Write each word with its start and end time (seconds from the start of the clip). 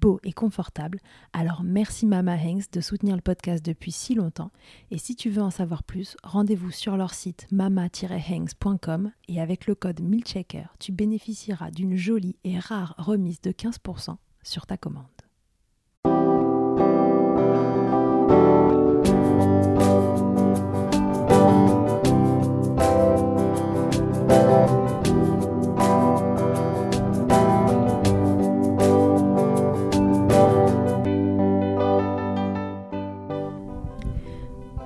beaux 0.00 0.20
et 0.22 0.32
confortables. 0.32 1.00
Alors 1.32 1.62
merci 1.64 2.06
Mama 2.06 2.36
Hanks 2.36 2.70
de 2.72 2.80
soutenir 2.80 3.16
le 3.16 3.22
podcast 3.22 3.64
depuis 3.64 3.92
si 3.92 4.14
longtemps. 4.14 4.50
Et 4.90 4.98
si 4.98 5.16
tu 5.16 5.30
veux 5.30 5.42
en 5.42 5.50
savoir 5.50 5.82
plus, 5.82 6.16
rendez-vous 6.22 6.70
sur 6.70 6.96
leur 6.96 7.14
site 7.14 7.46
mama-hanks.com 7.50 9.12
et 9.28 9.40
avec 9.40 9.66
le 9.66 9.74
code 9.74 10.00
MILCHECKER, 10.00 10.66
tu 10.78 10.92
bénéficieras 10.92 11.70
d'une 11.70 11.96
jolie 11.96 12.36
et 12.44 12.58
rare 12.58 12.94
remise 12.98 13.40
de 13.40 13.50
15% 13.50 14.16
sur 14.42 14.66
ta 14.66 14.76
commande. 14.76 15.17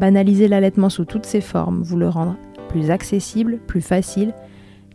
Banaliser 0.00 0.48
l'allaitement 0.48 0.90
sous 0.90 1.04
toutes 1.04 1.26
ses 1.26 1.40
formes, 1.40 1.82
vous 1.82 1.96
le 1.96 2.08
rendre 2.08 2.36
plus 2.68 2.90
accessible, 2.90 3.58
plus 3.66 3.80
facile 3.80 4.34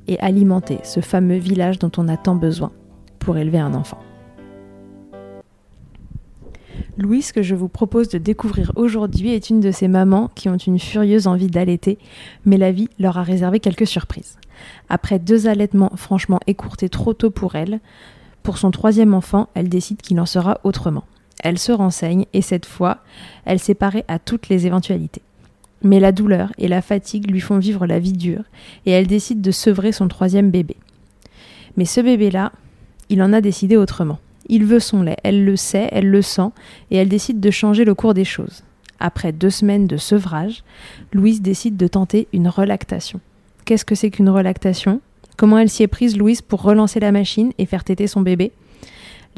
et 0.08 0.20
alimenter 0.20 0.80
ce 0.84 1.00
fameux 1.00 1.38
village 1.38 1.80
dont 1.80 1.92
on 1.98 2.08
a 2.08 2.18
tant 2.18 2.36
besoin 2.36 2.72
pour 3.20 3.38
élever 3.38 3.60
un 3.60 3.74
enfant. 3.74 4.00
Louise, 6.98 7.32
que 7.32 7.42
je 7.42 7.56
vous 7.56 7.70
propose 7.70 8.10
de 8.10 8.18
découvrir 8.18 8.74
aujourd'hui, 8.76 9.34
est 9.34 9.50
une 9.50 9.60
de 9.60 9.72
ces 9.72 9.88
mamans 9.88 10.30
qui 10.36 10.50
ont 10.50 10.58
une 10.58 10.78
furieuse 10.78 11.26
envie 11.26 11.48
d'allaiter, 11.48 11.98
mais 12.46 12.58
la 12.58 12.72
vie 12.72 12.90
leur 13.00 13.18
a 13.18 13.24
réservé 13.24 13.60
quelques 13.60 13.88
surprises. 13.88 14.38
Après 14.90 15.18
deux 15.18 15.48
allaitements 15.48 15.92
franchement 15.96 16.40
écourtés 16.48 16.90
trop 16.90 17.14
tôt 17.14 17.32
pour 17.32 17.56
elle, 17.56 17.80
pour 18.44 18.58
son 18.58 18.72
troisième 18.72 19.14
enfant, 19.14 19.48
elle 19.54 19.70
décide 19.70 20.02
qu'il 20.02 20.20
en 20.20 20.26
sera 20.26 20.60
autrement. 20.64 21.06
Elle 21.42 21.58
se 21.58 21.72
renseigne 21.72 22.26
et 22.34 22.42
cette 22.42 22.66
fois, 22.66 23.00
elle 23.46 23.60
s'est 23.60 23.76
parée 23.76 24.06
à 24.08 24.20
toutes 24.20 24.48
les 24.50 24.68
éventualités. 24.68 25.24
Mais 25.84 26.00
la 26.00 26.12
douleur 26.12 26.52
et 26.58 26.68
la 26.68 26.82
fatigue 26.82 27.30
lui 27.30 27.42
font 27.42 27.58
vivre 27.58 27.88
la 27.88 28.00
vie 28.00 28.14
dure 28.14 28.44
et 28.86 28.92
elle 28.92 29.08
décide 29.08 29.42
de 29.42 29.52
sevrer 29.52 29.92
son 29.92 30.08
troisième 30.08 30.52
bébé. 30.52 30.78
Mais 31.76 31.86
ce 31.86 32.00
bébé-là, 32.02 32.52
il 33.10 33.22
en 33.24 33.34
a 33.34 33.42
décidé 33.42 33.76
autrement. 33.78 34.20
Il 34.48 34.66
veut 34.66 34.80
son 34.80 35.02
lait, 35.02 35.18
elle 35.24 35.44
le 35.44 35.56
sait, 35.56 35.90
elle 35.92 36.10
le 36.10 36.22
sent 36.22 36.50
et 36.92 36.98
elle 36.98 37.10
décide 37.10 37.40
de 37.40 37.52
changer 37.52 37.86
le 37.86 37.96
cours 37.96 38.14
des 38.14 38.26
choses. 38.26 38.64
Après 39.00 39.32
deux 39.32 39.50
semaines 39.50 39.88
de 39.88 39.98
sevrage, 39.98 40.64
Louise 41.12 41.42
décide 41.42 41.76
de 41.76 41.88
tenter 41.88 42.28
une 42.34 42.48
relactation. 42.48 43.20
Qu'est-ce 43.66 43.86
que 43.86 43.96
c'est 43.96 44.12
qu'une 44.12 44.30
relactation? 44.30 45.02
Comment 45.38 45.58
elle 45.58 45.70
s'y 45.70 45.82
est 45.82 45.88
prise, 45.88 46.18
Louise, 46.18 46.44
pour 46.44 46.62
relancer 46.62 47.00
la 47.00 47.12
machine 47.12 47.52
et 47.58 47.66
faire 47.66 47.84
téter 47.84 48.06
son 48.06 48.22
bébé? 48.22 48.52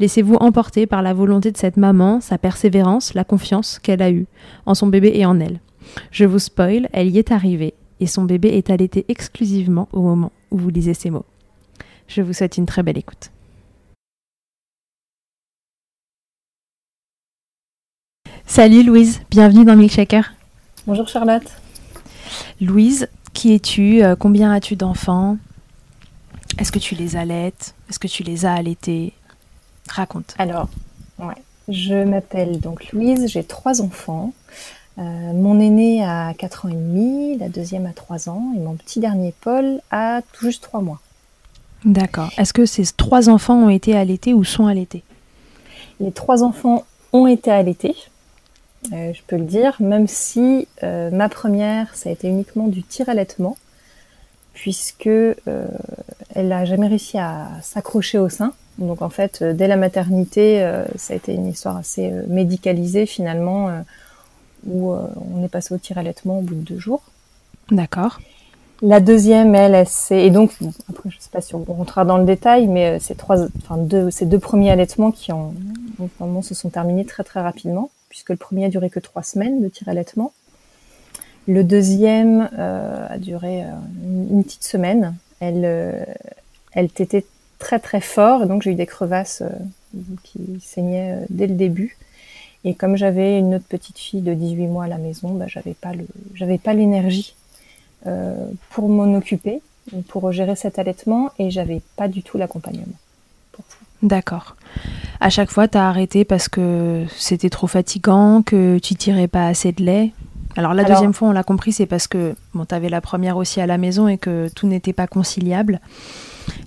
Laissez-vous 0.00 0.34
emporter 0.34 0.86
par 0.86 1.02
la 1.02 1.14
volonté 1.14 1.52
de 1.52 1.56
cette 1.56 1.76
maman, 1.76 2.20
sa 2.20 2.36
persévérance, 2.36 3.14
la 3.14 3.22
confiance 3.22 3.78
qu'elle 3.78 4.02
a 4.02 4.10
eue 4.10 4.26
en 4.66 4.74
son 4.74 4.88
bébé 4.88 5.12
et 5.14 5.24
en 5.24 5.38
elle. 5.38 5.60
Je 6.10 6.24
vous 6.24 6.40
spoil, 6.40 6.88
elle 6.92 7.10
y 7.10 7.18
est 7.18 7.30
arrivée 7.30 7.74
et 8.00 8.06
son 8.06 8.24
bébé 8.24 8.48
est 8.48 8.70
allaité 8.70 9.04
exclusivement 9.08 9.88
au 9.92 10.02
moment 10.02 10.32
où 10.50 10.58
vous 10.58 10.70
lisez 10.70 10.94
ces 10.94 11.10
mots. 11.10 11.24
Je 12.08 12.22
vous 12.22 12.32
souhaite 12.32 12.56
une 12.56 12.66
très 12.66 12.82
belle 12.82 12.98
écoute. 12.98 13.30
Salut 18.46 18.82
Louise, 18.82 19.20
bienvenue 19.30 19.64
dans 19.64 19.76
Milkshaker. 19.76 20.34
Bonjour 20.86 21.08
Charlotte. 21.08 21.50
Louise, 22.60 23.08
qui 23.32 23.54
es-tu 23.54 24.02
euh, 24.02 24.16
Combien 24.16 24.52
as-tu 24.52 24.76
d'enfants? 24.76 25.38
Est-ce 26.58 26.70
que 26.70 26.78
tu 26.78 26.94
les 26.94 27.16
allaites? 27.16 27.74
Est-ce 27.88 27.98
que 27.98 28.06
tu 28.06 28.22
les 28.22 28.44
as 28.44 28.52
allaités? 28.52 29.12
Raconte. 29.88 30.34
Alors, 30.38 30.68
ouais. 31.18 31.34
je 31.68 32.04
m'appelle 32.04 32.60
donc 32.60 32.92
Louise, 32.92 33.26
j'ai 33.28 33.44
trois 33.44 33.80
enfants. 33.80 34.32
Euh, 34.98 35.02
mon 35.02 35.58
aîné 35.58 36.04
a 36.04 36.32
4 36.34 36.66
ans 36.66 36.68
et 36.68 36.74
demi, 36.74 37.36
la 37.38 37.48
deuxième 37.48 37.86
a 37.86 37.92
3 37.92 38.28
ans 38.28 38.52
et 38.56 38.60
mon 38.60 38.74
petit 38.74 39.00
dernier 39.00 39.34
Paul 39.40 39.80
a 39.90 40.20
tout 40.32 40.46
juste 40.46 40.62
3 40.62 40.80
mois. 40.80 41.00
D'accord. 41.84 42.30
Est-ce 42.38 42.52
que 42.52 42.64
ces 42.64 42.84
trois 42.96 43.28
enfants 43.28 43.56
ont 43.56 43.68
été 43.68 43.94
allaités 43.94 44.32
ou 44.32 44.42
sont 44.42 44.66
allaités? 44.66 45.02
Les 46.00 46.12
trois 46.12 46.42
enfants 46.42 46.84
ont 47.12 47.26
été 47.26 47.50
allaités, 47.50 47.94
euh, 48.92 49.12
je 49.14 49.20
peux 49.26 49.36
le 49.36 49.44
dire, 49.44 49.76
même 49.80 50.06
si 50.06 50.68
euh, 50.82 51.10
ma 51.10 51.28
première, 51.28 51.94
ça 51.94 52.10
a 52.10 52.12
été 52.12 52.28
uniquement 52.28 52.68
du 52.68 52.82
tir-allaitement, 52.82 53.56
puisque 54.54 55.06
elle 55.06 56.48
n'a 56.48 56.64
jamais 56.64 56.88
réussi 56.88 57.18
à 57.18 57.48
s'accrocher 57.62 58.18
au 58.18 58.28
sein. 58.28 58.52
Donc 58.78 59.02
en 59.02 59.08
fait, 59.08 59.40
euh, 59.42 59.52
dès 59.52 59.68
la 59.68 59.76
maternité, 59.76 60.62
euh, 60.62 60.84
ça 60.96 61.14
a 61.14 61.16
été 61.16 61.32
une 61.32 61.46
histoire 61.46 61.76
assez 61.76 62.10
euh, 62.10 62.24
médicalisée 62.26 63.06
finalement, 63.06 63.70
où 64.66 64.92
on 64.92 65.44
est 65.44 65.48
passé 65.48 65.74
au 65.74 65.78
tir 65.78 65.98
allaitement 65.98 66.38
au 66.38 66.42
bout 66.42 66.54
de 66.54 66.60
deux 66.60 66.78
jours. 66.78 67.02
D'accord. 67.70 68.18
La 68.82 69.00
deuxième, 69.00 69.54
elle, 69.54 69.74
elle 69.74 69.86
c'est 69.86 70.26
et 70.26 70.30
donc 70.30 70.52
après 70.88 71.10
je 71.10 71.18
sais 71.18 71.30
pas 71.30 71.40
si 71.40 71.54
on 71.54 71.62
rentrera 71.64 72.04
dans 72.04 72.18
le 72.18 72.24
détail, 72.24 72.66
mais 72.66 72.98
ces 72.98 73.14
trois, 73.14 73.36
enfin 73.58 73.76
deux, 73.76 74.10
ces 74.10 74.26
deux 74.26 74.38
premiers 74.38 74.70
allaitements 74.70 75.10
qui 75.12 75.32
ont 75.32 75.54
moment 76.18 76.42
se 76.42 76.54
sont 76.54 76.70
terminés 76.70 77.04
très 77.04 77.24
très 77.24 77.40
rapidement, 77.40 77.90
puisque 78.08 78.30
le 78.30 78.36
premier 78.36 78.64
a 78.64 78.68
duré 78.68 78.90
que 78.90 79.00
trois 79.00 79.22
semaines 79.22 79.62
de 79.62 79.68
tir 79.68 79.88
allaitement. 79.88 80.32
Le 81.46 81.62
deuxième 81.62 82.48
euh, 82.58 83.06
a 83.08 83.18
duré 83.18 83.64
euh, 83.64 83.68
une, 84.02 84.44
petite 84.44 84.64
semaine. 84.64 85.14
Elle, 85.40 85.62
euh, 85.64 86.04
elle 86.72 86.90
tétait 86.90 87.24
très 87.58 87.78
très 87.78 88.00
fort, 88.00 88.46
donc 88.46 88.62
j'ai 88.62 88.70
eu 88.72 88.74
des 88.74 88.86
crevasses 88.86 89.42
qui 90.22 90.58
saignaient 90.60 91.18
dès 91.28 91.46
le 91.46 91.54
début. 91.54 91.96
Et 92.64 92.74
comme 92.74 92.96
j'avais 92.96 93.38
une 93.38 93.56
autre 93.56 93.66
petite 93.68 93.98
fille 93.98 94.22
de 94.22 94.32
18 94.32 94.66
mois 94.68 94.84
à 94.84 94.88
la 94.88 94.98
maison, 94.98 95.34
bah, 95.34 95.44
j'avais 95.46 95.74
pas 95.74 95.92
le, 95.92 96.06
j'avais 96.34 96.58
pas 96.58 96.72
l'énergie 96.72 97.34
pour 98.68 98.90
m'en 98.90 99.14
occuper, 99.14 99.62
pour 100.08 100.30
gérer 100.30 100.56
cet 100.56 100.78
allaitement, 100.78 101.30
et 101.38 101.50
j'avais 101.50 101.80
pas 101.96 102.06
du 102.06 102.22
tout 102.22 102.36
l'accompagnement. 102.36 102.84
D'accord. 104.02 104.56
À 105.20 105.30
chaque 105.30 105.50
fois, 105.50 105.68
tu 105.68 105.78
as 105.78 105.88
arrêté 105.88 106.26
parce 106.26 106.48
que 106.48 107.06
c'était 107.16 107.48
trop 107.48 107.66
fatigant, 107.66 108.42
que 108.42 108.78
tu 108.78 108.94
tirais 108.94 109.28
pas 109.28 109.46
assez 109.46 109.72
de 109.72 109.82
lait? 109.82 110.12
Alors 110.56 110.74
la 110.74 110.84
deuxième 110.84 111.12
fois, 111.12 111.28
on 111.28 111.32
l'a 111.32 111.42
compris, 111.42 111.72
c'est 111.72 111.86
parce 111.86 112.06
que 112.06 112.34
bon, 112.54 112.64
tu 112.64 112.74
avais 112.74 112.88
la 112.88 113.00
première 113.00 113.36
aussi 113.36 113.60
à 113.60 113.66
la 113.66 113.78
maison 113.78 114.08
et 114.08 114.18
que 114.18 114.48
tout 114.54 114.66
n'était 114.66 114.92
pas 114.92 115.06
conciliable. 115.06 115.80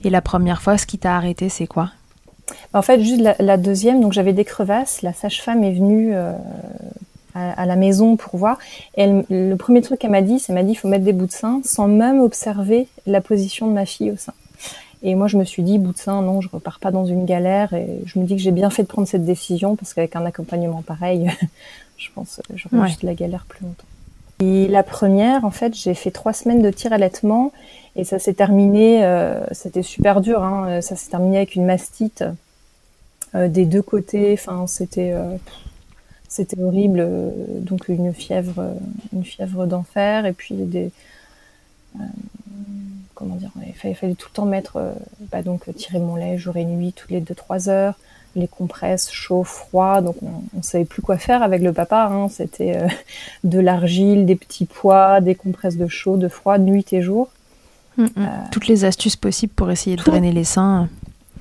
Et 0.04 0.10
la 0.10 0.22
première 0.22 0.62
fois, 0.62 0.78
ce 0.78 0.86
qui 0.86 0.98
t'a 0.98 1.16
arrêté, 1.16 1.50
c'est 1.50 1.68
quoi? 1.68 1.92
En 2.74 2.82
fait, 2.82 3.02
juste 3.02 3.22
la, 3.40 3.58
deuxième, 3.58 4.02
donc 4.02 4.14
j'avais 4.14 4.34
des 4.34 4.46
crevasses. 4.46 5.02
La 5.02 5.14
sage-femme 5.14 5.64
est 5.64 5.74
venue 5.74 6.14
euh, 6.14 6.32
à, 7.36 7.66
la 7.66 7.76
maison 7.76 8.16
pour 8.16 8.38
voir. 8.38 8.58
Et 8.96 9.08
le 9.30 9.56
premier 9.56 9.82
truc 9.82 10.00
qu'elle 10.00 10.12
m'a 10.12 10.22
dit, 10.22 10.40
c'est 10.40 10.54
m'a 10.54 10.64
dit 10.64 10.72
il 10.72 10.76
faut 10.76 10.88
mettre 10.88 11.04
des 11.04 11.14
bouts 11.14 11.26
de 11.26 11.32
sein 11.32 11.62
sans 11.64 11.88
même 11.88 12.20
observer 12.22 12.88
la 13.06 13.22
position 13.22 13.68
de 13.68 13.74
ma 13.74 13.86
fille 13.86 14.12
au 14.12 14.18
sein. 14.18 14.34
Et 15.04 15.14
moi, 15.16 15.28
je 15.28 15.38
me 15.38 15.44
suis 15.44 15.62
dit, 15.62 15.78
bout 15.78 15.94
de 15.94 15.98
sein, 15.98 16.22
non, 16.22 16.42
je 16.42 16.50
repars 16.52 16.80
pas 16.80 16.92
dans 16.92 17.06
une 17.06 17.26
galère. 17.26 17.74
Et 17.74 18.02
je 18.06 18.20
me 18.20 18.26
dis 18.26 18.36
que 18.36 18.42
j'ai 18.42 18.52
bien 18.52 18.70
fait 18.70 18.84
de 18.84 18.88
prendre 18.88 19.08
cette 19.08 19.26
décision 19.26 19.76
parce 19.76 19.94
qu'avec 19.94 20.16
un 20.16 20.26
accompagnement 20.26 20.82
pareil, 20.82 21.30
je 21.98 22.10
pense 22.14 22.40
que 22.48 22.56
j'aurais 22.56 22.88
juste 22.88 23.04
la 23.04 23.16
galère 23.16 23.46
plus 23.46 23.64
longtemps. 23.64 23.86
Et 24.40 24.68
la 24.68 24.84
première, 24.84 25.46
en 25.46 25.52
fait, 25.52 25.76
j'ai 25.76 25.96
fait 25.96 26.12
trois 26.12 26.34
semaines 26.34 26.62
de 26.62 26.70
tir 26.70 26.94
allaitement 26.94 27.52
et 27.96 28.04
ça 28.04 28.20
s'est 28.20 28.36
terminé, 28.36 29.04
euh, 29.04 29.44
c'était 29.52 29.82
super 29.82 30.22
dur, 30.22 30.44
hein, 30.44 30.82
ça 30.82 30.96
s'est 30.96 31.10
terminé 31.10 31.38
avec 31.38 31.56
une 31.56 31.66
mastite 31.66 32.24
euh, 33.34 33.48
des 33.48 33.66
deux 33.66 33.82
côtés. 33.82 34.34
Enfin, 34.34 34.68
c'était 34.68 35.12
euh, 35.12 35.38
c'était 36.30 36.62
horrible. 36.62 37.08
donc 37.62 37.88
une 37.88 38.14
fièvre, 38.14 38.76
une 39.12 39.24
fièvre 39.24 39.66
d'enfer 39.66 40.26
et 40.26 40.34
puis 40.34 40.56
des 40.56 40.92
comment 43.16 43.36
dire, 43.36 43.50
il 43.66 43.96
fallait, 43.96 44.14
tout 44.14 44.30
le 44.30 44.36
temps 44.36 44.46
mettre, 44.46 44.94
bah, 45.32 45.42
donc 45.42 45.74
tirer 45.74 45.98
mon 45.98 46.16
lait 46.16 46.38
jour 46.38 46.56
et 46.58 46.66
nuit, 46.66 46.94
toutes 46.94 47.10
les 47.10 47.22
2-3 47.22 47.70
heures, 47.70 47.96
les 48.36 48.48
compresses 48.48 49.12
chaud, 49.12 49.44
froid. 49.44 50.02
Donc 50.02 50.16
on, 50.22 50.58
ne 50.58 50.62
savait 50.62 50.86
plus 50.86 51.02
quoi 51.02 51.18
faire 51.18 51.44
avec 51.44 51.62
le 51.62 51.74
papa. 51.74 52.10
Hein. 52.12 52.30
C'était 52.30 52.78
euh, 52.78 52.88
de 53.44 53.60
l'argile, 53.60 54.26
des 54.26 54.36
petits 54.36 54.66
pois, 54.66 55.22
des 55.22 55.36
compresses 55.36 55.78
de 55.78 55.88
chaud, 55.88 56.18
de 56.18 56.28
froid, 56.28 56.58
nuit 56.58 56.92
et 56.94 57.02
jour. 57.02 57.30
Mm, 57.98 58.04
mm. 58.04 58.10
Euh, 58.18 58.28
Toutes 58.52 58.68
les 58.68 58.86
astuces 58.86 59.16
possibles 59.16 59.54
pour 59.54 59.70
essayer 59.72 59.96
de 59.96 60.04
drainer 60.04 60.32
les 60.32 60.44
seins. 60.44 60.90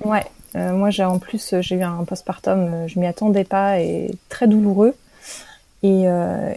Ouais. 0.03 0.25
Euh, 0.55 0.71
moi 0.71 0.89
j'ai 0.89 1.03
en 1.03 1.19
plus 1.19 1.55
j'ai 1.59 1.75
eu 1.75 1.83
un 1.83 2.03
postpartum, 2.05 2.87
je 2.87 2.99
m'y 2.99 3.05
attendais 3.05 3.43
pas 3.43 3.79
et 3.79 4.11
très 4.29 4.47
douloureux. 4.47 4.95
Et, 5.83 6.05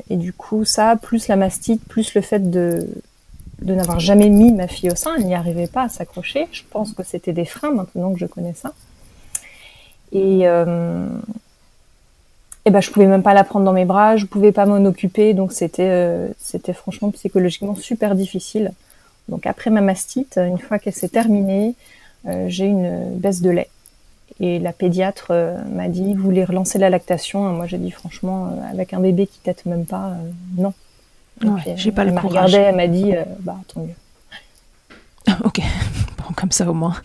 et, 0.09 0.17
du 0.17 0.33
coup 0.33 0.65
ça, 0.65 0.97
plus 0.97 1.29
la 1.29 1.37
mastite, 1.37 1.85
plus 1.85 2.15
le 2.15 2.23
fait 2.23 2.51
de 2.51 2.89
de 3.63 3.75
n'avoir 3.75 4.01
jamais 4.01 4.29
mis 4.29 4.53
ma 4.53 4.67
fille 4.67 4.91
au 4.91 4.95
sein, 4.95 5.17
elle 5.17 5.27
n'y 5.27 5.35
arrivait 5.35 5.67
pas 5.67 5.85
à 5.85 5.89
s'accrocher. 5.89 6.49
Je 6.53 6.63
pense 6.71 6.93
que 6.93 7.03
c'était 7.03 7.33
des 7.33 7.45
freins 7.45 7.73
maintenant 7.73 8.13
que 8.13 8.19
je 8.19 8.27
connais 8.27 8.55
ça. 8.55 8.73
Et, 10.13 10.49
euh, 10.49 11.07
et 12.67 12.71
ben, 12.71 12.81
je 12.81 12.91
pouvais 12.91 13.07
même 13.07 13.23
pas 13.23 13.35
la 13.35 13.45
prendre 13.45 13.65
dans 13.65 13.73
mes 13.73 13.87
bras, 13.87 14.17
je 14.17 14.27
pouvais 14.27 14.53
pas 14.53 14.67
m'en 14.67 14.85
occuper, 14.85 15.33
donc 15.33 15.53
c'était 15.53 15.89
euh, 15.89 16.29
c'était 16.39 16.75
franchement 16.75 17.11
psychologiquement 17.11 17.75
super 17.75 18.15
difficile. 18.15 18.73
Donc 19.29 19.47
après 19.47 19.71
ma 19.71 19.81
mastite, 19.81 20.39
une 20.39 20.59
fois 20.59 20.79
qu'elle 20.79 20.95
s'est 20.95 21.09
terminée, 21.09 21.75
euh, 22.27 22.47
j'ai 22.49 22.67
une 22.67 23.17
baisse 23.17 23.41
de 23.41 23.51
lait. 23.51 23.69
Et 24.41 24.59
la 24.59 24.73
pédiatre 24.73 25.29
euh, 25.31 25.57
m'a 25.73 25.89
dit, 25.89 26.15
vous 26.15 26.23
voulez 26.23 26.45
relancer 26.45 26.79
la 26.79 26.91
lactation? 26.91 27.41
Moi 27.41 27.67
j'ai 27.67 27.79
dit 27.79 27.91
franchement, 27.91 28.55
avec 28.71 28.93
un 28.93 29.01
bébé 29.01 29.27
qui 29.27 29.39
tète 29.39 29.65
même 29.65 29.87
pas, 29.87 30.13
non. 30.57 30.75
Ouais, 31.43 31.75
j'ai 31.77 31.93
pas 31.93 32.03
elle 32.03 32.13
m'a 32.13 32.21
regardé, 32.21 32.57
elle 32.57 32.77
m'a 32.77 32.89
dit, 32.89 33.15
bah 33.41 33.57
tant 33.73 33.81
mieux. 33.81 35.35
ok, 35.45 35.63
bon 36.19 36.35
comme 36.37 36.51
ça 36.51 36.69
au 36.69 36.75
moins. 36.75 36.97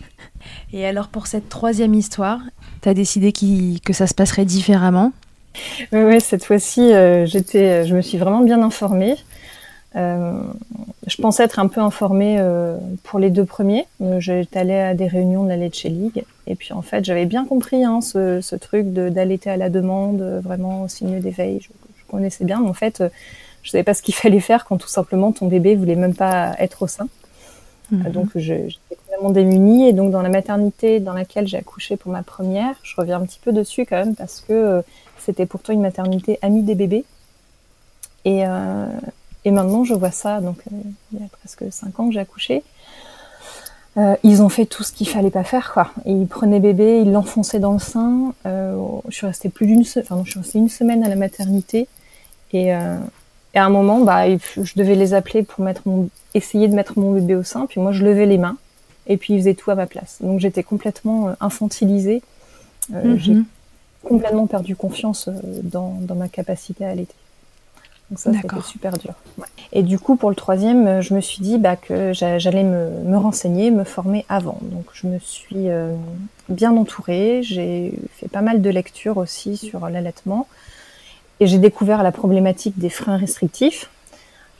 Et 0.76 0.84
alors 0.84 1.08
pour 1.08 1.26
cette 1.26 1.48
troisième 1.48 1.94
histoire, 1.94 2.38
tu 2.82 2.90
as 2.90 2.92
décidé 2.92 3.32
que 3.32 3.92
ça 3.94 4.06
se 4.06 4.12
passerait 4.12 4.44
différemment? 4.44 5.12
Oui, 5.90 6.20
cette 6.20 6.44
fois-ci, 6.44 6.92
euh, 6.92 7.24
je 7.24 7.94
me 7.94 8.02
suis 8.02 8.18
vraiment 8.18 8.42
bien 8.42 8.62
informée. 8.62 9.16
Euh, 9.96 10.38
je 11.06 11.16
pensais 11.16 11.44
être 11.44 11.60
un 11.60 11.68
peu 11.68 11.80
informée 11.80 12.36
euh, 12.38 12.76
pour 13.04 13.18
les 13.18 13.30
deux 13.30 13.46
premiers. 13.46 13.86
J'étais 14.18 14.58
allée 14.58 14.74
à 14.74 14.92
des 14.92 15.06
réunions 15.06 15.44
de 15.44 15.48
la 15.48 15.56
Leche 15.56 15.84
League. 15.84 16.24
Et 16.46 16.56
puis 16.56 16.74
en 16.74 16.82
fait, 16.82 17.06
j'avais 17.06 17.24
bien 17.24 17.46
compris 17.46 17.82
hein, 17.82 18.02
ce, 18.02 18.56
truc 18.56 18.92
d'allaiter 18.92 19.48
à 19.48 19.56
la 19.56 19.70
demande, 19.70 20.20
vraiment 20.44 20.82
au 20.82 20.88
signe 20.88 21.20
d'éveil. 21.20 21.58
Je, 21.62 21.68
connaissais 22.06 22.44
bien. 22.44 22.62
En 22.62 22.74
fait, 22.74 23.02
je 23.62 23.70
savais 23.70 23.82
pas 23.82 23.94
ce 23.94 24.02
qu'il 24.02 24.14
fallait 24.22 24.40
faire 24.40 24.66
quand 24.66 24.76
tout 24.76 24.88
simplement 24.88 25.32
ton 25.32 25.46
bébé 25.46 25.74
voulait 25.74 25.96
même 25.96 26.14
pas 26.14 26.54
être 26.58 26.82
au 26.82 26.86
sein. 26.86 27.08
Mhm. 27.90 28.10
Donc 28.10 28.30
j'étais 28.34 28.96
complètement 28.96 29.30
démunie 29.30 29.88
et 29.88 29.92
donc 29.92 30.10
dans 30.10 30.22
la 30.22 30.28
maternité 30.28 31.00
dans 31.00 31.12
laquelle 31.12 31.46
j'ai 31.46 31.58
accouché 31.58 31.96
pour 31.96 32.10
ma 32.10 32.22
première, 32.22 32.74
je 32.82 32.94
reviens 32.96 33.20
un 33.20 33.26
petit 33.26 33.38
peu 33.42 33.52
dessus 33.52 33.86
quand 33.86 33.96
même 33.96 34.16
parce 34.16 34.40
que 34.40 34.52
euh, 34.52 34.82
c'était 35.18 35.46
pourtant 35.46 35.72
une 35.72 35.82
maternité 35.82 36.38
amie 36.42 36.62
des 36.62 36.74
bébés. 36.74 37.04
Et, 38.24 38.44
euh, 38.44 38.86
et 39.44 39.52
maintenant 39.52 39.84
je 39.84 39.94
vois 39.94 40.10
ça, 40.10 40.40
donc 40.40 40.58
euh, 40.72 40.76
il 41.12 41.20
y 41.20 41.22
a 41.22 41.28
presque 41.28 41.64
cinq 41.70 42.00
ans 42.00 42.08
que 42.08 42.14
j'ai 42.14 42.20
accouché. 42.20 42.64
ils 44.24 44.42
ont 44.42 44.48
fait 44.48 44.66
tout 44.66 44.82
ce 44.82 44.92
qu'il 44.92 45.08
fallait 45.08 45.30
pas 45.30 45.44
faire, 45.44 45.72
quoi. 45.72 45.90
ils 46.04 46.26
prenaient 46.26 46.60
bébé, 46.60 47.00
ils 47.02 47.12
l'enfonçaient 47.12 47.60
dans 47.60 47.72
le 47.72 47.78
sein. 47.78 48.34
je 48.44 49.14
suis 49.14 49.26
restée 49.26 49.48
plus 49.48 49.66
d'une, 49.66 49.84
enfin, 49.98 50.20
je 50.24 50.30
suis 50.32 50.40
restée 50.40 50.58
une 50.58 50.68
semaine 50.68 51.04
à 51.04 51.08
la 51.08 51.16
maternité 51.16 51.86
et, 52.52 52.66
et 52.66 53.58
à 53.58 53.64
un 53.64 53.70
moment, 53.70 54.00
bah, 54.00 54.28
je 54.28 54.72
devais 54.76 54.96
les 54.96 55.14
appeler 55.14 55.44
pour 55.44 55.64
mettre 55.64 55.82
mon, 55.86 56.10
essayer 56.36 56.68
de 56.68 56.74
mettre 56.74 56.98
mon 56.98 57.12
bébé 57.12 57.34
au 57.34 57.42
sein. 57.42 57.66
Puis 57.66 57.80
moi, 57.80 57.92
je 57.92 58.04
levais 58.04 58.26
les 58.26 58.38
mains 58.38 58.56
et 59.06 59.16
puis 59.16 59.34
ils 59.34 59.38
faisaient 59.38 59.54
tout 59.54 59.70
à 59.70 59.74
ma 59.74 59.86
place. 59.86 60.18
Donc 60.20 60.40
j'étais 60.40 60.62
complètement 60.62 61.28
euh, 61.28 61.32
infantilisée. 61.40 62.22
Euh, 62.94 63.04
mhm. 63.04 63.18
J'ai 63.18 63.36
complètement 64.02 64.46
perdu 64.46 64.76
confiance 64.76 65.28
euh, 65.28 65.32
dans, 65.62 65.96
dans, 66.00 66.14
ma 66.14 66.28
capacité 66.28 66.84
à 66.84 66.90
allaiter. 66.90 67.14
Donc 68.10 68.20
ça, 68.20 68.30
c'était 68.32 68.62
super 68.62 68.96
dur. 68.98 69.14
Et 69.72 69.82
du 69.82 69.98
coup, 69.98 70.14
pour 70.14 70.30
le 70.30 70.36
troisième, 70.36 71.00
je 71.00 71.12
me 71.12 71.20
suis 71.20 71.42
dit 71.42 71.58
bah, 71.58 71.74
que 71.74 72.12
j'allais 72.12 72.62
me, 72.62 72.88
me, 73.04 73.16
renseigner, 73.16 73.72
me 73.72 73.82
former 73.82 74.24
avant. 74.28 74.60
Donc 74.62 74.84
je 74.92 75.08
me 75.08 75.18
suis 75.18 75.66
bien 76.48 76.70
entourée. 76.76 77.40
J'ai 77.42 77.92
fait 78.12 78.28
pas 78.28 78.42
mal 78.42 78.62
de 78.62 78.70
lectures 78.70 79.16
aussi 79.16 79.56
sur 79.56 79.88
l'allaitement. 79.88 80.46
Et 81.40 81.48
j'ai 81.48 81.58
découvert 81.58 82.04
la 82.04 82.12
problématique 82.12 82.78
des 82.78 82.90
freins 82.90 83.16
restrictifs. 83.16 83.90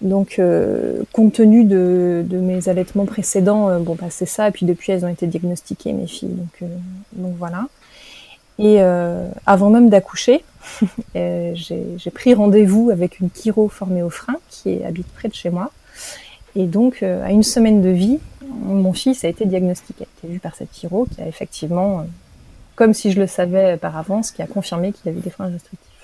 Donc, 0.03 0.39
euh, 0.39 1.03
compte 1.13 1.35
tenu 1.35 1.65
de, 1.65 2.25
mes 2.31 2.69
allaitements 2.69 3.07
précédents, 3.07 3.69
euh, 3.69 3.79
bon, 3.79 3.95
bah, 3.95 4.09
c'est 4.11 4.27
ça. 4.27 4.49
Et 4.49 4.51
puis 4.51 4.67
depuis, 4.67 4.93
elles 4.93 5.05
ont 5.05 5.09
été 5.09 5.27
diagnostiquées, 5.27 5.93
mes 5.93 6.07
filles. 6.07 6.29
Donc, 6.29 6.63
euh, 6.63 6.67
voilà. 7.39 7.67
Et 8.59 8.77
euh, 8.81 9.29
avant 9.47 9.71
même 9.71 9.89
d'accoucher, 9.89 10.45
j'ai 11.15 12.11
pris 12.13 12.35
rendez-vous 12.35 12.91
avec 12.91 13.21
une 13.21 13.31
chiro 13.31 13.69
formée 13.69 14.03
au 14.03 14.11
frein 14.11 14.37
qui 14.51 14.83
habite 14.85 15.07
près 15.09 15.29
de 15.29 15.35
chez 15.35 15.51
moi. 15.51 15.71
Et 16.55 16.65
donc, 16.65 17.03
à 17.03 17.31
une 17.31 17.43
semaine 17.43 17.83
de 17.83 17.91
vie, 17.91 18.19
mon 18.63 18.95
fils 18.95 19.25
a 19.25 19.29
été 19.29 19.45
diagnostiqué, 19.45 20.05
a 20.05 20.19
été 20.19 20.33
vu 20.33 20.41
par 20.41 20.55
cette 20.55 20.75
chiro 20.75 21.07
qui 21.15 21.21
a 21.21 21.27
effectivement, 21.27 22.07
comme 22.77 22.95
si 22.95 23.13
je 23.13 23.21
le 23.21 23.27
savais 23.27 23.77
par 23.77 23.97
avance, 23.99 24.31
qui 24.31 24.41
a 24.41 24.47
confirmé 24.47 24.93
qu'il 24.93 25.11
avait 25.11 25.21
des 25.21 25.29
freins 25.29 25.49
restrictifs. 25.49 25.96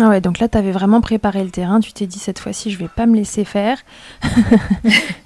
Ah 0.00 0.08
ouais, 0.08 0.20
donc 0.22 0.38
là, 0.38 0.48
tu 0.48 0.56
avais 0.56 0.72
vraiment 0.72 1.00
préparé 1.02 1.44
le 1.44 1.50
terrain. 1.50 1.80
Tu 1.80 1.92
t'es 1.92 2.06
dit, 2.06 2.18
cette 2.18 2.38
fois-ci, 2.38 2.70
je 2.70 2.78
vais 2.78 2.88
pas 2.88 3.04
me 3.06 3.14
laisser 3.14 3.44
faire 3.44 3.78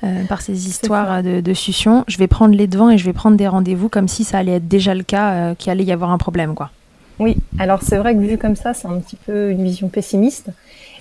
euh, 0.05 0.25
par 0.25 0.41
ces 0.41 0.69
histoires 0.69 1.23
de, 1.23 1.41
de, 1.41 1.55
succion. 1.55 2.05
Je 2.09 2.19
vais 2.19 2.27
prendre 2.27 2.55
les 2.55 2.67
devants 2.67 2.91
et 2.91 2.99
je 2.99 3.05
vais 3.05 3.13
prendre 3.13 3.37
des 3.37 3.47
rendez-vous 3.47 3.89
comme 3.89 4.09
si 4.09 4.25
ça 4.25 4.39
allait 4.39 4.57
être 4.57 4.67
déjà 4.67 4.95
le 4.95 5.05
cas, 5.05 5.33
euh, 5.33 5.55
qu'il 5.55 5.71
allait 5.71 5.85
y 5.85 5.93
avoir 5.93 6.11
un 6.11 6.19
problème, 6.19 6.55
quoi. 6.55 6.71
Oui, 7.19 7.37
alors 7.59 7.83
c'est 7.83 7.97
vrai 7.97 8.15
que 8.15 8.21
vu 8.21 8.37
comme 8.37 8.57
ça, 8.57 8.75
c'est 8.75 8.89
un 8.89 8.99
petit 8.99 9.17
peu 9.17 9.51
une 9.51 9.63
vision 9.63 9.89
pessimiste. 9.89 10.51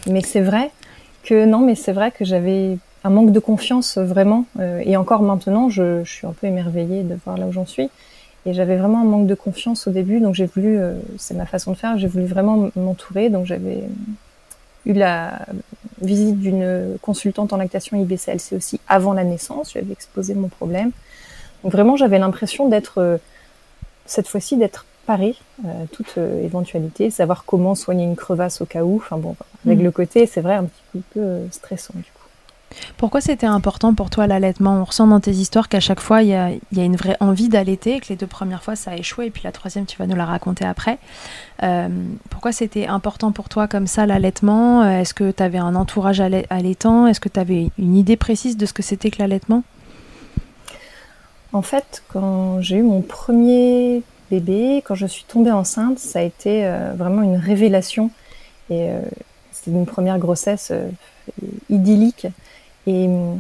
Mais 0.08 0.22
c'est 0.22 0.42
vrai 0.42 0.72
que, 1.24 1.46
non, 1.46 1.60
mais 1.60 1.76
c'est 1.76 1.92
vrai 1.92 2.12
que 2.12 2.24
j'avais 2.24 2.78
un 3.04 3.10
manque 3.10 3.32
de 3.32 3.40
confiance 3.40 3.98
vraiment. 3.98 4.46
Euh, 4.60 4.82
et 4.86 4.96
encore 4.96 5.24
maintenant, 5.24 5.70
je, 5.70 6.04
je 6.04 6.12
suis 6.12 6.28
un 6.28 6.34
peu 6.34 6.48
émerveillée 6.48 7.04
de 7.04 7.18
voir 7.26 7.38
là 7.38 7.48
où 7.48 7.52
j'en 7.52 7.66
suis. 7.66 7.90
Et 8.46 8.54
j'avais 8.54 8.78
vraiment 8.78 9.02
un 9.02 9.06
manque 9.06 9.28
de 9.28 9.36
confiance 9.36 9.88
au 9.88 9.92
début, 9.92 10.20
donc 10.20 10.36
j'ai 10.36 10.46
voulu, 10.46 10.78
euh, 10.78 10.94
c'est 11.18 11.34
ma 11.34 11.48
façon 11.48 11.72
de 11.72 11.78
faire, 11.78 11.98
j'ai 11.98 12.08
voulu 12.08 12.26
vraiment 12.26 12.70
m'entourer. 12.76 13.30
Donc 13.30 13.46
j'avais 13.46 13.84
eu 14.86 14.94
la, 14.94 15.40
visite 16.02 16.40
d'une 16.40 16.98
consultante 17.02 17.54
en 17.54 17.58
lactation 17.58 17.98
IBCLC 17.98 18.54
aussi 18.56 18.80
avant 18.88 19.14
la 19.14 19.24
naissance. 19.24 19.70
Je 19.70 19.80
lui 19.80 19.86
avais 19.86 19.94
exposé 19.94 20.34
mon 20.36 20.48
problème. 20.48 20.92
Donc 21.64 21.72
vraiment, 21.72 21.96
j'avais 21.96 22.20
l'impression 22.20 22.70
d'être, 22.70 23.20
cette 24.06 24.28
fois-ci, 24.28 24.58
d'être 24.58 24.86
parée 25.08 25.36
à 25.64 25.88
toute 25.92 26.18
éventualité, 26.18 27.10
savoir 27.10 27.46
comment 27.46 27.76
soigner 27.76 28.04
une 28.04 28.16
crevasse 28.16 28.62
au 28.62 28.66
cas 28.66 28.84
où. 28.84 28.98
Enfin 28.98 29.18
bon, 29.18 29.36
avec 29.66 29.80
mmh. 29.80 29.84
le 29.84 29.92
côté, 29.92 30.26
c'est 30.28 30.42
vrai, 30.42 30.56
un 30.56 30.66
petit 30.66 31.04
peu 31.14 31.40
stressant 31.52 31.94
du 31.96 32.04
coup. 32.04 32.15
Pourquoi 32.98 33.22
c'était 33.22 33.46
important 33.46 33.94
pour 33.94 34.10
toi 34.10 34.28
l'allaitement? 34.28 34.82
On 34.82 34.84
ressent 34.84 35.08
dans 35.08 35.20
tes 35.20 35.32
histoires 35.32 35.70
qu'à 35.70 35.80
chaque 35.80 36.00
fois, 36.00 36.24
il 36.24 36.30
y 36.30 36.34
a, 36.34 36.52
une 36.72 36.96
vraie 36.96 37.18
envie 37.20 37.50
d'allaiter, 37.50 38.00
que 38.00 38.08
les 38.10 38.16
deux 38.16 38.28
premières 38.28 38.64
fois, 38.64 38.76
ça 38.76 38.92
a 38.92 38.96
échoué, 38.96 39.28
et 39.28 39.32
puis 39.32 39.42
la 39.44 39.52
troisième, 39.52 39.86
tu 39.86 39.98
vas 39.98 40.08
nous 40.08 40.16
la 40.16 40.26
raconter 40.26 40.66
après. 40.66 40.98
Euh, 41.64 41.88
pourquoi 42.30 42.52
c'était 42.52 42.88
important 42.88 43.32
pour 43.32 43.50
toi 43.50 43.68
comme 43.68 43.88
ça 43.88 44.06
l'allaitement? 44.06 44.84
Est-ce 44.84 45.14
que 45.14 45.32
tu 45.32 45.44
avais 45.44 45.58
un 45.58 45.76
entourage 45.76 46.20
allaitant? 46.20 47.08
Est-ce 47.08 47.20
que 47.20 47.30
tu 47.30 47.40
avais 47.40 47.70
une 47.78 47.96
idée 47.96 48.18
précise 48.18 48.58
de 48.58 48.66
ce 48.66 48.74
que 48.74 48.84
c'était 48.84 49.12
que 49.12 49.20
l'allaitement? 49.20 49.64
En 51.54 51.62
fait, 51.62 52.04
quand 52.10 52.62
j'ai 52.62 52.78
eu 52.78 52.84
mon 52.84 53.02
premier 53.02 54.04
bébé, 54.30 54.82
quand 54.86 54.96
je 54.96 55.06
suis 55.06 55.24
tombée 55.26 55.52
enceinte, 55.52 56.00
ça 56.00 56.20
a 56.20 56.22
été 56.22 56.66
euh, 56.66 56.94
vraiment 56.96 57.22
une 57.22 57.38
révélation. 57.38 58.12
Et 58.70 58.90
euh, 58.90 59.00
c'était 59.52 59.72
une 59.72 59.86
première 59.86 60.20
grossesse 60.20 60.74
idyllique. 61.70 62.28
Et 62.88 63.08
hum, 63.08 63.40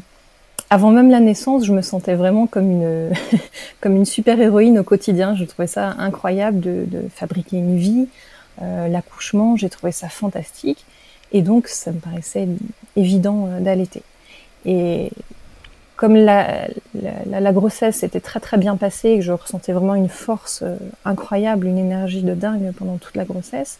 avant 0.69 0.91
même 0.91 1.09
la 1.09 1.19
naissance, 1.19 1.65
je 1.65 1.73
me 1.73 1.81
sentais 1.81 2.15
vraiment 2.15 2.47
comme 2.47 2.71
une, 2.71 3.11
comme 3.81 3.95
une 3.95 4.05
super 4.05 4.39
héroïne 4.39 4.79
au 4.79 4.83
quotidien. 4.83 5.35
Je 5.35 5.45
trouvais 5.45 5.67
ça 5.67 5.95
incroyable 5.99 6.59
de, 6.59 6.85
de 6.87 7.07
fabriquer 7.13 7.57
une 7.57 7.77
vie. 7.77 8.07
Euh, 8.61 8.87
L'accouchement, 8.87 9.55
j'ai 9.57 9.69
trouvé 9.69 9.91
ça 9.91 10.09
fantastique. 10.09 10.85
Et 11.31 11.41
donc, 11.41 11.67
ça 11.67 11.91
me 11.91 11.99
paraissait 11.99 12.47
évident 12.95 13.47
euh, 13.47 13.59
d'allaiter. 13.59 14.01
Et 14.65 15.11
comme 15.95 16.15
la, 16.15 16.67
la, 16.93 17.39
la, 17.39 17.53
grossesse 17.53 18.03
était 18.03 18.19
très 18.19 18.39
très 18.39 18.57
bien 18.57 18.75
passée 18.75 19.09
et 19.11 19.15
que 19.17 19.23
je 19.23 19.31
ressentais 19.31 19.71
vraiment 19.71 19.95
une 19.95 20.09
force 20.09 20.61
euh, 20.63 20.75
incroyable, 21.05 21.67
une 21.67 21.77
énergie 21.77 22.23
de 22.23 22.33
dingue 22.33 22.73
pendant 22.77 22.97
toute 22.97 23.15
la 23.15 23.23
grossesse, 23.23 23.79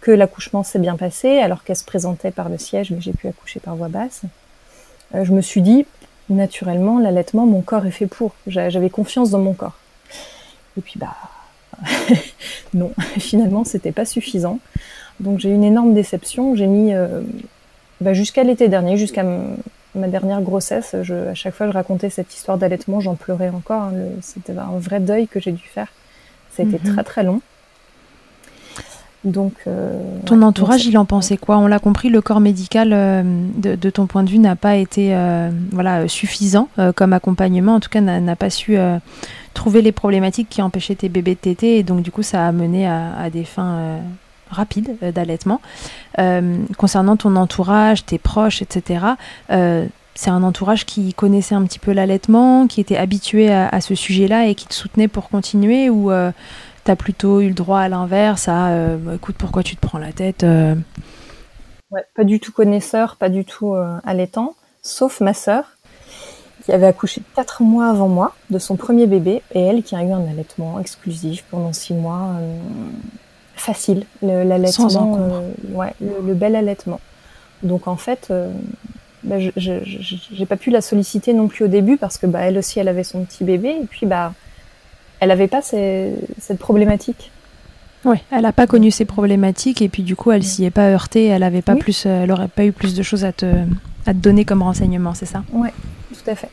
que 0.00 0.10
l'accouchement 0.10 0.62
s'est 0.62 0.78
bien 0.78 0.96
passé 0.96 1.38
alors 1.38 1.64
qu'elle 1.64 1.76
se 1.76 1.84
présentait 1.84 2.30
par 2.30 2.48
le 2.48 2.58
siège, 2.58 2.90
mais 2.90 3.00
j'ai 3.00 3.12
pu 3.12 3.28
accoucher 3.28 3.60
par 3.60 3.76
voie 3.76 3.88
basse. 3.88 4.22
Euh, 5.14 5.24
je 5.24 5.32
me 5.32 5.40
suis 5.40 5.62
dit, 5.62 5.86
naturellement, 6.28 6.98
l'allaitement, 6.98 7.46
mon 7.46 7.60
corps 7.60 7.86
est 7.86 7.90
fait 7.90 8.06
pour. 8.06 8.32
J'avais 8.46 8.90
confiance 8.90 9.30
dans 9.30 9.38
mon 9.38 9.54
corps. 9.54 9.78
Et 10.76 10.80
puis, 10.80 10.98
bah, 10.98 11.14
non, 12.74 12.92
finalement, 13.18 13.64
c'était 13.64 13.92
pas 13.92 14.04
suffisant. 14.04 14.58
Donc, 15.20 15.38
j'ai 15.38 15.50
eu 15.50 15.54
une 15.54 15.64
énorme 15.64 15.94
déception. 15.94 16.56
J'ai 16.56 16.66
mis, 16.66 16.94
euh, 16.94 17.20
bah, 18.00 18.14
jusqu'à 18.14 18.42
l'été 18.42 18.68
dernier, 18.68 18.96
jusqu'à 18.96 19.24
ma 19.94 20.08
dernière 20.08 20.42
grossesse, 20.42 20.96
je, 21.02 21.14
à 21.28 21.34
chaque 21.34 21.54
fois, 21.54 21.68
je 21.68 21.72
racontais 21.72 22.10
cette 22.10 22.34
histoire 22.34 22.58
d'allaitement, 22.58 23.00
j'en 23.00 23.14
pleurais 23.14 23.50
encore. 23.50 23.82
Hein. 23.82 23.92
c'était 24.22 24.52
un 24.58 24.78
vrai 24.78 24.98
deuil 24.98 25.28
que 25.28 25.38
j'ai 25.38 25.52
dû 25.52 25.62
faire. 25.62 25.88
Ça 26.50 26.62
a 26.62 26.66
été 26.66 26.78
très, 26.78 27.04
très 27.04 27.22
long. 27.22 27.40
Donc, 29.24 29.54
euh, 29.66 29.98
ton 30.26 30.42
entourage, 30.42 30.84
il 30.84 30.98
en 30.98 31.06
pensait 31.06 31.38
quoi 31.38 31.56
On 31.56 31.66
l'a 31.66 31.78
compris, 31.78 32.10
le 32.10 32.20
corps 32.20 32.40
médical, 32.40 32.90
euh, 32.92 33.22
de, 33.56 33.90
ton 33.90 34.06
point 34.06 34.22
de 34.22 34.30
vue, 34.30 34.38
n'a 34.38 34.54
pas 34.54 34.76
été 34.76 35.14
euh, 35.14 35.50
voilà 35.72 36.06
suffisant 36.08 36.68
comme 36.94 37.12
accompagnement. 37.12 37.74
En 37.74 37.80
tout 37.80 37.88
cas, 37.88 38.00
n'a 38.00 38.36
pas 38.36 38.50
su 38.50 38.76
trouver 39.54 39.82
les 39.82 39.92
problématiques 39.92 40.48
qui 40.50 40.60
empêchaient 40.62 40.94
tes 40.94 41.08
bébés 41.08 41.34
de 41.34 41.40
téter, 41.40 41.78
et 41.78 41.82
donc 41.82 42.02
du 42.02 42.10
coup, 42.10 42.22
ça 42.22 42.46
a 42.46 42.52
mené 42.52 42.86
à, 42.86 43.30
des 43.30 43.44
fins 43.44 44.00
rapides 44.50 44.96
d'allaitement. 45.14 45.60
concernant 46.76 47.16
ton 47.16 47.36
entourage, 47.36 48.04
tes 48.04 48.18
proches, 48.18 48.62
etc. 48.62 49.06
c'est 49.48 50.30
un 50.30 50.42
entourage 50.42 50.84
qui 50.84 51.14
connaissait 51.14 51.54
un 51.54 51.62
petit 51.62 51.78
peu 51.78 51.92
l'allaitement, 51.92 52.66
qui 52.66 52.80
était 52.80 52.96
habitué 52.96 53.50
à, 53.50 53.68
à 53.68 53.80
ce 53.80 53.94
sujet-là 53.94 54.46
et 54.46 54.54
qui 54.54 54.66
te 54.66 54.74
soutenait 54.74 55.08
pour 55.08 55.28
continuer 55.28 55.88
ou 55.88 56.10
T'as 56.84 56.96
plutôt 56.96 57.40
eu 57.40 57.48
le 57.48 57.54
droit 57.54 57.80
à 57.80 57.88
l'inverse, 57.88 58.46
à 58.46 58.68
euh, 58.68 59.14
écoute, 59.14 59.36
pourquoi 59.38 59.62
tu 59.62 59.74
te 59.74 59.80
prends 59.80 59.96
la 59.98 60.12
tête 60.12 60.44
euh 60.44 60.74
ouais, 61.90 62.04
Pas 62.14 62.24
du 62.24 62.40
tout 62.40 62.52
connaisseur, 62.52 63.16
pas 63.16 63.30
du 63.30 63.46
tout 63.46 63.74
euh, 63.74 63.98
allaitant, 64.04 64.54
sauf 64.82 65.22
ma 65.22 65.32
sœur, 65.32 65.64
qui 66.62 66.72
avait 66.72 66.86
accouché 66.86 67.22
quatre 67.34 67.62
mois 67.62 67.88
avant 67.88 68.08
moi 68.08 68.34
de 68.50 68.58
son 68.58 68.76
premier 68.76 69.06
bébé, 69.06 69.40
et 69.54 69.60
elle 69.60 69.82
qui 69.82 69.96
a 69.96 70.02
eu 70.02 70.12
un 70.12 70.28
allaitement 70.28 70.78
exclusif 70.78 71.44
pendant 71.50 71.72
six 71.72 71.94
mois, 71.94 72.32
facile, 73.54 74.04
l'allaitement, 74.20 75.18
ouais, 75.70 75.94
le, 76.00 76.34
bel 76.34 76.54
allaitement. 76.54 77.00
Donc 77.62 77.88
en 77.88 77.96
fait, 77.96 78.30
bah, 79.22 79.38
je 79.38 79.50
j'ai 79.56 80.46
pas 80.46 80.56
pu 80.58 80.68
la 80.68 80.82
solliciter 80.82 81.32
non 81.32 81.48
plus 81.48 81.64
au 81.64 81.68
début 81.68 81.96
parce 81.96 82.18
que 82.18 82.26
bah, 82.26 82.40
elle 82.42 82.58
aussi, 82.58 82.78
elle 82.78 82.88
avait 82.88 83.04
son 83.04 83.24
petit 83.24 83.42
bébé, 83.42 83.78
et 83.82 83.86
puis 83.86 84.04
bah 84.04 84.34
elle 85.24 85.30
n'avait 85.30 85.48
pas 85.48 85.62
cette 85.62 86.58
problématique? 86.58 87.30
Oui, 88.04 88.18
elle 88.30 88.42
n'a 88.42 88.52
pas 88.52 88.66
connu 88.66 88.90
ces 88.90 89.06
problématiques 89.06 89.80
et 89.80 89.88
puis 89.88 90.02
du 90.02 90.16
coup, 90.16 90.30
elle 90.30 90.42
s'y 90.42 90.66
est 90.66 90.70
pas 90.70 90.90
heurtée. 90.90 91.24
Elle 91.24 91.42
avait 91.42 91.62
pas 91.62 91.76
plus, 91.76 92.04
elle 92.04 92.30
aurait 92.30 92.48
pas 92.48 92.66
eu 92.66 92.72
plus 92.72 92.94
de 92.94 93.02
choses 93.02 93.24
à 93.24 93.32
te, 93.32 93.46
à 94.04 94.12
te 94.12 94.18
donner 94.18 94.44
comme 94.44 94.62
renseignement, 94.62 95.14
c'est 95.14 95.24
ça? 95.24 95.42
Oui, 95.54 95.70
tout 96.10 96.30
à 96.30 96.34
fait. 96.34 96.50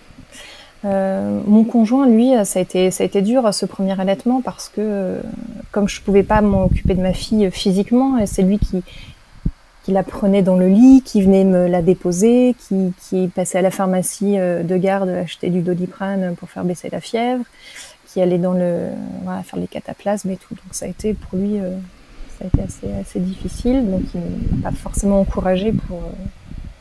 Euh, 0.85 1.41
mon 1.45 1.65
conjoint, 1.65 2.07
lui, 2.07 2.31
ça 2.45 2.59
a 2.59 2.61
été, 2.61 2.89
ça 2.91 3.03
a 3.03 3.05
été 3.05 3.21
dur 3.21 3.53
ce 3.53 3.65
premier 3.65 3.99
allaitement 3.99 4.41
parce 4.41 4.69
que 4.69 5.17
comme 5.71 5.89
je 5.89 5.99
pouvais 5.99 6.23
pas 6.23 6.39
m'occuper 6.41 6.93
de 6.93 7.01
ma 7.01 7.13
fille 7.13 7.51
physiquement, 7.51 8.25
c'est 8.25 8.43
lui 8.43 8.57
qui, 8.57 8.81
qui 9.83 9.91
la 9.91 10.03
prenait 10.03 10.43
dans 10.43 10.55
le 10.55 10.69
lit, 10.69 11.01
qui 11.03 11.21
venait 11.21 11.43
me 11.43 11.67
la 11.67 11.81
déposer, 11.81 12.55
qui, 12.57 12.93
qui 13.01 13.27
passait 13.27 13.57
à 13.57 13.61
la 13.61 13.71
pharmacie 13.71 14.39
euh, 14.39 14.63
de 14.63 14.77
garde 14.77 15.09
acheter 15.09 15.49
du 15.49 15.61
doliprane 15.61 16.35
pour 16.37 16.49
faire 16.49 16.63
baisser 16.63 16.89
la 16.89 17.01
fièvre 17.01 17.43
qui 18.11 18.21
allait 18.21 18.37
dans 18.37 18.53
le 18.53 18.89
voilà, 19.23 19.41
faire 19.43 19.59
les 19.59 19.67
cataplasmes 19.67 20.31
et 20.31 20.37
tout. 20.37 20.53
Donc 20.53 20.73
ça 20.73 20.85
a 20.85 20.87
été 20.89 21.13
pour 21.13 21.39
lui, 21.39 21.59
euh, 21.59 21.77
ça 22.37 22.45
a 22.45 22.47
été 22.47 22.61
assez, 22.61 22.93
assez 22.99 23.19
difficile. 23.19 23.89
Donc 23.89 24.01
il 24.13 24.57
m'a 24.57 24.69
pas 24.69 24.75
forcément 24.75 25.21
encouragé 25.21 25.71
pour 25.71 25.97
euh, 25.97 26.11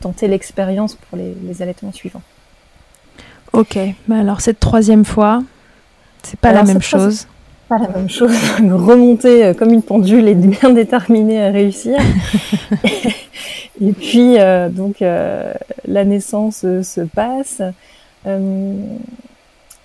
tenter 0.01 0.27
l'expérience 0.27 0.95
pour 0.95 1.17
les, 1.17 1.35
les, 1.47 1.61
allaitements 1.61 1.93
suivants. 1.93 2.21
Ok, 3.53 3.77
mais 4.07 4.19
alors 4.19 4.41
cette 4.41 4.59
troisième 4.59 5.05
fois, 5.05 5.41
c'est 6.23 6.39
pas 6.39 6.51
la 6.51 6.63
même 6.63 6.81
chose. 6.81 7.27
Pas 7.69 7.77
la 7.77 7.87
même 7.87 8.09
chose. 8.09 8.35
Remonter 8.59 9.45
euh, 9.45 9.53
comme 9.53 9.71
une 9.71 9.83
pendule 9.83 10.27
et 10.27 10.35
bien 10.35 10.71
déterminée 10.71 11.41
à 11.41 11.49
réussir. 11.49 11.97
et 13.81 13.93
puis 13.93 14.35
donc 14.71 14.99
la 14.99 16.05
naissance 16.05 16.61
se 16.61 17.01
passe. 17.01 17.61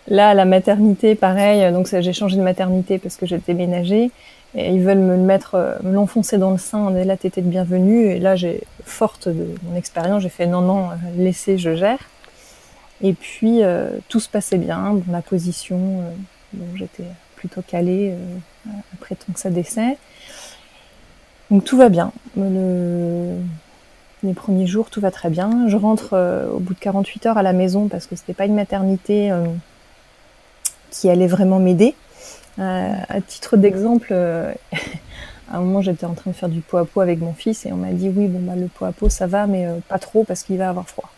Là, 0.09 0.35
la 0.35 0.45
maternité, 0.45 1.15
pareil. 1.15 1.73
Donc, 1.73 1.89
j'ai 1.89 2.13
changé 2.13 2.37
de 2.37 2.43
maternité 2.43 2.99
parce 2.99 3.17
que 3.17 3.27
j'étais 3.27 3.55
ménagée. 3.55 4.11
Et 4.55 4.71
ils 4.71 4.81
veulent 4.81 4.99
me 4.99 5.17
mettre, 5.17 5.55
euh, 5.55 5.75
me 5.83 5.93
l'enfoncer 5.93 6.39
dans 6.39 6.51
le 6.51 6.59
sein. 6.59 6.95
Et 6.95 7.05
là, 7.05 7.17
t'étais 7.17 7.43
de 7.43 7.49
bienvenue. 7.49 8.07
Et 8.07 8.19
là, 8.19 8.37
j'ai, 8.37 8.63
forte 8.85 9.29
de 9.29 9.55
mon 9.65 9.77
expérience, 9.77 10.23
j'ai 10.23 10.29
fait 10.29 10.47
non, 10.47 10.63
non, 10.63 10.89
laissez, 11.17 11.59
je 11.59 11.75
gère. 11.75 11.99
Et 13.03 13.13
puis, 13.13 13.63
euh, 13.63 13.91
tout 14.09 14.21
se 14.21 14.29
passait 14.29 14.59
bien. 14.59 14.95
Dans 15.07 15.13
la 15.13 15.23
position, 15.23 15.79
euh, 16.01 16.61
j'étais 16.77 17.05
plutôt 17.35 17.61
calée 17.61 18.15
après 18.95 19.15
ton 19.17 19.33
que 19.33 19.41
ça 19.41 19.51
décès. 19.51 19.99
Donc, 21.51 21.65
tout 21.65 21.77
va 21.77 21.89
bien. 21.89 22.13
Le, 22.37 23.35
les 24.23 24.33
premiers 24.33 24.67
jours, 24.67 24.89
tout 24.89 25.01
va 25.01 25.11
très 25.11 25.29
bien. 25.29 25.69
Je 25.69 25.77
rentre 25.77 26.17
au 26.51 26.61
bout 26.61 26.73
de 26.73 26.79
48 26.79 27.27
heures 27.27 27.39
à 27.39 27.43
la 27.43 27.53
maison 27.53 27.89
parce 27.89 28.07
que 28.07 28.17
c'était 28.17 28.33
pas 28.33 28.47
une 28.47 28.55
maternité 28.55 29.31
qui 30.97 31.11
allait 31.11 31.27
vraiment 31.27 31.59
m'aider. 31.59 31.95
Euh, 32.59 32.95
à 33.09 33.21
titre 33.21 33.57
d'exemple, 33.57 34.09
euh, 34.13 34.53
à 35.53 35.59
un 35.59 35.61
moment 35.61 35.83
j'étais 35.83 36.07
en 36.07 36.15
train 36.15 36.31
de 36.31 36.37
faire 36.37 36.49
du 36.49 36.61
pot 36.61 36.79
à 36.79 36.87
pot 36.87 37.01
avec 37.01 37.21
mon 37.21 37.35
fils 37.35 37.67
et 37.67 37.73
on 37.73 37.77
m'a 37.77 37.93
dit 37.93 38.09
oui 38.09 38.29
bon 38.29 38.41
bah 38.41 38.57
le 38.57 38.67
pot 38.67 38.87
à 38.87 38.93
pot 38.93 39.11
ça 39.11 39.27
va 39.27 39.47
mais 39.47 39.67
euh, 39.67 39.79
pas 39.89 39.99
trop 39.99 40.25
parce 40.25 40.43
qu'il 40.43 40.59
va 40.59 40.71
avoir 40.71 40.89
froid. 40.89 41.11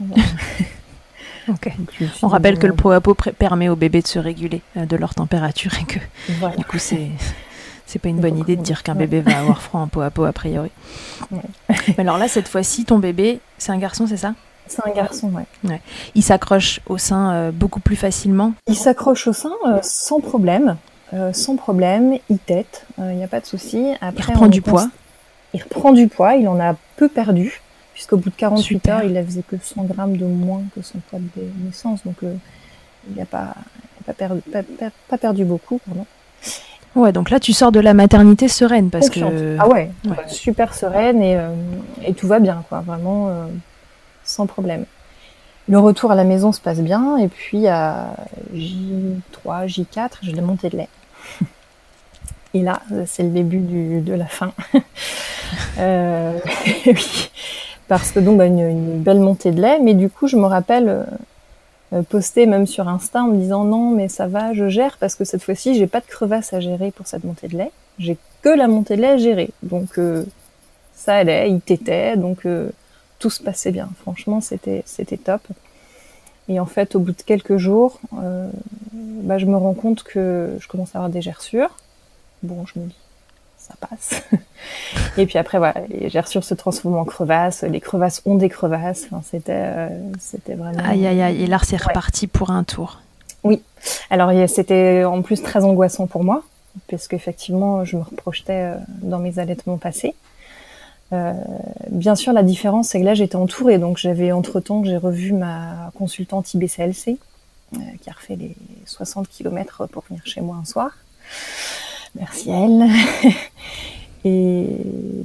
On 2.22 2.28
rappelle 2.28 2.58
que 2.58 2.66
le 2.66 2.74
pot 2.74 2.90
à 2.90 3.00
pot 3.00 3.14
permet 3.38 3.68
aux 3.68 3.76
bébés 3.76 4.02
de 4.02 4.06
se 4.06 4.18
réguler 4.18 4.62
de 4.76 4.96
leur 4.96 5.14
température 5.14 5.72
et 5.80 5.84
que 5.84 5.98
du 6.56 6.64
coup 6.64 6.78
c'est 6.78 7.08
c'est 7.86 7.98
pas 7.98 8.08
une 8.08 8.20
bonne 8.20 8.38
idée 8.38 8.56
de 8.56 8.62
dire 8.62 8.84
qu'un 8.84 8.94
bébé 8.94 9.20
va 9.20 9.38
avoir 9.38 9.60
froid 9.60 9.80
en 9.80 9.88
pot 9.88 10.02
à 10.02 10.10
pot 10.10 10.24
a 10.24 10.32
priori. 10.32 10.70
alors 11.98 12.18
là 12.18 12.28
cette 12.28 12.46
fois-ci 12.46 12.84
ton 12.84 12.98
bébé 12.98 13.40
c'est 13.58 13.72
un 13.72 13.78
garçon 13.78 14.06
c'est 14.06 14.18
ça? 14.18 14.34
C'est 14.70 14.88
un 14.88 14.92
garçon, 14.92 15.32
ouais. 15.64 15.80
Il 16.14 16.22
s'accroche 16.22 16.80
au 16.86 16.96
sein 16.96 17.32
euh, 17.32 17.50
beaucoup 17.50 17.80
plus 17.80 17.96
facilement 17.96 18.52
Il 18.68 18.76
s'accroche 18.76 19.26
au 19.26 19.32
sein 19.32 19.52
euh, 19.66 19.78
sans 19.82 20.20
problème. 20.20 20.76
Euh, 21.12 21.32
sans 21.32 21.56
problème, 21.56 22.18
il 22.28 22.38
tête, 22.38 22.86
il 22.98 23.16
n'y 23.16 23.24
a 23.24 23.28
pas 23.28 23.40
de 23.40 23.46
souci. 23.46 23.92
Après, 24.00 24.22
il 24.22 24.30
reprend 24.30 24.46
du 24.46 24.62
poids 24.62 24.88
Il 25.54 25.62
reprend 25.62 25.92
du 25.92 26.06
poids, 26.06 26.36
il 26.36 26.46
en 26.46 26.60
a 26.60 26.76
peu 26.96 27.08
perdu, 27.08 27.60
puisqu'au 27.94 28.16
bout 28.16 28.30
de 28.30 28.36
48 28.36 28.88
heures, 28.88 29.02
il 29.02 29.16
a 29.16 29.24
faisait 29.24 29.42
que 29.42 29.56
100 29.60 29.84
grammes 29.84 30.16
de 30.16 30.24
moins 30.24 30.62
que 30.74 30.82
son 30.82 30.98
poids 30.98 31.18
de 31.18 31.42
naissance, 31.64 32.04
donc 32.04 32.16
il 32.22 33.16
n'a 33.16 33.24
pas, 33.24 33.54
pas, 34.06 34.12
perdu, 34.12 34.40
pas, 35.08 35.18
perdu 35.18 35.44
beaucoup. 35.44 35.80
Pardon. 35.84 36.06
Ouais, 36.94 37.10
donc 37.10 37.30
là, 37.30 37.40
tu 37.40 37.52
sors 37.52 37.72
de 37.72 37.80
la 37.80 37.94
maternité 37.94 38.46
sereine 38.46 38.90
parce 38.90 39.10
que. 39.10 39.56
Ah 39.58 39.66
ouais, 39.68 39.90
super 40.28 40.74
sereine 40.74 41.22
et, 41.22 41.40
et, 42.06 42.14
tout 42.14 42.28
va 42.28 42.38
bien, 42.38 42.62
quoi, 42.68 42.82
vraiment 42.82 43.48
sans 44.30 44.46
problème. 44.46 44.84
Le 45.68 45.78
retour 45.78 46.10
à 46.10 46.14
la 46.14 46.24
maison 46.24 46.52
se 46.52 46.60
passe 46.60 46.80
bien 46.80 47.16
et 47.18 47.28
puis 47.28 47.68
à 47.68 48.14
J3, 48.54 49.66
J4, 49.66 50.10
j'ai 50.22 50.32
la 50.32 50.42
montée 50.42 50.68
de 50.70 50.78
lait. 50.78 50.88
Et 52.54 52.62
là, 52.62 52.80
c'est 53.06 53.22
le 53.22 53.28
début 53.28 53.60
de 54.00 54.12
la 54.12 54.26
fin. 54.26 54.52
euh, 55.78 56.36
oui, 56.86 57.30
parce 57.86 58.10
que 58.10 58.18
donc 58.18 58.38
bah, 58.38 58.46
une, 58.46 59.00
belle 59.00 59.20
montée 59.20 59.52
de 59.52 59.62
lait, 59.62 59.78
mais 59.78 59.94
du 59.94 60.10
coup, 60.10 60.26
je 60.26 60.36
me 60.36 60.46
rappelle 60.46 61.06
euh, 61.92 62.02
poster 62.02 62.46
même 62.46 62.66
sur 62.66 62.88
Insta 62.88 63.22
en 63.22 63.28
me 63.28 63.36
disant 63.36 63.64
non, 63.64 63.90
mais 63.90 64.08
ça 64.08 64.26
va, 64.26 64.52
je 64.52 64.68
gère 64.68 64.96
parce 64.98 65.14
que 65.14 65.24
cette 65.24 65.42
fois-ci, 65.42 65.74
j'ai 65.74 65.86
pas 65.86 66.00
de 66.00 66.06
crevasse 66.06 66.52
à 66.52 66.60
gérer 66.60 66.90
pour 66.90 67.06
cette 67.06 67.24
montée 67.24 67.48
de 67.48 67.56
lait. 67.56 67.70
J'ai 67.98 68.16
que 68.42 68.48
la 68.48 68.68
montée 68.68 68.96
de 68.96 69.02
lait 69.02 69.08
à 69.08 69.16
gérer, 69.16 69.50
donc 69.62 69.98
euh, 69.98 70.24
ça 70.94 71.16
allait, 71.16 71.50
il 71.50 71.60
t'était, 71.60 72.16
donc 72.16 72.46
euh, 72.46 72.70
tout 73.20 73.30
se 73.30 73.42
passait 73.42 73.70
bien. 73.70 73.88
Franchement, 74.02 74.40
c'était 74.40 74.82
c'était 74.86 75.16
top. 75.16 75.42
Et 76.48 76.58
en 76.58 76.66
fait, 76.66 76.96
au 76.96 76.98
bout 76.98 77.12
de 77.12 77.22
quelques 77.22 77.58
jours, 77.58 78.00
bah, 78.12 79.38
je 79.38 79.46
me 79.46 79.56
rends 79.56 79.74
compte 79.74 80.02
que 80.02 80.56
je 80.58 80.66
commence 80.66 80.96
à 80.96 80.98
avoir 80.98 81.10
des 81.10 81.22
gerçures 81.22 81.70
bon, 82.42 82.64
je 82.66 82.78
me 82.78 82.86
dis, 82.86 82.96
ça 83.58 83.74
passe. 83.80 84.22
et 85.18 85.26
puis 85.26 85.38
après, 85.38 85.58
voilà, 85.58 85.74
les 85.88 86.08
gerçures 86.08 86.44
se 86.44 86.54
transforment 86.54 86.98
en 86.98 87.04
crevasses, 87.04 87.62
les 87.62 87.80
crevasses 87.80 88.22
ont 88.26 88.36
des 88.36 88.48
crevasses. 88.48 89.04
Enfin, 89.06 89.22
c'était, 89.28 89.52
euh, 89.54 89.88
c'était 90.18 90.54
vraiment. 90.54 90.82
Aïe, 90.84 91.06
aïe, 91.06 91.22
aïe. 91.22 91.42
Et 91.42 91.46
là, 91.46 91.58
c'est 91.62 91.80
reparti 91.80 92.26
pour 92.26 92.50
un 92.50 92.64
tour. 92.64 93.00
Oui. 93.42 93.62
Alors, 94.10 94.30
c'était 94.48 95.04
en 95.04 95.22
plus 95.22 95.42
très 95.42 95.64
angoissant 95.64 96.06
pour 96.06 96.24
moi, 96.24 96.42
puisqu'effectivement, 96.88 97.84
je 97.84 97.96
me 97.96 98.02
reprojetais 98.02 98.74
euh, 98.74 98.74
dans 99.02 99.18
mes 99.18 99.38
allaitements 99.38 99.78
passés. 99.78 100.14
Euh, 101.12 101.32
bien 101.90 102.14
sûr, 102.14 102.32
la 102.32 102.42
différence, 102.42 102.88
c'est 102.88 103.00
que 103.00 103.04
là, 103.04 103.14
j'étais 103.14 103.36
entourée. 103.36 103.78
Donc, 103.78 103.98
j'avais 103.98 104.32
entre-temps, 104.32 104.84
j'ai 104.84 104.96
revu 104.96 105.32
ma 105.32 105.90
consultante 105.96 106.52
IBCLC, 106.54 107.18
euh, 107.74 107.78
qui 108.00 108.10
a 108.10 108.12
refait 108.12 108.36
les 108.36 108.54
60 108.86 109.28
km 109.28 109.86
pour 109.86 110.04
venir 110.08 110.22
chez 110.24 110.40
moi 110.40 110.56
un 110.60 110.64
soir. 110.64 110.90
Merci 112.14 112.50
elle. 112.50 112.86
Et 114.24 114.66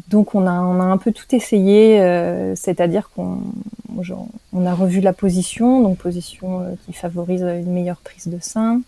donc 0.07 0.35
on 0.35 0.47
a, 0.47 0.53
on 0.53 0.79
a 0.79 0.83
un 0.83 0.97
peu 0.97 1.11
tout 1.11 1.35
essayé, 1.35 1.99
euh, 1.99 2.55
c'est-à-dire 2.55 3.09
qu'on 3.09 3.39
on 4.53 4.65
a 4.65 4.73
revu 4.73 5.01
la 5.01 5.13
position, 5.13 5.81
donc 5.81 5.97
position 5.97 6.61
euh, 6.61 6.75
qui 6.85 6.93
favorise 6.93 7.41
une 7.41 7.71
meilleure 7.71 7.97
prise 7.97 8.27
de 8.27 8.39
sein. 8.39 8.81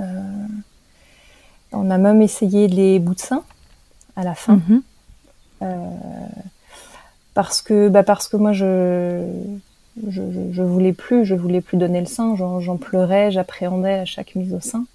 Euh, 0.00 0.04
on 1.72 1.90
a 1.90 1.98
même 1.98 2.22
essayé 2.22 2.68
les 2.68 2.98
bouts 2.98 3.14
de 3.14 3.20
sein 3.20 3.42
à 4.14 4.24
la 4.24 4.34
fin, 4.34 4.60
mhm. 4.68 4.82
Parce 7.34 7.62
que 7.62 7.88
bah 7.88 8.02
parce 8.02 8.28
que 8.28 8.36
moi 8.36 8.52
je 8.52 9.24
je, 10.08 10.22
je 10.52 10.62
voulais 10.62 10.92
plus, 10.92 11.24
je 11.24 11.34
voulais 11.34 11.60
plus 11.60 11.76
donner 11.76 12.00
le 12.00 12.06
sein, 12.06 12.34
j'en 12.36 12.76
pleurais, 12.76 13.30
j'appréhendais 13.30 13.94
à 13.94 14.04
chaque 14.04 14.34
mise 14.34 14.54
au 14.54 14.60
sein. 14.60 14.86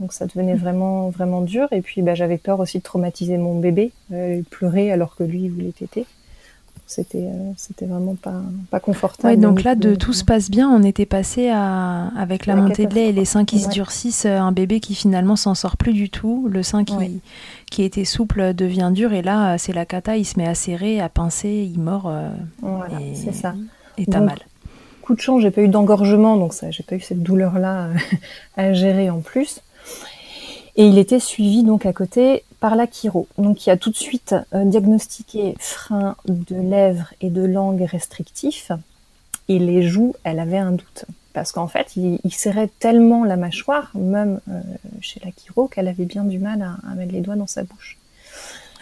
Donc 0.00 0.12
ça 0.12 0.26
devenait 0.26 0.54
vraiment 0.54 1.08
vraiment 1.08 1.40
dur. 1.40 1.68
Et 1.72 1.80
puis 1.80 2.02
bah, 2.02 2.14
j'avais 2.14 2.38
peur 2.38 2.60
aussi 2.60 2.78
de 2.78 2.82
traumatiser 2.82 3.36
mon 3.36 3.58
bébé, 3.58 3.90
euh, 4.12 4.42
pleurer 4.50 4.92
alors 4.92 5.16
que 5.16 5.24
lui 5.24 5.42
il 5.44 5.50
voulait 5.50 5.72
téter. 5.72 6.06
C'était 6.88 7.26
euh, 7.26 7.52
c'était 7.58 7.84
vraiment 7.84 8.14
pas 8.14 8.40
pas 8.70 8.80
confortable. 8.80 9.34
Ouais, 9.34 9.36
donc 9.36 9.62
là 9.62 9.74
de 9.74 9.94
tout 9.94 10.14
se 10.14 10.24
passe 10.24 10.50
bien, 10.50 10.70
on 10.70 10.82
était 10.82 11.06
passé 11.06 11.50
à 11.50 12.08
avec 12.16 12.46
la, 12.46 12.56
montée 12.56 12.86
de 12.86 12.94
lait 12.94 13.10
et 13.10 13.12
les 13.12 13.26
seins 13.26 13.44
qui 13.44 13.60
se 13.60 13.68
durcissent, 13.68 14.24
euh, 14.24 14.38
un 14.38 14.52
bébé 14.52 14.80
qui 14.80 14.94
finalement 14.94 15.36
s'en 15.36 15.54
sort 15.54 15.76
plus 15.76 15.92
du 15.92 16.08
tout, 16.08 16.48
le 16.50 16.62
sein 16.62 16.84
qui 16.84 17.20
qui 17.70 17.82
était 17.82 18.06
souple 18.06 18.54
devient 18.54 18.90
dur 18.92 19.12
et 19.12 19.20
là 19.20 19.58
c'est 19.58 19.74
la 19.74 19.84
cata, 19.84 20.16
il 20.16 20.24
se 20.24 20.38
met 20.38 20.48
à 20.48 20.54
serrer, 20.54 20.98
à 20.98 21.10
pincer, 21.10 21.70
il 21.70 21.78
mord. 21.78 22.10
voilà, 22.62 22.98
c'est 23.14 23.34
ça. 23.34 23.54
Et 23.98 24.06
t'as 24.06 24.20
mal 24.20 24.38
coup 25.08 25.14
de 25.14 25.20
chance, 25.22 25.40
j'ai 25.40 25.50
pas 25.50 25.62
eu 25.62 25.68
d'engorgement, 25.68 26.36
donc 26.36 26.52
ça, 26.52 26.70
j'ai 26.70 26.82
pas 26.82 26.94
eu 26.94 27.00
cette 27.00 27.22
douleur-là 27.22 27.88
à 28.58 28.74
gérer 28.74 29.08
en 29.08 29.20
plus. 29.20 29.62
Et 30.78 30.86
il 30.86 30.96
était 30.96 31.18
suivi 31.18 31.64
donc 31.64 31.86
à 31.86 31.92
côté 31.92 32.44
par 32.60 32.76
la 32.76 32.86
chiro, 32.86 33.26
donc 33.36 33.56
qui 33.56 33.68
a 33.68 33.76
tout 33.76 33.90
de 33.90 33.96
suite 33.96 34.36
euh, 34.54 34.64
diagnostiqué 34.64 35.56
frein 35.58 36.14
de 36.26 36.54
lèvres 36.54 37.12
et 37.20 37.30
de 37.30 37.42
langue 37.42 37.82
restrictif. 37.82 38.70
Et 39.48 39.58
les 39.58 39.82
joues, 39.82 40.14
elle 40.22 40.38
avait 40.38 40.58
un 40.58 40.70
doute. 40.70 41.04
Parce 41.32 41.50
qu'en 41.50 41.66
fait, 41.66 41.96
il, 41.96 42.32
serrait 42.32 42.70
tellement 42.78 43.24
la 43.24 43.36
mâchoire, 43.36 43.90
même 43.96 44.40
euh, 44.48 44.60
chez 45.00 45.20
la 45.24 45.32
chiro, 45.32 45.66
qu'elle 45.66 45.88
avait 45.88 46.04
bien 46.04 46.22
du 46.22 46.38
mal 46.38 46.62
à, 46.62 46.94
mettre 46.94 47.12
les 47.12 47.22
doigts 47.22 47.36
dans 47.36 47.48
sa 47.48 47.64
bouche. 47.64 47.98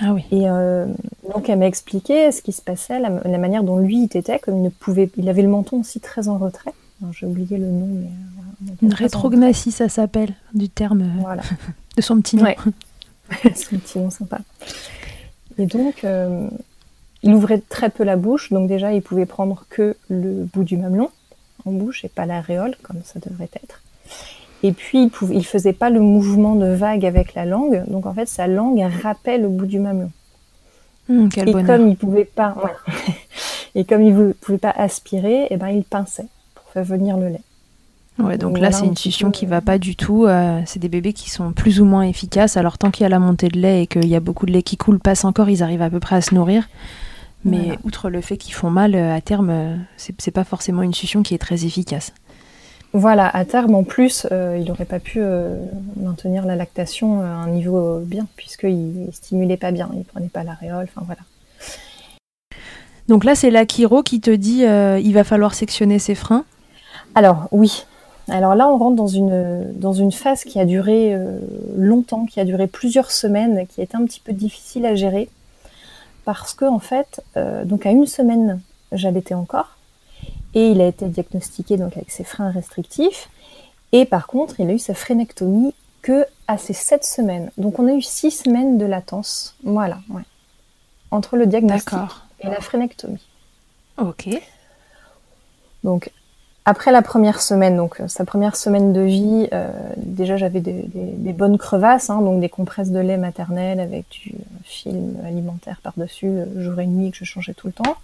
Ah 0.03 0.13
oui. 0.13 0.23
Et 0.31 0.51
euh, 0.51 0.87
donc 1.33 1.49
elle 1.49 1.59
m'a 1.59 1.67
expliqué 1.67 2.31
ce 2.31 2.43
qui 2.43 2.53
se 2.53 2.61
passait, 2.61 2.99
la, 2.99 3.09
manière 3.39 3.63
dont 3.63 3.79
lui 3.79 4.03
il 4.03 4.17
était, 4.17 4.39
comme 4.39 4.57
il 4.57 4.63
ne 4.63 4.69
pouvait, 4.69 5.11
il 5.17 5.31
avait 5.31 5.43
le 5.43 5.49
menton 5.49 5.81
aussi 5.81 6.01
très 6.01 6.29
en 6.29 6.37
retrait. 6.37 6.73
J'ai 7.13 7.27
oublié 7.27 7.57
le 7.57 7.67
nom, 7.67 7.89
mais 7.89 8.73
une 8.83 8.93
rétrognathie, 8.93 9.71
ça 9.71 9.89
s'appelle, 9.89 10.35
du 10.53 10.69
terme 10.69 11.11
voilà. 11.21 11.43
de 11.97 12.03
son 12.03 12.21
petit 12.21 12.37
nom. 12.37 12.45
Ouais. 12.45 12.57
son 13.55 13.79
petit 13.79 13.99
nom 13.99 14.11
sympa. 14.11 14.39
Et 15.59 15.67
donc, 15.67 16.05
euh, 16.05 16.49
il 17.23 17.35
ouvrait 17.35 17.63
très 17.69 17.91
peu 17.91 18.05
la 18.05 18.17
bouche, 18.17 18.53
donc 18.53 18.69
déjà, 18.69 18.93
il 18.93 19.03
pouvait 19.03 19.27
prendre 19.27 19.65
que 19.71 19.97
le 20.09 20.45
bout 20.45 20.65
du 20.65 20.77
mamelon 20.77 21.11
en 21.65 21.73
bouche 21.73 22.05
et 22.05 22.09
pas 22.09 22.27
l'aréole, 22.27 22.77
comme 22.83 23.01
ça 23.05 23.19
devrait 23.19 23.49
être. 23.63 23.83
Et 24.63 24.73
puis, 24.73 25.05
il, 25.05 25.11
pouvait, 25.11 25.35
il 25.35 25.45
faisait 25.45 25.73
pas 25.73 25.91
le 25.91 26.01
mouvement 26.01 26.55
de 26.55 26.67
vague 26.67 27.05
avec 27.05 27.35
la 27.35 27.45
langue, 27.45 27.85
donc 27.89 28.07
en 28.07 28.15
fait, 28.15 28.27
sa 28.27 28.47
langue 28.47 28.81
rappelle 29.03 29.43
le 29.43 29.49
bout 29.49 29.67
du 29.67 29.79
mamelon. 29.79 30.11
Hum, 31.09 31.29
et 31.37 31.53
comme 31.53 31.89
il 31.89 31.97
pouvait 31.97 32.25
pas, 32.25 32.55
et 33.75 33.85
comme 33.85 34.03
il 34.03 34.35
pouvait 34.35 34.59
pas 34.59 34.71
aspirer, 34.71 35.45
et 35.45 35.49
eh 35.51 35.57
ben 35.57 35.69
il 35.69 35.85
pinçait 35.85 36.27
pour 36.55 36.65
faire 36.73 36.85
venir 36.85 37.17
le 37.17 37.29
lait. 37.29 37.43
Ouais, 38.19 38.39
donc 38.39 38.59
là, 38.59 38.73
c'est 38.73 38.87
une 38.87 38.97
succion 38.97 39.31
qui 39.31 39.45
va 39.45 39.61
pas 39.61 39.79
du 39.79 39.95
tout. 39.95 40.25
Euh, 40.25 40.61
c'est 40.65 40.79
des 40.79 40.89
bébés 40.89 41.13
qui 41.13 41.29
sont 41.29 41.53
plus 41.53 41.81
ou 41.81 41.85
moins 41.85 42.03
efficaces. 42.03 42.57
Alors, 42.57 42.79
tant 42.79 42.91
qu'il 42.91 43.03
y 43.03 43.07
a 43.07 43.11
la 43.11 43.19
montée 43.19 43.49
de 43.49 43.59
lait 43.59 43.83
et 43.83 43.87
qu'il 43.87 44.07
y 44.07 44.17
a 44.17 44.21
beaucoup 44.21 44.47
de 44.47 44.53
lait 44.53 44.63
qui 44.63 44.79
coule, 44.79 44.99
passe 44.99 45.25
encore, 45.25 45.51
ils 45.51 45.63
arrivent 45.63 45.83
à 45.83 45.91
peu 45.91 46.01
près 46.01 46.17
à 46.17 46.21
se 46.23 46.35
nourrir. 46.35 46.69
Mais 47.45 47.79
outre 47.85 48.09
le 48.09 48.21
fait 48.23 48.39
qu'ils 48.39 48.55
font 48.55 48.71
mal, 48.71 48.95
euh, 48.95 49.15
à 49.15 49.21
terme, 49.21 49.51
euh, 49.51 49.77
c'est 49.99 50.31
pas 50.31 50.45
forcément 50.45 50.83
une 50.83 50.95
succion 50.95 51.23
qui 51.23 51.35
est 51.35 51.39
très 51.39 51.65
efficace. 51.67 52.13
Voilà, 52.93 53.29
à 53.29 53.45
terme, 53.45 53.75
en 53.75 53.85
plus, 53.85 54.27
il 54.31 54.65
n'aurait 54.65 54.87
pas 54.87 55.01
pu 55.01 55.21
maintenir 56.01 56.47
la 56.47 56.57
lactation 56.57 57.21
à 57.21 57.27
un 57.27 57.49
niveau 57.49 58.01
bien, 58.01 58.27
puisqu'il 58.37 59.05
ne 59.07 59.13
stimulait 59.13 59.59
pas 59.59 59.71
bien, 59.71 59.91
il 59.95 60.05
prenait 60.05 60.29
pas 60.29 60.45
l'aréole, 60.45 60.89
enfin 60.89 61.05
voilà. 61.05 61.21
Donc 63.07 63.25
là, 63.25 63.35
c'est 63.35 63.51
l'Akiro 63.51 64.03
qui 64.03 64.21
te 64.21 64.31
dit 64.31 64.63
il 64.63 65.13
va 65.13 65.25
falloir 65.25 65.53
sectionner 65.53 65.99
ses 65.99 66.15
freins. 66.15 66.47
Alors 67.15 67.49
oui, 67.51 67.85
alors 68.29 68.55
là, 68.57 68.69
on 68.69 68.77
rentre 68.77 68.97
dans 68.97 69.07
une, 69.07 69.73
dans 69.75 69.93
une 69.93 70.11
phase 70.11 70.45
qui 70.45 70.59
a 70.59 70.65
duré 70.65 71.15
euh, 71.15 71.39
longtemps, 71.77 72.27
qui 72.27 72.41
a 72.41 72.45
duré 72.45 72.67
plusieurs 72.67 73.13
semaines, 73.13 73.67
qui 73.69 73.81
a 73.81 73.85
été 73.85 73.97
un 73.97 74.05
petit 74.05 74.21
peu 74.21 74.33
difficile 74.33 74.85
à 74.85 74.97
gérer. 74.97 75.29
Parce 76.25 76.53
que, 76.55 76.65
en 76.65 76.81
fait, 76.81 77.23
euh, 77.37 77.65
donc 77.65 77.87
à 77.87 77.91
une 77.91 78.07
semaine, 78.07 78.61
j'allaitais 78.91 79.35
encore. 79.35 79.77
Et 80.55 80.71
il 80.71 80.81
a 80.81 80.87
été 80.87 81.07
diagnostiqué 81.07 81.77
donc 81.77 81.97
avec 81.97 82.11
ses 82.11 82.25
freins 82.25 82.51
restrictifs. 82.51 83.31
Et 83.93 84.05
par 84.07 84.27
contre, 84.27 84.59
il 84.59 84.69
a 84.71 84.73
eu 84.73 84.79
sa 84.79 84.95
frénectomie 84.95 85.75
que 86.03 86.27
à 86.49 86.59
ses 86.59 86.73
sept 86.73 87.05
semaines. 87.05 87.51
Donc 87.59 87.79
on 87.79 87.87
a 87.87 87.93
eu 87.93 88.03
six 88.03 88.31
semaines 88.31 88.79
de 88.79 88.87
latence. 88.87 89.55
Voilà, 89.63 89.99
ouais. 90.11 90.23
Entre 91.13 91.37
le 91.37 91.47
diagnostic 91.47 91.99
et 92.41 92.49
la 92.49 92.61
frénectomie. 92.61 93.25
Ok. 93.99 94.29
Donc 95.85 96.11
après 96.69 96.91
la 96.91 97.01
première 97.01 97.41
semaine, 97.41 97.77
donc 97.77 98.01
euh, 98.01 98.09
sa 98.09 98.25
première 98.25 98.57
semaine 98.57 98.93
de 98.93 99.03
vie, 99.03 99.49
euh, 99.53 99.71
déjà 99.97 100.37
j'avais 100.37 100.59
des, 100.61 101.33
bonnes 101.33 101.59
crevasses, 101.59 102.11
hein, 102.11 102.21
donc 102.21 102.41
des 102.41 102.49
compresses 102.49 102.91
de 102.91 102.99
lait 102.99 103.19
maternel 103.19 103.79
avec 103.79 104.09
du 104.11 104.35
film 104.65 105.17
alimentaire 105.25 105.79
par-dessus, 105.81 106.27
euh, 106.27 106.61
jour 106.61 106.81
et 106.81 106.87
nuit 106.87 107.13
que 107.13 107.19
je 107.19 107.25
changeais 107.25 107.55
tout 107.55 107.69
le 107.69 107.73
temps. 107.73 107.97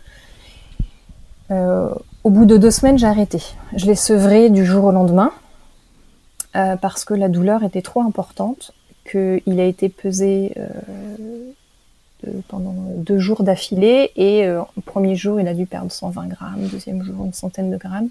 au 2.25 2.31
bout 2.31 2.47
de 2.47 2.57
deux 2.57 2.71
semaines, 2.71 2.99
j'ai 2.99 3.07
arrêté. 3.07 3.43
Je 3.75 3.85
l'ai 3.87 3.97
sevré 3.97 4.49
du 4.49 4.65
jour 4.65 4.85
au 4.85 4.93
lendemain 4.93 5.33
parce 6.55 7.05
que 7.05 7.15
la 7.15 7.29
douleur 7.29 7.63
était 7.63 7.83
trop 7.83 8.01
importante, 8.01 8.73
qu'il 9.11 9.61
a 9.61 9.65
été 9.65 9.91
pesé 9.91 10.55
pendant 12.49 12.75
deux 12.97 13.19
jours 13.19 13.43
d'affilée 13.43 14.11
et 14.17 14.49
au 14.51 14.81
premier 14.81 15.17
jour, 15.17 15.41
il 15.41 15.49
a 15.49 15.55
dû 15.55 15.67
perdre 15.67 15.91
120 15.91 16.27
grammes, 16.29 16.67
deuxième 16.71 17.03
jour, 17.03 17.25
une 17.25 17.33
centaine 17.33 17.71
de 17.71 17.77
grammes. 17.77 18.09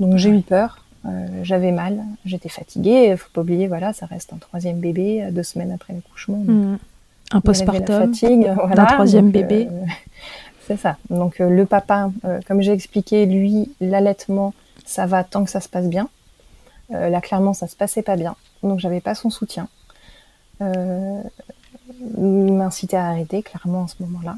Donc 0.00 0.16
j'ai 0.16 0.30
eu 0.30 0.40
peur, 0.40 0.84
euh, 1.06 1.26
j'avais 1.42 1.70
mal, 1.70 2.02
j'étais 2.24 2.48
fatiguée. 2.48 3.16
Faut 3.16 3.28
pas 3.32 3.40
oublier, 3.40 3.68
voilà, 3.68 3.92
ça 3.92 4.06
reste 4.06 4.32
un 4.32 4.38
troisième 4.38 4.78
bébé 4.78 5.22
euh, 5.22 5.30
deux 5.30 5.42
semaines 5.42 5.72
après 5.72 5.92
l'accouchement. 5.92 6.38
Mmh. 6.38 6.78
Un 7.32 7.40
postpartum, 7.40 8.12
fatigue, 8.12 8.50
voilà, 8.54 8.82
un 8.82 8.86
troisième 8.86 9.30
bébé. 9.30 9.68
Euh, 9.70 9.84
c'est 10.66 10.76
ça. 10.76 10.96
Donc 11.10 11.38
le 11.38 11.66
papa, 11.66 12.10
comme 12.46 12.62
j'ai 12.62 12.72
expliqué, 12.72 13.26
lui, 13.26 13.70
l'allaitement, 13.80 14.54
ça 14.86 15.06
va 15.06 15.24
tant 15.24 15.44
que 15.44 15.50
ça 15.50 15.60
se 15.60 15.68
passe 15.68 15.88
bien. 15.88 16.08
là, 16.90 17.20
clairement, 17.20 17.52
ça 17.52 17.66
se 17.66 17.76
passait 17.76 18.02
pas 18.02 18.16
bien. 18.16 18.34
Donc 18.62 18.78
j'avais 18.78 19.00
pas 19.00 19.14
son 19.14 19.28
soutien. 19.28 19.68
M'incitait 22.16 22.96
à 22.96 23.06
arrêter 23.06 23.42
clairement 23.42 23.84
à 23.84 23.88
ce 23.88 24.02
moment-là. 24.02 24.36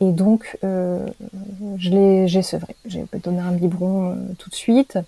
Et 0.00 0.10
donc, 0.10 0.58
je 0.62 1.90
l'ai, 1.90 2.26
j'ai 2.26 2.42
sevré. 2.42 2.74
J'ai 2.86 3.04
donné 3.22 3.38
un 3.38 3.52
biberon 3.52 4.16
tout 4.38 4.50
de 4.50 4.54
suite. 4.54 4.98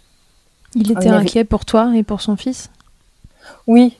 Il 0.77 0.92
était 0.92 1.09
inquiet 1.09 1.44
pour 1.44 1.64
toi 1.64 1.92
et 1.96 2.05
pour 2.05 2.20
son 2.20 2.37
fils? 2.37 2.70
Oui, 3.66 3.96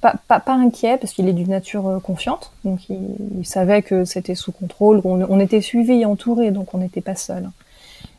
pas, 0.00 0.14
pas, 0.28 0.38
pas, 0.38 0.54
inquiet 0.54 0.96
parce 0.98 1.12
qu'il 1.12 1.28
est 1.28 1.32
d'une 1.32 1.50
nature 1.50 2.00
confiante. 2.04 2.52
Donc, 2.64 2.88
il, 2.88 3.44
savait 3.44 3.82
que 3.82 4.04
c'était 4.04 4.36
sous 4.36 4.52
contrôle. 4.52 5.00
On, 5.04 5.22
on 5.28 5.40
était 5.40 5.60
suivi 5.60 6.02
et 6.02 6.04
entouré, 6.04 6.52
donc 6.52 6.72
on 6.72 6.78
n'était 6.78 7.00
pas 7.00 7.16
seul. 7.16 7.50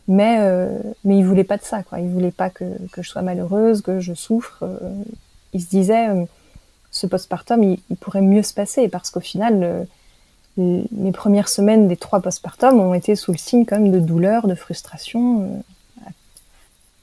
Mais, 0.07 0.37
euh, 0.39 0.79
mais 1.03 1.17
il 1.17 1.25
voulait 1.25 1.43
pas 1.43 1.57
de 1.57 1.63
ça, 1.63 1.83
quoi. 1.83 1.99
Il 1.99 2.09
voulait 2.09 2.31
pas 2.31 2.49
que, 2.49 2.65
que 2.91 3.01
je 3.01 3.09
sois 3.09 3.21
malheureuse, 3.21 3.81
que 3.81 3.99
je 3.99 4.13
souffre. 4.13 4.59
Euh, 4.63 4.77
il 5.53 5.61
se 5.61 5.69
disait, 5.69 6.09
euh, 6.09 6.23
ce 6.97 7.07
postpartum, 7.07 7.63
il, 7.63 7.79
il, 7.89 7.95
pourrait 7.95 8.21
mieux 8.21 8.43
se 8.43 8.53
passer 8.53 8.87
parce 8.87 9.09
qu'au 9.09 9.19
final, 9.19 9.87
les, 10.57 10.83
les 10.91 11.11
premières 11.11 11.49
semaines 11.49 11.87
des 11.87 11.97
trois 11.97 12.21
postpartum 12.21 12.79
ont 12.79 12.93
été 12.93 13.15
sous 13.15 13.31
le 13.31 13.37
signe 13.37 13.65
quand 13.65 13.79
même 13.79 13.91
de 13.91 13.99
douleur, 13.99 14.47
de 14.47 14.55
frustration, 14.55 15.63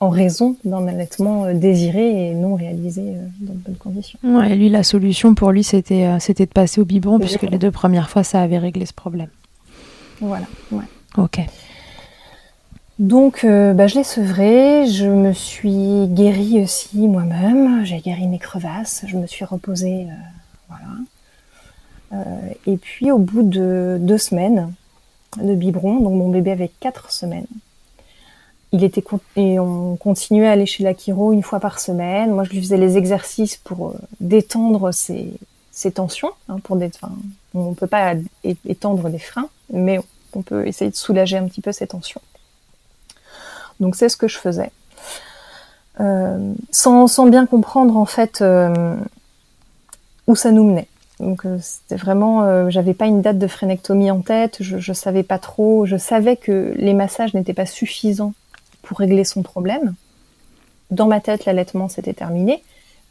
en 0.00 0.08
raison 0.10 0.56
d'un 0.64 0.86
allaitement 0.86 1.52
désiré 1.54 2.30
et 2.30 2.34
non 2.34 2.54
réalisé 2.56 3.14
dans 3.40 3.54
de 3.54 3.58
bonnes 3.58 3.76
conditions. 3.76 4.18
Ouais, 4.22 4.54
lui, 4.54 4.68
la 4.68 4.82
solution 4.82 5.34
pour 5.34 5.50
lui, 5.50 5.64
c'était 5.64 6.18
c'était 6.20 6.46
de 6.46 6.52
passer 6.52 6.80
au 6.80 6.84
biberon, 6.84 7.18
puisque 7.18 7.42
les 7.42 7.58
deux 7.58 7.70
premières 7.70 8.10
fois, 8.10 8.22
ça 8.22 8.42
avait 8.42 8.58
réglé 8.58 8.86
ce 8.86 8.92
problème. 8.92 9.28
Voilà, 10.20 10.46
ouais. 10.72 10.84
Ok. 11.16 11.40
Donc, 13.04 13.44
euh, 13.44 13.74
bah, 13.74 13.86
je 13.86 13.96
l'ai 13.96 14.02
sevré, 14.02 14.86
je 14.86 15.04
me 15.04 15.34
suis 15.34 16.06
guérie 16.06 16.62
aussi 16.62 17.06
moi-même, 17.06 17.84
j'ai 17.84 17.98
guéri 17.98 18.26
mes 18.26 18.38
crevasses, 18.38 19.04
je 19.06 19.18
me 19.18 19.26
suis 19.26 19.44
reposée, 19.44 20.06
euh, 20.08 20.70
voilà. 20.70 20.86
Euh, 22.14 22.54
et 22.66 22.78
puis, 22.78 23.10
au 23.10 23.18
bout 23.18 23.42
de 23.42 23.98
deux 24.00 24.16
semaines 24.16 24.72
de 25.36 25.54
biberon, 25.54 26.00
donc 26.00 26.14
mon 26.14 26.30
bébé 26.30 26.52
avait 26.52 26.70
quatre 26.80 27.12
semaines, 27.12 27.46
il 28.72 28.82
était 28.84 29.04
et 29.36 29.58
on 29.58 29.96
continuait 29.96 30.48
à 30.48 30.52
aller 30.52 30.64
chez 30.64 30.82
la 30.82 30.94
une 31.06 31.42
fois 31.42 31.60
par 31.60 31.80
semaine. 31.80 32.30
Moi, 32.30 32.44
je 32.44 32.50
lui 32.52 32.60
faisais 32.60 32.78
les 32.78 32.96
exercices 32.96 33.58
pour 33.58 33.96
détendre 34.20 34.94
ses, 34.94 35.38
tensions, 35.92 36.30
hein, 36.48 36.56
pour 36.64 36.76
des, 36.76 36.86
enfin, 36.86 37.12
on 37.52 37.68
ne 37.68 37.74
peut 37.74 37.86
pas 37.86 38.14
étendre 38.64 39.10
les 39.10 39.18
freins, 39.18 39.50
mais 39.70 40.00
on 40.34 40.40
peut 40.40 40.66
essayer 40.66 40.90
de 40.90 40.96
soulager 40.96 41.36
un 41.36 41.46
petit 41.46 41.60
peu 41.60 41.70
ses 41.70 41.88
tensions. 41.88 42.22
Donc 43.80 43.96
c'est 43.96 44.08
ce 44.08 44.16
que 44.16 44.28
je 44.28 44.38
faisais. 44.38 44.70
Euh, 46.00 46.54
sans, 46.70 47.26
bien 47.26 47.46
comprendre 47.46 47.96
en 47.96 48.04
fait 48.04 48.40
euh, 48.42 48.96
où 50.26 50.34
ça 50.34 50.50
nous 50.50 50.64
menait. 50.64 50.88
Donc 51.20 51.46
euh, 51.46 51.58
c'était 51.60 51.96
vraiment, 51.96 52.70
j'avais 52.70 52.94
pas 52.94 53.06
une 53.06 53.22
date 53.22 53.38
de 53.38 53.46
phrénectomie 53.46 54.10
en 54.10 54.20
tête, 54.20 54.56
je, 54.60 54.78
je 54.78 54.92
savais 54.92 55.22
pas 55.22 55.38
trop, 55.38 55.86
je 55.86 55.96
savais 55.96 56.36
que 56.36 56.74
les 56.76 56.94
massages 56.94 57.34
n'étaient 57.34 57.54
pas 57.54 57.66
suffisants 57.66 58.34
pour 58.82 58.98
régler 58.98 59.24
son 59.24 59.42
problème. 59.42 59.94
Dans 60.90 61.06
ma 61.06 61.20
tête, 61.20 61.44
l'allaitement 61.44 61.88
s'était 61.88 62.12
terminé, 62.12 62.62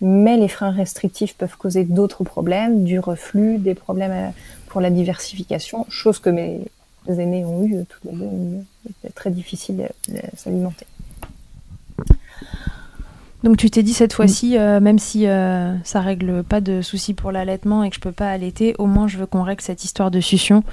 mais 0.02 0.38
les 0.38 0.50
freins 0.50 0.72
restrictifs 0.72 1.36
peuvent 1.36 1.58
causer 1.58 1.86
d'autres 1.86 2.24
problèmes, 2.24 2.84
du 2.84 3.00
reflux, 3.00 3.58
des 3.58 3.74
problèmes 3.74 4.34
pour 4.68 4.82
la 4.82 4.90
diversification, 4.90 5.86
chose 5.90 6.20
que 6.20 6.30
mes 6.30 6.62
aînés 7.08 7.46
ont 7.46 7.64
eu 7.64 7.86
tous 7.86 8.10
les 8.10 8.18
deux. 8.18 8.64
C'était 8.86 9.14
très 9.14 9.32
difficile 9.32 9.90
de, 10.08 10.20
s'alimenter. 10.36 10.86
Donc 13.44 13.58
tu 13.58 13.70
t'es 13.70 13.84
dit 13.84 13.94
cette 13.94 14.14
fois-ci, 14.14 14.58
euh, 14.58 14.80
même 14.80 15.00
si 15.00 15.28
euh, 15.28 15.76
ça 15.84 16.00
règle 16.00 16.44
pas 16.44 16.62
de 16.62 16.82
soucis 16.82 17.14
pour 17.14 17.32
l'allaitement 17.32 17.84
et 17.84 17.90
que 17.90 17.96
je 17.96 18.00
peux 18.00 18.14
pas 18.14 18.30
allaiter, 18.30 18.74
au 18.80 18.86
moins 18.86 19.08
je 19.08 19.18
veux 19.18 19.26
qu'on 19.26 19.44
règle 19.44 19.62
cette 19.62 19.84
histoire 19.84 20.12
de 20.12 20.22
succion, 20.22 20.64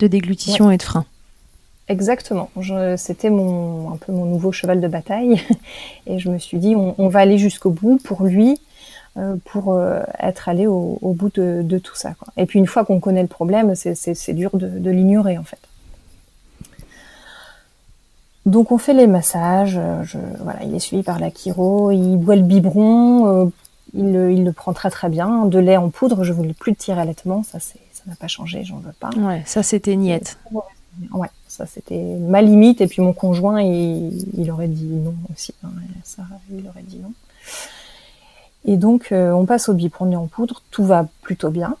de 0.00 0.06
déglutition 0.06 0.70
et 0.70 0.76
de 0.76 0.82
frein. 0.82 1.06
Exactement. 1.90 2.50
C'était 2.96 3.30
mon 3.30 3.92
un 3.92 3.96
peu 3.96 4.12
mon 4.12 4.24
nouveau 4.24 4.52
cheval 4.52 4.80
de 4.80 4.86
bataille 4.86 5.42
et 6.06 6.20
je 6.20 6.30
me 6.30 6.38
suis 6.38 6.58
dit 6.58 6.76
on, 6.76 7.08
va 7.08 7.18
aller 7.18 7.36
jusqu'au 7.36 7.70
bout 7.70 7.98
pour 8.04 8.22
lui, 8.22 8.60
euh, 9.16 9.34
pour 9.46 9.72
euh, 9.72 10.00
être 10.20 10.48
allé 10.48 10.68
au, 10.68 10.98
au 11.02 11.14
bout 11.14 11.30
de, 11.34 11.62
de, 11.64 11.78
tout 11.78 11.96
ça. 11.96 12.14
Quoi. 12.14 12.32
Et 12.36 12.46
puis 12.46 12.60
une 12.60 12.68
fois 12.68 12.84
qu'on 12.84 13.00
connaît 13.00 13.22
le 13.22 13.28
problème, 13.28 13.74
c'est 13.74 14.34
dur 14.34 14.50
de, 14.54 14.68
de 14.68 14.90
l'ignorer 14.90 15.36
en 15.36 15.42
fait. 15.42 15.58
Donc 18.46 18.72
on 18.72 18.78
fait 18.78 18.94
les 18.94 19.06
massages, 19.06 19.76
euh, 19.76 20.02
je, 20.02 20.18
voilà, 20.40 20.62
il 20.64 20.74
est 20.74 20.80
suivi 20.80 21.02
par 21.02 21.18
la 21.18 21.30
chiro, 21.30 21.90
il 21.90 22.16
boit 22.16 22.36
le 22.36 22.42
biberon, 22.42 23.44
euh, 23.44 23.50
il, 23.92 24.06
il, 24.38 24.44
le 24.44 24.52
prend 24.52 24.72
très 24.72 24.90
très 24.90 25.10
bien. 25.10 25.44
De 25.44 25.58
lait 25.58 25.76
en 25.76 25.90
poudre, 25.90 26.24
je 26.24 26.32
voulais 26.32 26.54
plus 26.54 26.72
de 26.72 26.76
tirer 26.76 27.00
allaitement, 27.00 27.42
ça 27.42 27.60
c'est, 27.60 27.80
ça 27.92 28.02
n'a 28.06 28.16
pas 28.16 28.28
changé, 28.28 28.64
j'en 28.64 28.78
veux 28.78 28.94
pas. 28.98 29.10
Ouais, 29.18 29.42
ça 29.44 29.62
c'était 29.62 29.94
niette. 29.94 30.38
Ouais, 31.12 31.28
ça 31.48 31.66
c'était 31.66 32.16
ma 32.18 32.42
limite 32.42 32.80
et 32.80 32.86
puis 32.86 33.02
mon 33.02 33.12
conjoint 33.12 33.60
il, 33.62 34.26
il 34.38 34.50
aurait 34.50 34.68
dit 34.68 34.86
non 34.86 35.14
aussi, 35.32 35.54
hein, 35.62 35.70
ça 36.02 36.22
il 36.50 36.66
aurait 36.66 36.82
dit 36.82 36.98
non. 36.98 37.12
Et 38.64 38.76
donc 38.76 39.12
euh, 39.12 39.32
on 39.32 39.44
passe 39.44 39.68
au 39.68 39.74
biberon 39.74 40.12
en 40.14 40.26
poudre, 40.26 40.62
tout 40.70 40.84
va 40.84 41.06
plutôt 41.22 41.50
bien 41.50 41.76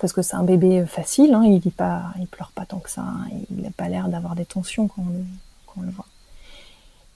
parce 0.00 0.12
que 0.12 0.22
c'est 0.22 0.36
un 0.36 0.42
bébé 0.42 0.84
facile, 0.86 1.34
hein, 1.34 1.44
il 1.44 1.60
pas, 1.70 2.02
il 2.18 2.26
pleure 2.26 2.52
pas 2.54 2.66
tant 2.66 2.78
que 2.78 2.90
ça, 2.90 3.02
hein, 3.02 3.26
il 3.50 3.62
n'a 3.62 3.70
pas 3.70 3.88
l'air 3.88 4.08
d'avoir 4.08 4.34
des 4.34 4.44
tensions 4.44 4.88
quand 4.88 5.02
on, 5.02 5.24
le 5.82 5.90
voit. 5.90 6.06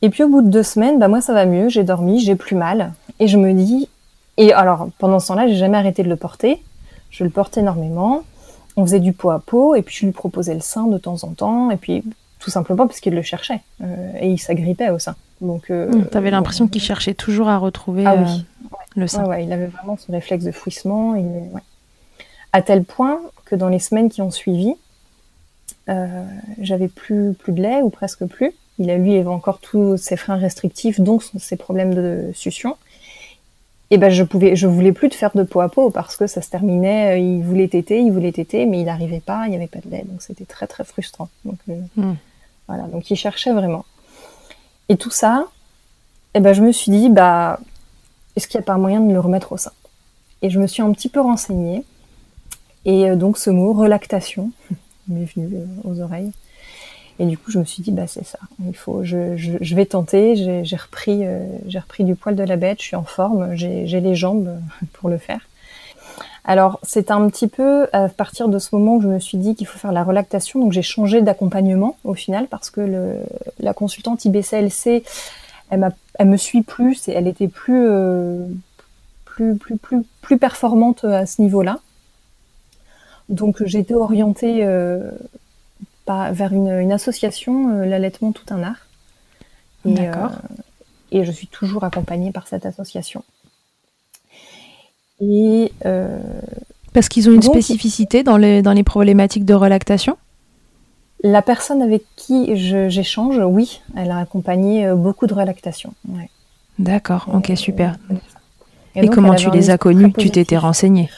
Et 0.03 0.11
puis 0.11 0.23
au 0.23 0.29
bout 0.29 0.43
de 0.43 0.49
deux 0.49 0.63
semaines, 0.63 0.99
bah 0.99 1.09
moi 1.09 1.21
ça 1.21 1.33
va 1.33 1.47
mieux, 1.47 1.69
j'ai 1.69 1.85
dormi, 1.85 2.21
j'ai 2.21 2.37
plus 2.37 2.55
mal, 2.55 2.93
et 3.19 3.27
je 3.27 3.37
me 3.37 3.53
dis, 3.53 3.89
et 4.37 4.53
alors 4.53 4.89
pendant 4.99 5.19
ce 5.19 5.29
temps-là, 5.29 5.49
j'ai 5.49 5.57
jamais 5.57 5.77
arrêté 5.77 6.03
de 6.03 6.09
le 6.09 6.17
porter, 6.17 6.63
je 7.11 7.25
le 7.25 7.31
porte 7.31 7.59
énormément, 7.59 8.23
on 8.77 8.87
faisait 8.87 9.01
du 9.01 9.13
pot 9.13 9.31
à 9.31 9.41
pot, 9.41 9.75
et 9.75 9.83
puis 9.83 9.97
je 9.97 10.07
lui 10.07 10.13
proposais 10.13 10.55
le 10.55 10.61
sein 10.61 10.87
de 10.87 10.99
temps 10.99 11.25
en 11.25 11.29
temps, 11.29 11.71
et 11.71 11.77
puis 11.77 12.05
tout 12.39 12.51
simplement 12.51 12.87
parce 12.87 13.01
qu'il 13.01 13.15
le 13.15 13.23
cherchait, 13.23 13.61
euh, 13.83 14.13
et 14.21 14.31
il 14.31 14.39
s'agrippait 14.39 14.91
au 14.91 15.01
sein. 15.01 15.17
Donc, 15.41 15.71
euh, 15.71 15.91
mmh, 15.91 16.07
t'avais 16.07 16.31
l'impression 16.31 16.69
qu'il 16.69 16.83
cherchait 16.83 17.15
toujours 17.15 17.49
à 17.49 17.59
retrouver 17.59 18.07
ah, 18.07 18.15
oui. 18.17 18.25
Euh, 18.25 18.77
le 18.97 19.07
sein. 19.07 19.23
Ouais, 19.25 19.29
ouais, 19.29 19.45
il 19.45 19.53
avait 19.53 19.67
vraiment 19.67 19.97
ce 19.97 20.11
réflexe 20.11 20.45
de 20.45 20.53
fouissement, 20.53 21.15
à 22.53 22.63
tel 22.63 22.85
point 22.85 23.21
que 23.45 23.57
dans 23.57 23.69
les 23.69 23.79
semaines 23.79 24.09
qui 24.09 24.23
ont 24.23 24.31
suivi, 24.31 24.71
euh, 24.71 24.75
j'avais 26.61 26.89
plus 26.89 27.35
plus 27.35 27.53
de 27.53 27.63
lait 27.63 27.83
ou 27.83 27.91
presque 27.91 28.25
plus. 28.27 28.53
Il 28.79 28.91
a 28.91 28.97
lui 28.97 29.17
avait 29.17 29.27
encore 29.27 29.59
tous 29.59 29.97
ses 29.97 30.17
freins 30.17 30.37
restrictifs, 30.37 31.01
donc 31.01 31.23
ses 31.39 31.57
problèmes 31.57 31.95
de 31.95 32.31
succion. 32.35 32.77
Et 33.91 33.97
ben 33.97 34.11
je 34.11 34.23
pouvais, 34.23 34.55
je 34.55 34.67
voulais 34.67 34.93
plus 34.93 35.09
de 35.09 35.15
faire 35.15 35.35
de 35.35 35.43
peau 35.43 35.61
à 35.61 35.71
peau 35.71 35.91
parce 35.91 36.17
que 36.17 36.27
ça 36.27 36.43
se 36.43 36.51
terminait. 36.51 37.15
Euh, 37.15 37.19
il 37.19 37.43
voulait 37.43 37.69
téter, 37.69 38.01
il 38.01 38.13
voulait 38.13 38.33
téter, 38.33 38.67
mais 38.67 38.81
il 38.81 38.85
n'arrivait 38.85 39.21
pas, 39.21 39.47
il 39.47 39.51
n'y 39.51 39.57
avait 39.57 39.67
pas 39.67 39.81
de 39.81 39.91
lait, 39.91 40.05
donc 40.07 40.21
c'était 40.21 40.45
très 40.45 40.67
très 40.67 40.85
frustrant. 40.85 41.29
Donc 41.45 41.59
euh, 41.71 41.81
mm. 41.97 42.15
voilà, 42.69 42.83
donc 42.85 43.11
il 43.11 43.17
cherchait 43.17 43.53
vraiment. 43.53 43.87
Et 44.91 44.97
tout 44.97 45.11
ça, 45.11 45.47
et 46.35 46.41
ben 46.41 46.53
je 46.53 46.63
me 46.63 46.71
suis 46.71 46.93
dit 46.93 47.09
bah 47.09 47.61
est-ce 48.37 48.47
qu'il 48.47 48.59
n'y 48.59 48.65
a 48.65 48.67
pas 48.67 48.77
moyen 48.77 49.01
de 49.01 49.13
le 49.13 49.21
remettre 49.21 49.53
au 49.53 49.57
sein? 49.57 49.73
Et 50.43 50.51
je 50.51 50.61
me 50.61 50.67
suis 50.67 50.83
un 50.83 50.93
petit 50.93 51.09
peu 51.09 51.21
renseignée. 51.21 51.83
Et 52.85 53.17
donc 53.17 53.39
ce 53.39 53.51
mot 53.51 53.73
relactation, 53.73 54.53
m'est 55.09 55.25
venu 55.25 55.49
euh, 55.55 55.65
aux 55.85 56.01
oreilles. 56.01 56.33
Et 57.21 57.27
du 57.27 57.37
coup, 57.37 57.51
je 57.51 57.59
me 57.59 57.65
suis 57.65 57.83
dit, 57.83 57.91
bah 57.91 58.07
c'est 58.07 58.25
ça. 58.25 58.39
Il 58.65 58.77
faut, 58.77 59.03
je, 59.03 59.37
je, 59.37 59.75
vais 59.75 59.87
tenter. 59.87 60.37
J'ai 60.65 60.77
repris, 60.77 61.27
euh, 61.27 61.45
repris 61.75 62.05
du 62.05 62.15
poil 62.15 62.37
de 62.37 62.45
la 62.45 62.57
bête. 62.57 62.79
Je 62.81 62.85
suis 62.87 62.97
en 62.97 63.03
forme. 63.03 63.57
J'ai 63.57 64.01
les 64.01 64.15
jambes 64.15 64.61
pour 64.93 65.09
le 65.09 65.19
faire. 65.19 65.41
Alors, 66.45 66.79
c'est 66.83 67.11
un 67.11 67.29
petit 67.29 67.49
peu 67.49 67.89
à 67.93 68.09
partir 68.09 68.49
de 68.49 68.59
ce 68.59 68.75
moment 68.75 68.97
où 68.97 69.03
je 69.03 69.09
me 69.09 69.19
suis 69.19 69.37
dit 69.37 69.55
qu'il 69.55 69.67
faut 69.67 69.79
faire 69.79 69.93
la 69.93 70.05
relactation. 70.05 70.61
Donc, 70.61 70.73
j'ai 70.73 70.83
changé 70.83 71.21
d'accompagnement 71.21 71.99
au 72.05 72.15
final 72.15 72.47
parce 72.47 72.71
que 72.71 72.81
le, 72.81 73.17
la 73.59 73.75
consultante 73.75 74.25
IBCLC, 74.25 75.03
elle, 75.71 75.93
elle 76.19 76.29
me 76.29 76.37
suit 76.37 76.63
plus 76.63 77.09
et 77.09 77.13
elle 77.13 77.27
était 77.27 77.49
plus, 77.49 77.87
euh, 77.87 78.47
plus, 79.25 79.57
plus, 79.57 79.77
plus, 79.77 80.03
plus 80.23 80.39
performante 80.39 81.05
à 81.05 81.27
ce 81.27 81.43
niveau-là. 81.43 81.81
Donc 83.29 83.63
j'ai 83.65 83.81
été 83.81 83.95
orientée 83.95 84.65
euh, 84.65 85.11
vers 86.07 86.53
une, 86.53 86.93
association, 86.93 87.71
euh, 87.71 87.85
l'allaitement 87.85 88.33
tout 88.33 88.47
un 88.51 88.63
art. 88.63 88.87
D'accord. 89.85 90.33
Euh, 90.33 90.63
et 91.13 91.25
je 91.25 91.31
suis 91.31 91.47
toujours 91.47 91.85
accompagnée 91.85 92.33
par 92.33 92.49
cette 92.49 92.67
association. 92.67 93.25
Et 95.21 95.73
parce 96.93 97.09
qu'ils 97.09 97.29
ont 97.29 97.33
une 97.33 97.43
spécificité 97.43 98.23
dans 98.23 98.37
les, 98.37 98.63
dans 98.63 98.73
les 98.73 98.85
problématiques 98.85 99.45
de 99.45 99.55
relactation 99.55 100.17
La 101.23 101.43
personne 101.43 101.83
avec 101.83 102.05
qui 102.17 102.57
j'échange, 102.57 103.39
oui, 103.39 103.81
elle 103.97 104.11
a 104.11 104.19
accompagné 104.19 104.93
beaucoup 104.95 105.27
de 105.27 105.35
relactation. 105.35 105.93
Ouais. 106.09 106.31
D'accord, 106.79 107.29
ok, 107.33 107.53
super. 107.57 107.97
Et, 108.95 109.05
et 109.05 109.09
comment 109.09 109.35
tu 109.35 109.51
les 109.51 109.71
as 109.71 109.79
connus 109.79 110.13
Tu 110.13 110.31
t'étais 110.31 110.59
renseignée? 110.59 111.09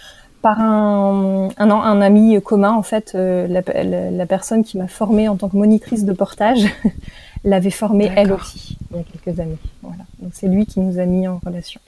Par 0.43 0.61
un, 0.61 1.49
un, 1.59 1.71
un, 1.71 2.01
ami 2.01 2.41
commun, 2.43 2.73
en 2.73 2.83
fait, 2.83 3.13
euh, 3.15 3.47
la, 3.47 4.11
la, 4.11 4.27
personne 4.27 4.65
qui 4.65 4.79
m'a 4.79 4.89
formée 4.89 5.29
en 5.29 5.37
tant 5.37 5.49
que 5.49 5.57
monitrice 5.57 6.05
de 6.05 6.13
portage 6.13 6.67
l'avait 7.45 7.71
formée 7.71 8.11
elle 8.17 8.33
aussi 8.33 8.79
il 8.91 8.97
y 8.97 9.01
a 9.01 9.03
quelques 9.05 9.39
années. 9.41 9.59
Voilà. 9.83 10.05
Donc 10.21 10.33
c'est 10.35 10.49
lui 10.49 10.67
qui 10.67 10.81
nous 10.81 10.99
a 10.99 11.05
mis 11.05 11.29
en 11.29 11.41
relation. 11.45 11.81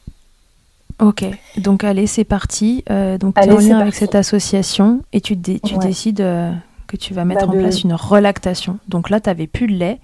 Ok, 1.01 1.25
donc 1.57 1.85
allez, 1.85 2.07
c'est 2.07 2.25
parti. 2.25 2.85
Euh, 2.91 3.19
donc 3.19 3.35
tu 3.35 3.49
es 3.49 3.51
en 3.51 3.59
lien 3.59 3.79
avec 3.79 3.95
cette 3.95 4.15
association 4.15 5.03
et 5.13 5.21
tu, 5.21 5.37
tu 5.41 5.79
décides 5.79 6.21
euh, 6.21 6.53
que 6.87 6.97
tu 6.97 7.15
vas 7.15 7.25
mettre 7.25 7.47
bah, 7.47 7.55
en 7.55 7.59
place 7.59 7.83
une 7.83 7.95
relactation. 7.95 8.79
Donc 8.89 9.11
là, 9.11 9.21
tu 9.21 9.29
n'avais 9.29 9.47
plus 9.47 9.67
de 9.67 9.73
lait, 9.73 9.99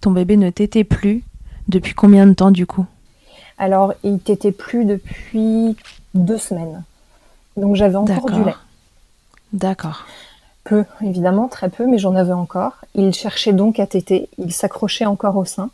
ton 0.00 0.10
bébé 0.10 0.36
ne 0.36 0.50
t'était 0.50 0.84
plus. 0.84 1.22
Depuis 1.66 1.92
combien 1.92 2.26
de 2.26 2.32
temps 2.32 2.50
du 2.50 2.64
coup? 2.64 2.86
Alors, 3.58 3.92
il 4.02 4.20
t'était 4.20 4.52
plus 4.52 4.86
depuis 4.86 5.76
deux 6.14 6.38
semaines. 6.38 6.82
Donc 7.58 7.74
j'avais 7.76 7.96
encore 7.96 8.30
du 8.30 8.44
lait. 8.44 8.54
D'accord. 9.52 10.04
Peu, 10.64 10.84
évidemment, 11.02 11.48
très 11.48 11.70
peu, 11.70 11.86
mais 11.86 11.98
j'en 11.98 12.14
avais 12.14 12.32
encore. 12.32 12.72
Il 12.94 13.14
cherchait 13.14 13.52
donc 13.52 13.80
à 13.80 13.86
téter, 13.86 14.28
il 14.38 14.52
s'accrochait 14.52 15.06
encore 15.06 15.36
au 15.36 15.44
sein. 15.44 15.70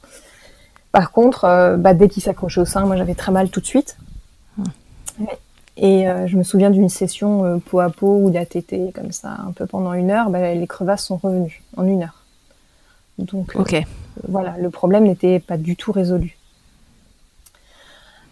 Par 0.93 1.11
contre, 1.11 1.45
euh, 1.45 1.77
bah, 1.77 1.93
dès 1.93 2.09
qu'il 2.09 2.23
s'accrochait 2.23 2.61
au 2.61 2.65
sein, 2.65 2.87
moi 2.87 2.97
j'avais 2.97 3.15
très 3.15 3.33
mal 3.33 3.51
tout 3.51 3.61
de 3.61 3.67
suite. 3.67 3.97
Et 5.77 6.09
euh, 6.09 6.29
je 6.29 6.37
me 6.37 6.45
souviens 6.45 6.71
d'une 6.71 6.89
session 6.89 7.45
euh, 7.45 7.57
peau 7.59 7.81
à 7.81 7.91
peau 7.91 8.31
a 8.37 8.47
tété 8.47 8.93
comme 8.95 9.11
ça 9.11 9.37
un 9.47 9.51
peu 9.51 9.67
pendant 9.67 9.93
une 9.93 10.13
heure, 10.13 10.31
bah, 10.31 10.55
les 10.55 10.67
crevasses 10.69 11.05
sont 11.05 11.17
revenues 11.17 11.63
en 11.77 11.85
une 11.85 12.05
heure. 12.05 12.23
Donc 13.19 13.57
voilà, 14.29 14.55
le 14.59 14.71
problème 14.71 15.05
n'était 15.05 15.41
pas 15.41 15.57
du 15.57 15.77
tout 15.77 15.93
résolu. 15.93 16.39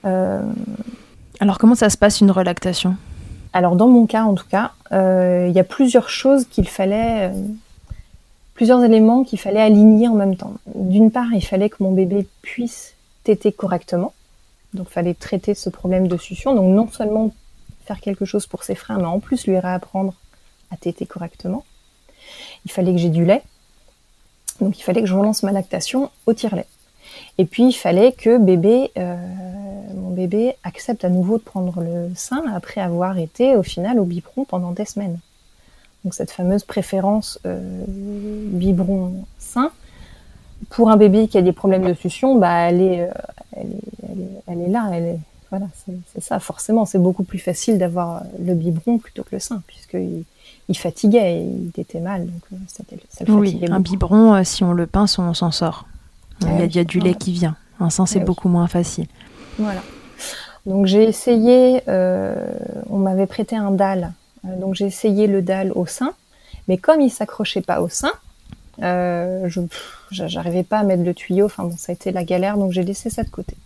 Alors 0.05 1.59
comment 1.59 1.75
ça 1.75 1.91
se 1.91 1.97
passe 1.97 2.21
une 2.21 2.31
relactation 2.31 2.97
Alors 3.53 3.77
dans 3.77 3.89
mon 3.89 4.07
cas 4.07 4.25
en 4.25 4.35
tout 4.35 4.49
cas, 4.49 4.73
il 4.91 5.53
y 5.53 5.59
a 5.59 5.65
plusieurs 5.65 6.09
choses 6.09 6.47
qu'il 6.47 6.69
fallait, 6.69 7.31
plusieurs 8.55 8.83
éléments 8.85 9.25
qu'il 9.25 9.39
fallait 9.39 9.61
aligner 9.61 10.09
en 10.09 10.15
même 10.15 10.37
temps. 10.37 10.55
D'une 10.75 11.11
part, 11.11 11.33
il 11.33 11.45
fallait 11.45 11.69
que 11.69 11.83
mon 11.83 11.93
bébé 11.93 12.27
puisse 12.43 12.95
téter 13.25 13.53
correctement. 13.53 14.13
Donc, 14.75 14.87
il 14.91 14.93
fallait 14.93 15.15
traiter 15.15 15.55
ce 15.55 15.69
problème 15.69 16.09
de 16.09 16.17
succion. 16.17 16.55
Donc, 16.55 16.75
non 16.75 16.89
seulement 16.89 17.31
faire 17.85 18.01
quelque 18.01 18.25
chose 18.25 18.47
pour 18.47 18.65
ses 18.65 18.75
freins, 18.75 18.97
mais 18.99 19.05
en 19.05 19.21
plus 19.21 19.47
lui 19.47 19.59
réapprendre 19.59 20.15
à 20.71 20.77
téter 20.77 21.05
correctement. 21.05 21.65
Il 22.65 22.71
fallait 22.71 22.93
que 22.93 22.99
j'ai 22.99 23.11
du 23.11 23.25
lait. 23.25 23.43
Donc, 24.61 24.79
il 24.79 24.83
fallait 24.83 25.01
que 25.01 25.07
je 25.07 25.15
relance 25.15 25.43
ma 25.43 25.53
lactation 25.53 26.11
au 26.27 26.33
tire-lait. 26.33 26.67
Et 27.39 27.45
puis, 27.45 27.69
il 27.69 27.73
fallait 27.73 28.13
que 28.13 28.39
bébé, 28.39 28.91
euh, 28.99 29.17
mon 29.95 30.11
bébé 30.11 30.55
accepte 30.65 31.05
à 31.05 31.09
nouveau 31.09 31.39
de 31.39 31.43
prendre 31.43 31.81
le 31.81 32.11
sein 32.15 32.43
après 32.55 32.81
avoir 32.81 33.19
été 33.19 33.57
au 33.57 33.63
final 33.63 33.99
au 33.99 34.05
biberon 34.05 34.45
pendant 34.45 34.73
des 34.73 34.85
semaines. 34.85 35.19
Donc, 36.05 36.15
cette 36.15 36.31
fameuse 36.31 36.65
préférence 36.65 37.39
euh, 37.47 37.85
biberon-sein, 37.87 39.71
pour 40.71 40.91
un 40.91 40.97
bébé 40.97 41.29
qui 41.29 41.39
a 41.39 41.43
des 41.43 41.53
problèmes 41.53 41.87
de 41.87 41.95
succion, 41.95 42.37
bah, 42.39 42.69
elle, 42.69 42.81
est, 42.81 43.01
euh, 43.03 43.13
elle, 43.57 43.73
est, 43.73 44.43
elle, 44.47 44.61
est, 44.61 44.69
là. 44.69 44.91
Elle 44.93 45.05
est, 45.05 45.19
voilà, 45.51 45.67
c'est 45.85 46.23
ça. 46.23 46.39
Forcément, 46.39 46.87
c'est 46.87 46.99
beaucoup 46.99 47.25
plus 47.25 47.39
facile 47.39 47.79
d'avoir 47.79 48.23
le 48.39 48.55
biberon 48.55 48.99
plutôt 48.99 49.23
que 49.23 49.31
le 49.33 49.41
sein, 49.41 49.63
puisqu'il 49.67 50.25
il 50.69 50.77
fatiguait, 50.77 51.45
il 51.45 51.81
était 51.81 52.01
mal. 52.01 52.27
Donc 52.27 52.61
ça, 52.69 52.83
le 53.27 53.35
oui, 53.35 53.61
un 53.69 53.81
biberon, 53.81 54.43
si 54.45 54.65
on 54.65 54.73
le 54.73 54.87
pince, 54.87 55.19
on 55.19 55.35
s'en 55.35 55.51
sort. 55.51 55.87
Il 56.43 56.75
y, 56.75 56.79
a, 56.79 56.85
du 56.85 57.01
lait 57.01 57.15
qui 57.15 57.33
vient. 57.33 57.57
Un 57.81 57.91
sein, 57.91 58.07
c'est 58.07 58.21
beaucoup 58.21 58.49
moins 58.49 58.69
facile. 58.69 59.07
Voilà. 59.59 59.83
Donc 60.67 60.87
j'ai 60.87 61.05
essayé, 61.05 61.83
on 61.89 62.99
m'avait 62.99 63.27
prêté 63.27 63.57
un 63.57 63.71
dalle. 63.71 64.13
donc 64.45 64.75
j'ai 64.75 64.87
essayé 64.87 65.27
le 65.27 65.43
dalle 65.43 65.73
au 65.75 65.87
sein. 65.87 66.13
Mais 66.69 66.77
comme 66.77 67.01
il 67.01 67.11
s'accrochait 67.11 67.63
pas 67.63 67.81
au 67.81 67.89
sein, 67.89 68.13
euh, 68.81 69.49
je 69.49 69.61
j'arrivais 70.11 70.63
pas 70.63 70.79
à 70.79 70.85
mettre 70.85 71.05
le 71.05 71.15
tuyau. 71.15 71.47
Enfin 71.47 71.65
bon, 71.65 71.75
ça 71.77 71.93
a 71.93 71.95
été 71.95 72.13
la 72.13 72.25
galère, 72.25 72.59
donc 72.59 72.73
j'ai 72.73 72.83
laissé 72.83 73.09
ça 73.11 73.23
de 73.23 73.31
côté. 73.31 73.57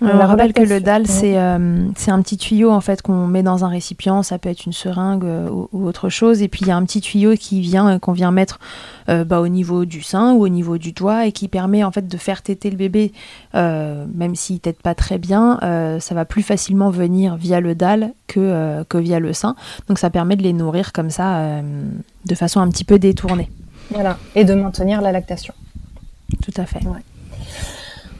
on 0.00 0.06
rappelle 0.06 0.52
que 0.52 0.62
le 0.62 0.80
dalle, 0.80 1.06
c'est 1.06 1.38
euh, 1.38 1.88
un 2.08 2.22
petit 2.22 2.36
tuyau 2.36 2.70
en 2.70 2.80
fait 2.80 3.00
qu'on 3.00 3.26
met 3.26 3.42
dans 3.42 3.64
un 3.64 3.68
récipient. 3.68 4.22
Ça 4.22 4.38
peut 4.38 4.48
être 4.48 4.66
une 4.66 4.72
seringue 4.72 5.24
euh, 5.24 5.48
ou, 5.72 5.86
autre 5.86 6.08
chose. 6.08 6.42
Et 6.42 6.48
puis 6.48 6.62
il 6.62 6.68
y 6.68 6.70
a 6.70 6.76
un 6.76 6.84
petit 6.84 7.00
tuyau 7.00 7.34
qui 7.34 7.60
vient 7.60 7.98
qu'on 7.98 8.12
vient 8.12 8.30
mettre 8.30 8.58
bah, 9.06 9.40
au 9.40 9.48
niveau 9.48 9.84
du 9.84 10.02
sein 10.02 10.32
ou 10.32 10.44
au 10.44 10.48
niveau 10.48 10.78
du 10.78 10.92
doigt 10.92 11.26
et 11.26 11.32
qui 11.32 11.46
permet 11.46 11.84
en 11.84 11.92
fait 11.92 12.08
de 12.08 12.16
faire 12.16 12.42
téter 12.42 12.70
le 12.70 12.76
bébé, 12.76 13.12
même 13.52 14.34
s'il 14.34 14.60
tète 14.60 14.80
pas 14.80 14.94
très 14.94 15.18
bien. 15.18 15.58
ça 16.00 16.14
va 16.14 16.24
plus 16.24 16.42
facilement 16.42 16.90
venir 16.90 17.36
via 17.36 17.60
le 17.60 17.74
dalle 17.74 18.14
que 18.26 18.82
que 18.84 18.98
via 18.98 19.20
le 19.20 19.32
sein. 19.32 19.56
Donc 19.88 19.98
ça 19.98 20.10
permet 20.10 20.36
de 20.36 20.42
les 20.42 20.54
nourrir 20.54 20.92
comme 20.92 21.10
ça, 21.10 21.60
de 22.24 22.34
façon 22.34 22.60
un 22.60 22.68
petit 22.70 22.84
peu 22.84 22.98
détournée. 22.98 23.50
Voilà, 23.90 24.18
et 24.34 24.44
de 24.44 24.54
maintenir 24.54 25.00
la 25.00 25.12
lactation. 25.12 25.54
Tout 26.42 26.54
à 26.56 26.66
fait. 26.66 26.80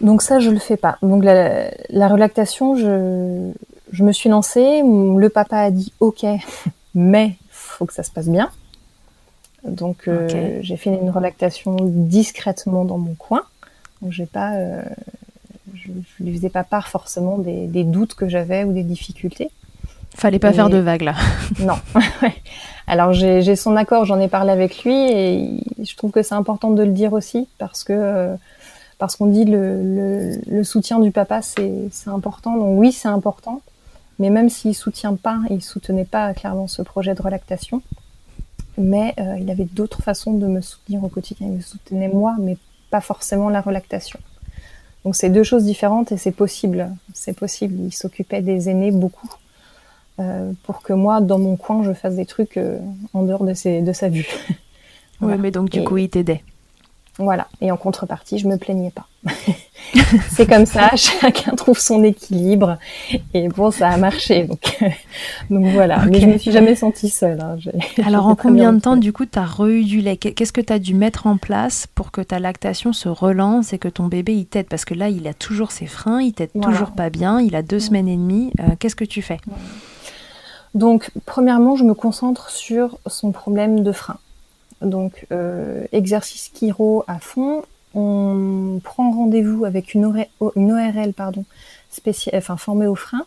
Donc 0.01 0.23
ça, 0.23 0.39
je 0.39 0.51
le 0.51 0.59
fais 0.59 0.77
pas. 0.77 0.99
Donc 1.03 1.25
la, 1.25 2.09
relactation, 2.09 2.77
je, 2.77 3.53
je 3.93 4.05
me 4.05 4.13
suis 4.13 4.29
lancée. 4.29 4.83
Le 4.83 5.29
papa 5.29 5.59
a 5.59 5.71
dit 5.71 5.93
OK, 6.01 6.25
mais 6.95 7.37
faut 7.51 7.87
que 7.87 7.95
ça 7.95 8.03
se 8.03 8.11
passe 8.11 8.29
bien. 8.29 8.51
Donc 9.65 10.09
euh, 10.09 10.59
j'ai 10.61 10.77
fait 10.77 10.91
une 10.91 11.11
relactation 11.11 11.77
discrètement 11.81 12.85
dans 12.85 12.99
mon 12.99 13.15
coin. 13.15 13.43
Donc 14.03 14.13
j'ai 14.13 14.27
pas, 14.27 14.57
euh, 14.57 14.83
je, 15.75 15.89
ne 15.89 16.27
lui 16.29 16.37
faisais 16.37 16.51
pas 16.51 16.65
part 16.65 16.89
forcément 16.89 17.39
des, 17.39 17.67
des 17.67 17.85
doutes 17.85 18.15
que 18.15 18.29
j'avais 18.29 18.65
ou 18.65 18.73
des 18.73 18.83
difficultés. 18.83 19.51
Fallait 20.15 20.39
pas 20.39 20.53
faire 20.53 20.71
de 20.71 20.79
vagues 20.79 21.03
là. 21.03 21.15
non. 21.61 21.75
Alors 22.87 23.13
j'ai 23.13 23.57
son 23.57 23.77
accord, 23.77 24.05
j'en 24.05 24.21
ai 24.21 24.29
parlé 24.29 24.53
avec 24.53 24.85
lui 24.85 24.95
et 24.95 25.65
je 25.83 25.97
trouve 25.97 26.11
que 26.11 26.23
c'est 26.23 26.35
important 26.35 26.71
de 26.71 26.83
le 26.83 26.93
dire 26.93 27.13
aussi 27.13 27.49
parce 27.59 27.83
que 27.83 27.93
euh, 27.93 28.35
parce 28.99 29.17
qu'on 29.17 29.27
dit 29.27 29.45
le, 29.45 30.39
le, 30.47 30.65
soutien 30.65 31.01
du 31.01 31.11
papa 31.11 31.41
c'est 31.43 31.91
important. 32.07 32.57
Donc 32.57 32.79
oui 32.79 32.93
c'est 32.93 33.09
important, 33.09 33.61
mais 34.19 34.31
même 34.31 34.49
s'il 34.49 34.75
soutient 34.75 35.15
pas, 35.17 35.39
il 35.51 35.63
soutenait 35.63 36.05
pas 36.05 36.33
clairement 36.35 36.69
ce 36.69 36.83
projet 36.83 37.15
de 37.15 37.23
relactation, 37.23 37.83
mais 38.79 39.15
euh, 39.19 39.37
il 39.41 39.51
avait 39.51 39.65
d'autres 39.65 40.03
façons 40.03 40.35
de 40.35 40.47
me 40.47 40.61
soutenir 40.61 41.03
au 41.03 41.09
quotidien. 41.09 41.49
Il 41.49 41.55
me 41.55 41.61
soutenait 41.61 42.09
moi, 42.09 42.37
mais 42.39 42.57
pas 42.91 43.01
forcément 43.01 43.49
la 43.49 43.61
relactation. 43.61 44.21
Donc 45.05 45.17
c'est 45.17 45.29
deux 45.29 45.43
choses 45.43 45.65
différentes 45.65 46.13
et 46.13 46.17
c'est 46.17 46.33
possible. 46.33 46.91
C'est 47.13 47.37
possible. 47.37 47.75
Il 47.81 47.93
s'occupait 47.93 48.43
des 48.43 48.69
aînés 48.69 48.91
beaucoup. 48.91 49.29
Euh, 50.21 50.53
pour 50.63 50.83
que 50.83 50.93
moi, 50.93 51.21
dans 51.21 51.39
mon 51.39 51.57
coin, 51.57 51.83
je 51.83 51.93
fasse 51.93 52.15
des 52.15 52.27
trucs 52.27 52.57
euh, 52.57 52.79
en 53.15 53.25
dehors 53.25 53.45
de, 53.45 53.55
ses, 53.55 53.83
de 53.83 53.93
sa 53.93 54.09
vue. 54.09 54.29
Oui, 55.21 55.35
mais 55.39 55.53
donc 55.53 55.71
du 55.71 55.83
coup, 55.85 55.97
il 55.97 56.11
t'aidait. 56.11 56.43
Voilà. 57.19 57.47
Et 57.61 57.71
en 57.71 57.77
contrepartie, 57.77 58.39
je 58.39 58.49
me 58.49 58.59
plaignais 58.59 58.91
pas. 58.91 59.07
c'est 60.31 60.47
comme 60.47 60.67
ça, 60.67 60.91
chacun 60.97 61.53
trouve 61.53 61.79
son 61.79 62.03
équilibre. 62.03 62.79
Et 63.33 63.49
bon, 63.49 63.71
ça 63.71 63.91
a 63.91 63.97
marché. 63.97 64.45
Donc, 64.45 64.77
donc 65.51 65.67
voilà. 65.67 66.05
Mais 66.07 66.21
je 66.21 66.27
me 66.27 66.37
suis 66.37 66.51
jamais 66.51 66.75
sentie 66.75 67.09
seule. 67.09 67.41
Hein. 67.41 67.57
Alors, 68.05 68.27
en 68.27 68.35
combien 68.35 68.73
de 68.73 68.81
temps, 68.81 68.97
du 68.97 69.13
coup, 69.13 69.25
tu 69.25 69.39
as 69.39 69.47
re 69.47 69.85
du 69.85 70.01
lait? 70.01 70.17
Qu'est-ce 70.17 70.53
que 70.53 70.61
tu 70.61 70.73
as 70.73 70.81
dû 70.81 70.95
mettre 70.95 71.29
en 71.29 71.37
place 71.37 71.87
pour 71.95 72.11
que 72.11 72.21
ta 72.21 72.41
lactation 72.41 72.93
se 72.93 73.09
relance 73.09 73.73
et 73.73 73.79
que 73.79 73.89
ton 73.89 74.07
bébé, 74.07 74.35
il 74.35 74.47
t'aide? 74.47 74.67
Parce 74.67 74.85
que 74.85 74.95
là, 74.95 75.09
il 75.09 75.29
a 75.29 75.35
toujours 75.35 75.71
ses 75.71 75.87
freins, 75.87 76.21
il 76.21 76.33
t'aide 76.33 76.51
toujours 76.61 76.91
pas 76.91 77.09
bien, 77.09 77.41
il 77.41 77.55
a 77.55 77.63
deux 77.63 77.81
semaines 77.81 78.09
et 78.09 78.17
demie. 78.17 78.53
Euh, 78.59 78.75
qu'est-ce 78.79 78.97
que 78.97 79.05
tu 79.05 79.23
fais? 79.23 79.39
Donc, 80.75 81.11
premièrement, 81.25 81.77
je 81.77 81.85
me 81.85 81.95
concentre 81.95 82.51
sur 82.51 82.99
son 83.07 83.31
problème 83.31 83.83
de 83.85 83.93
frein. 83.93 84.19
Donc, 84.83 85.27
euh, 85.31 85.85
exercice 85.93 86.51
chiro 86.53 87.05
à 87.07 87.21
fond. 87.21 87.63
On 87.95 88.81
prend 88.83 89.13
rendez-vous 89.13 89.65
avec 89.65 89.95
une, 89.95 90.05
ORL 90.41 91.13
pardon, 91.17 91.45
spéciale, 91.91 92.37
enfin, 92.37 92.57
formée 92.57 92.89
au 92.89 92.97
frein. 92.97 93.25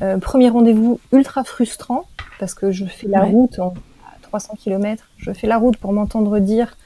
Euh, 0.00 0.16
premier 0.16 0.48
rendez-vous 0.48 0.98
ultra 1.12 1.44
frustrant 1.44 2.06
parce 2.40 2.54
que 2.54 2.72
je 2.72 2.86
fais 2.86 3.06
la 3.06 3.24
route 3.24 3.58
en, 3.58 3.74
à 4.06 4.18
300 4.22 4.54
km. 4.58 5.04
Je 5.18 5.32
fais 5.32 5.46
la 5.46 5.58
route 5.58 5.76
pour 5.76 5.92
m'entendre 5.92 6.38
dire 6.38 6.78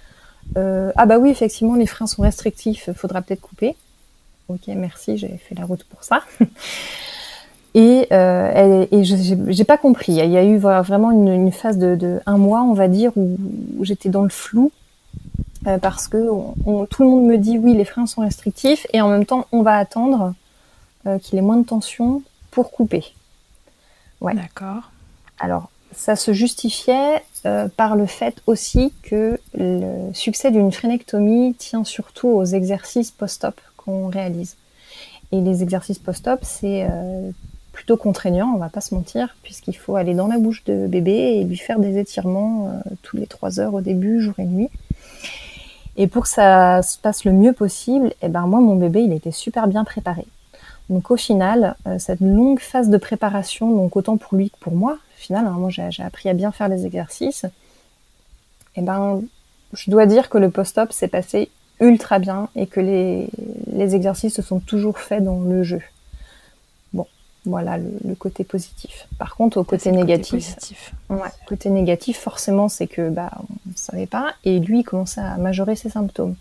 euh, 0.56 0.90
Ah, 0.96 1.06
bah 1.06 1.18
oui, 1.18 1.30
effectivement, 1.30 1.76
les 1.76 1.86
freins 1.86 2.08
sont 2.08 2.22
restrictifs, 2.22 2.90
faudra 2.96 3.22
peut-être 3.22 3.40
couper. 3.40 3.76
Ok, 4.48 4.66
merci, 4.68 5.18
j'ai 5.18 5.36
fait 5.36 5.54
la 5.54 5.66
route 5.66 5.84
pour 5.84 6.02
ça. 6.02 6.24
Et, 7.78 8.08
euh, 8.10 8.86
et, 8.90 9.04
j'ai 9.04 9.64
pas 9.64 9.78
compris. 9.78 10.10
Il 10.10 10.30
y 10.30 10.36
a 10.36 10.44
eu 10.44 10.58
vraiment 10.58 11.12
une, 11.12 11.52
phase 11.52 11.78
de, 11.78 12.20
un 12.26 12.36
mois, 12.36 12.62
on 12.62 12.72
va 12.72 12.88
dire, 12.88 13.12
où, 13.14 13.38
j'étais 13.82 14.08
dans 14.08 14.24
le 14.24 14.30
flou 14.30 14.72
euh, 15.68 15.78
parce 15.78 16.08
que 16.08 16.28
tout 16.90 17.02
le 17.04 17.08
monde 17.08 17.26
me 17.26 17.38
dit 17.38 17.56
oui, 17.56 17.76
les 17.76 17.84
freins 17.84 18.08
sont 18.08 18.22
restrictifs 18.22 18.84
et 18.92 19.00
en 19.00 19.08
même 19.08 19.24
temps, 19.24 19.46
on 19.52 19.62
va 19.62 19.76
attendre 19.76 20.34
euh, 21.06 21.20
qu'il 21.20 21.38
ait 21.38 21.42
moins 21.42 21.56
de 21.56 21.64
tension 21.64 22.20
pour 22.50 22.72
couper. 22.72 23.04
Ouais. 24.20 24.34
D'accord. 24.34 24.90
Alors, 25.38 25.70
ça 25.94 26.16
se 26.16 26.32
justifiait 26.32 27.22
par 27.76 27.94
le 27.94 28.06
fait 28.06 28.42
aussi 28.48 28.92
que 29.04 29.38
le 29.54 30.12
succès 30.14 30.50
d'une 30.50 30.72
phrénectomie 30.72 31.54
tient 31.54 31.84
surtout 31.84 32.26
aux 32.26 32.44
exercices 32.44 33.12
post-op 33.12 33.60
qu'on 33.76 34.08
réalise. 34.08 34.56
Et 35.30 35.40
les 35.40 35.62
exercices 35.62 36.00
post-op, 36.00 36.40
c'est 36.42 36.88
euh, 36.90 37.30
contraignant, 37.96 38.52
on 38.54 38.58
va 38.58 38.68
pas 38.68 38.80
se 38.80 38.94
mentir, 38.94 39.36
puisqu'il 39.42 39.76
faut 39.76 39.96
aller 39.96 40.14
dans 40.14 40.26
la 40.26 40.38
bouche 40.38 40.64
de 40.64 40.86
bébé 40.86 41.12
et 41.12 41.44
lui 41.44 41.56
faire 41.56 41.78
des 41.78 41.98
étirements 41.98 42.68
euh, 42.68 42.90
tous 43.02 43.16
les 43.16 43.26
trois 43.26 43.60
heures 43.60 43.74
au 43.74 43.80
début, 43.80 44.20
jour 44.20 44.34
et 44.38 44.44
nuit. 44.44 44.70
Et 45.96 46.06
pour 46.06 46.24
que 46.24 46.28
ça 46.28 46.82
se 46.82 46.98
passe 46.98 47.24
le 47.24 47.32
mieux 47.32 47.52
possible, 47.52 48.12
eh 48.22 48.28
ben 48.28 48.42
moi 48.42 48.60
mon 48.60 48.76
bébé 48.76 49.02
il 49.02 49.12
était 49.12 49.32
super 49.32 49.66
bien 49.66 49.82
préparé. 49.84 50.24
Donc 50.90 51.10
au 51.10 51.16
final, 51.16 51.74
cette 51.98 52.20
longue 52.20 52.60
phase 52.60 52.88
de 52.88 52.96
préparation, 52.96 53.70
donc 53.74 53.96
autant 53.96 54.16
pour 54.16 54.36
lui 54.36 54.50
que 54.50 54.56
pour 54.58 54.74
moi, 54.74 54.92
au 54.92 55.20
final, 55.20 55.46
hein, 55.46 55.56
moi 55.58 55.70
j'ai 55.70 56.02
appris 56.02 56.28
à 56.28 56.34
bien 56.34 56.52
faire 56.52 56.68
les 56.68 56.86
exercices. 56.86 57.44
Et 58.76 58.80
eh 58.80 58.82
ben, 58.82 59.20
je 59.72 59.90
dois 59.90 60.06
dire 60.06 60.28
que 60.28 60.38
le 60.38 60.50
post-op 60.50 60.92
s'est 60.92 61.08
passé 61.08 61.50
ultra 61.80 62.20
bien 62.20 62.48
et 62.54 62.66
que 62.66 62.80
les, 62.80 63.28
les 63.72 63.94
exercices 63.94 64.34
se 64.34 64.42
sont 64.42 64.60
toujours 64.60 64.98
faits 64.98 65.24
dans 65.24 65.40
le 65.40 65.62
jeu. 65.64 65.82
Voilà 67.48 67.78
le, 67.78 68.14
côté 68.14 68.44
positif. 68.44 69.08
Par 69.18 69.34
contre, 69.34 69.56
au 69.56 69.64
côté 69.64 69.90
négatif, 69.90 70.54
côté, 70.54 71.22
ouais, 71.22 71.30
côté 71.46 71.70
négatif, 71.70 72.18
forcément, 72.18 72.68
c'est 72.68 72.86
que 72.86 73.08
bah 73.08 73.30
on 73.38 73.70
ne 73.70 73.74
savait 73.74 74.06
pas 74.06 74.34
et 74.44 74.58
lui 74.58 74.80
il 74.80 74.84
commençait 74.84 75.20
à 75.20 75.36
majorer 75.38 75.74
ses 75.74 75.88
symptômes. 75.88 76.36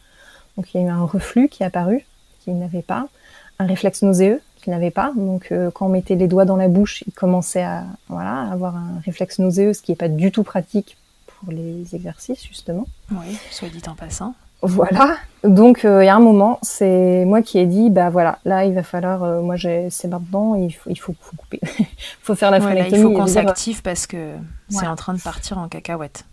Donc 0.58 0.74
il 0.74 0.82
y 0.82 0.84
a 0.84 0.88
eu 0.88 0.89
un 0.89 1.06
reflux 1.06 1.48
qui 1.48 1.63
est 1.63 1.65
apparu 1.65 2.06
qu'il 2.39 2.58
n'avait 2.58 2.82
pas, 2.82 3.08
un 3.60 3.65
réflexe 3.65 4.02
nauséeux 4.02 4.41
qu'il 4.62 4.74
n'avait 4.74 4.91
pas. 4.91 5.13
Donc 5.15 5.52
euh, 5.52 5.72
quand 5.72 5.86
on 5.86 5.89
mettait 5.89 6.15
les 6.15 6.28
doigts 6.28 6.46
dans 6.46 6.58
la 6.58 6.67
bouche, 6.67 7.04
il 7.08 7.13
commençait 7.13 7.63
à 7.63 7.86
voilà 8.10 8.41
avoir 8.52 8.76
un 8.76 9.00
réflexe 9.06 9.39
nauséeux, 9.39 9.74
ce 9.74 9.82
qui 9.82 9.91
n'est 9.91 9.98
pas 9.98 10.10
du 10.10 10.32
tout 10.32 10.43
pratique 10.43 10.98
pour 11.28 11.52
les 11.52 11.96
exercices 11.96 12.46
justement. 12.46 12.86
Oui, 13.12 13.38
soit 13.52 13.70
dit 13.70 13.82
en 13.88 13.96
passant. 13.96 14.34
Voilà. 14.62 15.17
Donc 15.43 15.86
euh, 15.86 16.04
il 16.04 16.08
y 16.08 16.10
a 16.10 16.15
un 16.15 16.20
moment, 16.20 16.58
c'est 16.63 17.24
moi 17.26 17.41
qui 17.41 17.60
ai 17.60 17.67
dit 17.67 17.89
bah 17.89 18.10
voilà, 18.10 18.39
là 18.43 18.65
il 18.65 18.74
va 18.74 18.84
falloir 18.84 19.24
euh, 19.24 19.41
moi 19.41 19.56
j'ai 19.56 19.89
c'est 19.91 20.08
maintenant, 20.08 20.56
il 20.56 20.72
faut 20.72 20.89
il 20.89 20.96
faut, 20.96 21.13
couper. 21.13 21.60
il 21.80 21.86
faut 22.22 22.36
faire 22.36 22.50
la 22.50 22.60
ouais, 22.60 22.89
il 22.91 23.02
faut 23.02 23.12
qu'on 23.12 23.28
s'active 23.28 23.82
parce 23.84 24.08
que 24.08 24.32
c'est 24.70 24.88
en 24.88 24.96
train 24.96 25.13
de 25.13 25.22
partir 25.22 25.60
en 25.60 25.67
cacahuète. 25.67 26.26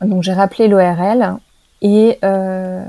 Donc 0.00 0.22
j'ai 0.22 0.32
rappelé 0.32 0.66
l'ORL 0.68 1.36
et 1.82 2.18
euh, 2.24 2.84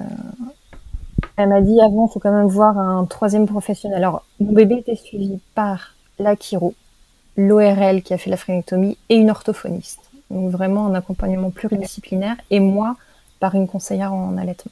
elle 1.38 1.50
m'a 1.50 1.62
dit 1.62 1.80
avant, 1.82 2.08
il 2.08 2.12
faut 2.12 2.20
quand 2.20 2.34
même 2.34 2.48
voir 2.48 2.78
un 2.78 3.06
troisième 3.06 3.46
professionnel. 3.46 4.00
Alors 4.00 4.26
mon 4.40 4.54
bébé 4.54 4.78
était 4.80 4.96
suivi 4.96 5.40
par 5.54 5.96
la 6.18 6.36
chiro, 6.36 6.74
l'ORL 7.38 8.02
qui 8.02 8.14
a 8.14 8.18
fait 8.18 8.32
la 8.32 8.38
phrénectomie 8.38 8.98
et 9.10 9.16
une 9.16 9.30
orthophoniste. 9.30 10.02
Donc 10.32 10.50
vraiment 10.50 10.88
un 10.88 10.96
accompagnement 10.96 11.52
pluridisciplinaire 11.52 12.36
et 12.50 12.60
moi 12.60 12.96
par 13.40 13.56
une 13.56 13.68
conseillère 13.68 14.14
en 14.14 14.36
allaitement. 14.38 14.72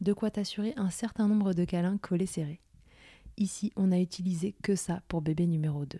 de 0.00 0.12
quoi 0.12 0.30
t'assurer 0.30 0.74
un 0.76 0.90
certain 0.90 1.28
nombre 1.28 1.52
de 1.52 1.64
câlins 1.64 1.98
collés 1.98 2.26
serrés. 2.26 2.60
Ici, 3.36 3.72
on 3.76 3.88
n'a 3.88 4.00
utilisé 4.00 4.54
que 4.62 4.74
ça 4.74 5.00
pour 5.08 5.20
bébé 5.20 5.46
numéro 5.46 5.84
2. 5.84 5.98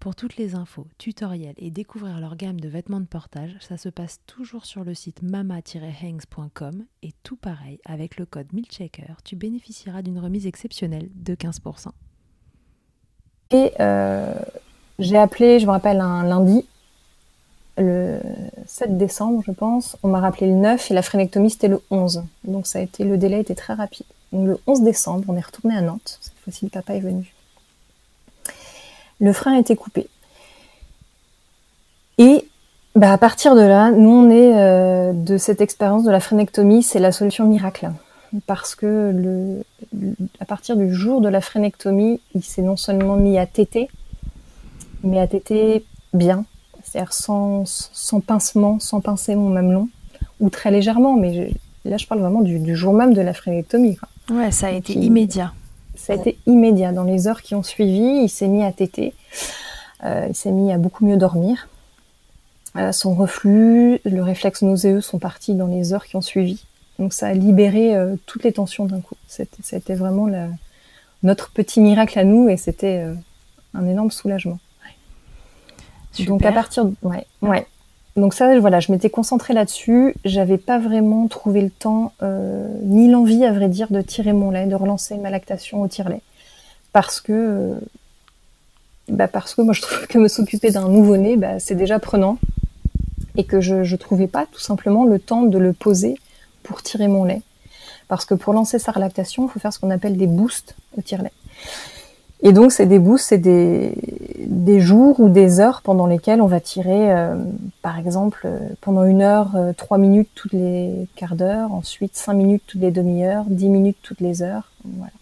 Pour 0.00 0.16
toutes 0.16 0.36
les 0.36 0.56
infos, 0.56 0.88
tutoriels 0.98 1.54
et 1.58 1.70
découvrir 1.70 2.18
leur 2.18 2.36
gamme 2.36 2.60
de 2.60 2.68
vêtements 2.68 3.00
de 3.00 3.06
portage, 3.06 3.56
ça 3.60 3.76
se 3.76 3.88
passe 3.88 4.20
toujours 4.26 4.64
sur 4.64 4.82
le 4.82 4.94
site 4.94 5.22
mama-hangs.com 5.22 6.84
et 7.02 7.12
tout 7.22 7.36
pareil, 7.36 7.78
avec 7.84 8.16
le 8.16 8.26
code 8.26 8.52
MILCHECKER, 8.52 9.14
tu 9.24 9.36
bénéficieras 9.36 10.02
d'une 10.02 10.18
remise 10.18 10.46
exceptionnelle 10.46 11.08
de 11.14 11.34
15%. 11.36 11.90
Et 13.52 13.70
euh, 13.78 14.34
j'ai 14.98 15.16
appelé, 15.16 15.60
je 15.60 15.66
me 15.66 15.70
rappelle, 15.70 16.00
un 16.00 16.24
lundi, 16.24 16.66
le 17.78 18.20
7 18.66 18.98
décembre, 18.98 19.42
je 19.46 19.52
pense. 19.52 19.96
On 20.02 20.08
m'a 20.08 20.20
rappelé 20.20 20.46
le 20.46 20.54
9 20.54 20.90
et 20.90 20.94
la 20.94 21.02
phrénectomie, 21.02 21.50
c'était 21.50 21.68
le 21.68 21.80
11. 21.90 22.24
Donc 22.44 22.66
ça 22.66 22.78
a 22.78 22.82
été, 22.82 23.04
le 23.04 23.16
délai 23.16 23.40
était 23.40 23.54
très 23.54 23.74
rapide. 23.74 24.06
Donc 24.32 24.46
le 24.46 24.58
11 24.66 24.82
décembre, 24.82 25.24
on 25.28 25.36
est 25.36 25.44
retourné 25.44 25.76
à 25.76 25.80
Nantes. 25.80 26.18
Cette 26.20 26.38
fois-ci, 26.44 26.64
le 26.64 26.70
papa 26.70 26.94
est 26.94 27.00
venu 27.00 27.32
le 29.22 29.32
frein 29.32 29.54
a 29.54 29.60
été 29.60 29.76
coupé. 29.76 30.08
Et 32.18 32.44
bah, 32.96 33.12
à 33.12 33.18
partir 33.18 33.54
de 33.54 33.60
là, 33.60 33.92
nous 33.92 34.10
on 34.10 34.28
est 34.28 34.58
euh, 34.58 35.12
de 35.12 35.38
cette 35.38 35.60
expérience 35.60 36.04
de 36.04 36.10
la 36.10 36.20
phrénectomie, 36.20 36.82
c'est 36.82 36.98
la 36.98 37.12
solution 37.12 37.46
miracle. 37.46 37.90
Parce 38.46 38.74
que 38.74 39.62
à 40.40 40.44
partir 40.44 40.76
du 40.76 40.92
jour 40.92 41.20
de 41.20 41.28
la 41.28 41.40
phrénectomie, 41.40 42.20
il 42.34 42.42
s'est 42.42 42.62
non 42.62 42.76
seulement 42.76 43.16
mis 43.16 43.38
à 43.38 43.46
téter, 43.46 43.88
mais 45.04 45.20
à 45.20 45.26
téter 45.26 45.84
bien, 46.12 46.44
c'est-à-dire 46.92 47.14
sans, 47.14 47.64
sans 47.64 48.20
pincement, 48.20 48.78
sans 48.78 49.00
pincer 49.00 49.34
mon 49.34 49.48
mamelon, 49.48 49.88
ou 50.40 50.50
très 50.50 50.70
légèrement, 50.70 51.16
mais 51.16 51.54
là 51.86 51.96
je 51.96 52.06
parle 52.06 52.20
vraiment 52.20 52.42
du, 52.42 52.76
jour 52.76 52.92
même 52.92 53.14
de 53.14 53.22
la 53.22 53.32
phrénectomie. 53.32 53.96
Ouais, 54.30 54.50
ça 54.50 54.66
a 54.66 54.70
été 54.72 54.92
immédiat. 54.92 55.54
Ça 55.94 56.12
a 56.12 56.16
été 56.16 56.36
immédiat. 56.46 56.92
Dans 56.92 57.04
les 57.04 57.28
heures 57.28 57.40
qui 57.40 57.54
ont 57.54 57.62
suivi, 57.62 58.24
il 58.24 58.28
s'est 58.28 58.48
mis 58.48 58.62
à 58.62 58.72
téter. 58.72 59.14
Euh, 60.04 60.26
il 60.28 60.34
s'est 60.34 60.50
mis 60.50 60.70
à 60.70 60.76
beaucoup 60.76 61.06
mieux 61.06 61.16
dormir. 61.16 61.68
Euh, 62.76 62.92
son 62.92 63.14
reflux, 63.14 64.00
le 64.04 64.22
réflexe 64.22 64.60
nauséeux 64.60 65.00
sont 65.00 65.18
partis 65.18 65.54
dans 65.54 65.68
les 65.68 65.94
heures 65.94 66.04
qui 66.04 66.16
ont 66.16 66.22
suivi. 66.22 66.62
Donc 66.98 67.14
ça 67.14 67.28
a 67.28 67.32
libéré 67.32 67.96
euh, 67.96 68.16
toutes 68.26 68.44
les 68.44 68.52
tensions 68.52 68.84
d'un 68.84 69.00
coup. 69.00 69.16
C'était 69.28 69.94
vraiment 69.94 70.28
notre 71.22 71.52
petit 71.52 71.80
miracle 71.80 72.18
à 72.18 72.24
nous 72.24 72.50
et 72.50 72.58
c'était 72.58 73.06
un 73.72 73.86
énorme 73.86 74.10
soulagement. 74.10 74.58
Donc 76.20 76.44
à 76.44 76.52
partir 76.52 76.84
de... 76.84 76.94
Ouais, 77.02 77.26
ouais. 77.40 77.66
Donc 78.14 78.34
ça, 78.34 78.58
voilà, 78.58 78.78
je 78.80 78.92
m'étais 78.92 79.08
concentrée 79.08 79.54
là-dessus. 79.54 80.14
J'avais 80.24 80.58
pas 80.58 80.78
vraiment 80.78 81.28
trouvé 81.28 81.62
le 81.62 81.70
temps, 81.70 82.12
euh, 82.22 82.68
ni 82.82 83.10
l'envie, 83.10 83.44
à 83.44 83.52
vrai 83.52 83.68
dire, 83.68 83.90
de 83.90 84.02
tirer 84.02 84.34
mon 84.34 84.50
lait, 84.50 84.66
de 84.66 84.74
relancer 84.74 85.16
ma 85.16 85.30
lactation 85.30 85.80
au 85.80 85.88
tire-lait, 85.88 86.20
parce 86.92 87.22
que, 87.22 87.32
euh, 87.32 87.74
bah 89.08 89.28
parce 89.28 89.54
que 89.54 89.62
moi 89.62 89.72
je 89.72 89.80
trouve 89.80 90.06
que 90.06 90.18
me 90.18 90.28
s'occuper 90.28 90.70
d'un 90.70 90.88
nouveau-né, 90.88 91.38
bah, 91.38 91.58
c'est 91.58 91.74
déjà 91.74 91.98
prenant, 91.98 92.36
et 93.36 93.44
que 93.44 93.62
je, 93.62 93.82
je 93.82 93.96
trouvais 93.96 94.28
pas 94.28 94.44
tout 94.44 94.60
simplement 94.60 95.06
le 95.06 95.18
temps 95.18 95.42
de 95.42 95.56
le 95.56 95.72
poser 95.72 96.18
pour 96.62 96.82
tirer 96.82 97.08
mon 97.08 97.24
lait, 97.24 97.40
parce 98.08 98.26
que 98.26 98.34
pour 98.34 98.52
lancer 98.52 98.78
sa 98.78 98.92
lactation, 98.92 99.46
il 99.46 99.50
faut 99.50 99.58
faire 99.58 99.72
ce 99.72 99.78
qu'on 99.78 99.90
appelle 99.90 100.18
des 100.18 100.26
boosts 100.26 100.76
au 100.98 101.00
tire-lait. 101.00 101.32
Et 102.42 102.52
donc, 102.52 102.72
c'est 102.72 102.86
des 102.86 102.98
boosts, 102.98 103.26
c'est 103.28 103.38
des, 103.38 103.94
des 104.38 104.80
jours 104.80 105.20
ou 105.20 105.28
des 105.28 105.60
heures 105.60 105.80
pendant 105.82 106.06
lesquelles 106.06 106.42
on 106.42 106.46
va 106.46 106.60
tirer, 106.60 107.12
euh, 107.12 107.36
par 107.82 107.98
exemple, 107.98 108.42
euh, 108.44 108.58
pendant 108.80 109.04
une 109.04 109.22
heure, 109.22 109.54
euh, 109.54 109.72
trois 109.72 109.96
minutes 109.96 110.28
toutes 110.34 110.52
les 110.52 111.06
quarts 111.14 111.36
d'heure, 111.36 111.72
ensuite 111.72 112.16
cinq 112.16 112.34
minutes 112.34 112.64
toutes 112.66 112.80
les 112.80 112.90
demi-heures, 112.90 113.44
dix 113.46 113.68
minutes 113.68 113.96
toutes 114.02 114.20
les 114.20 114.42
heures. 114.42 114.72
Voilà. 114.84 115.12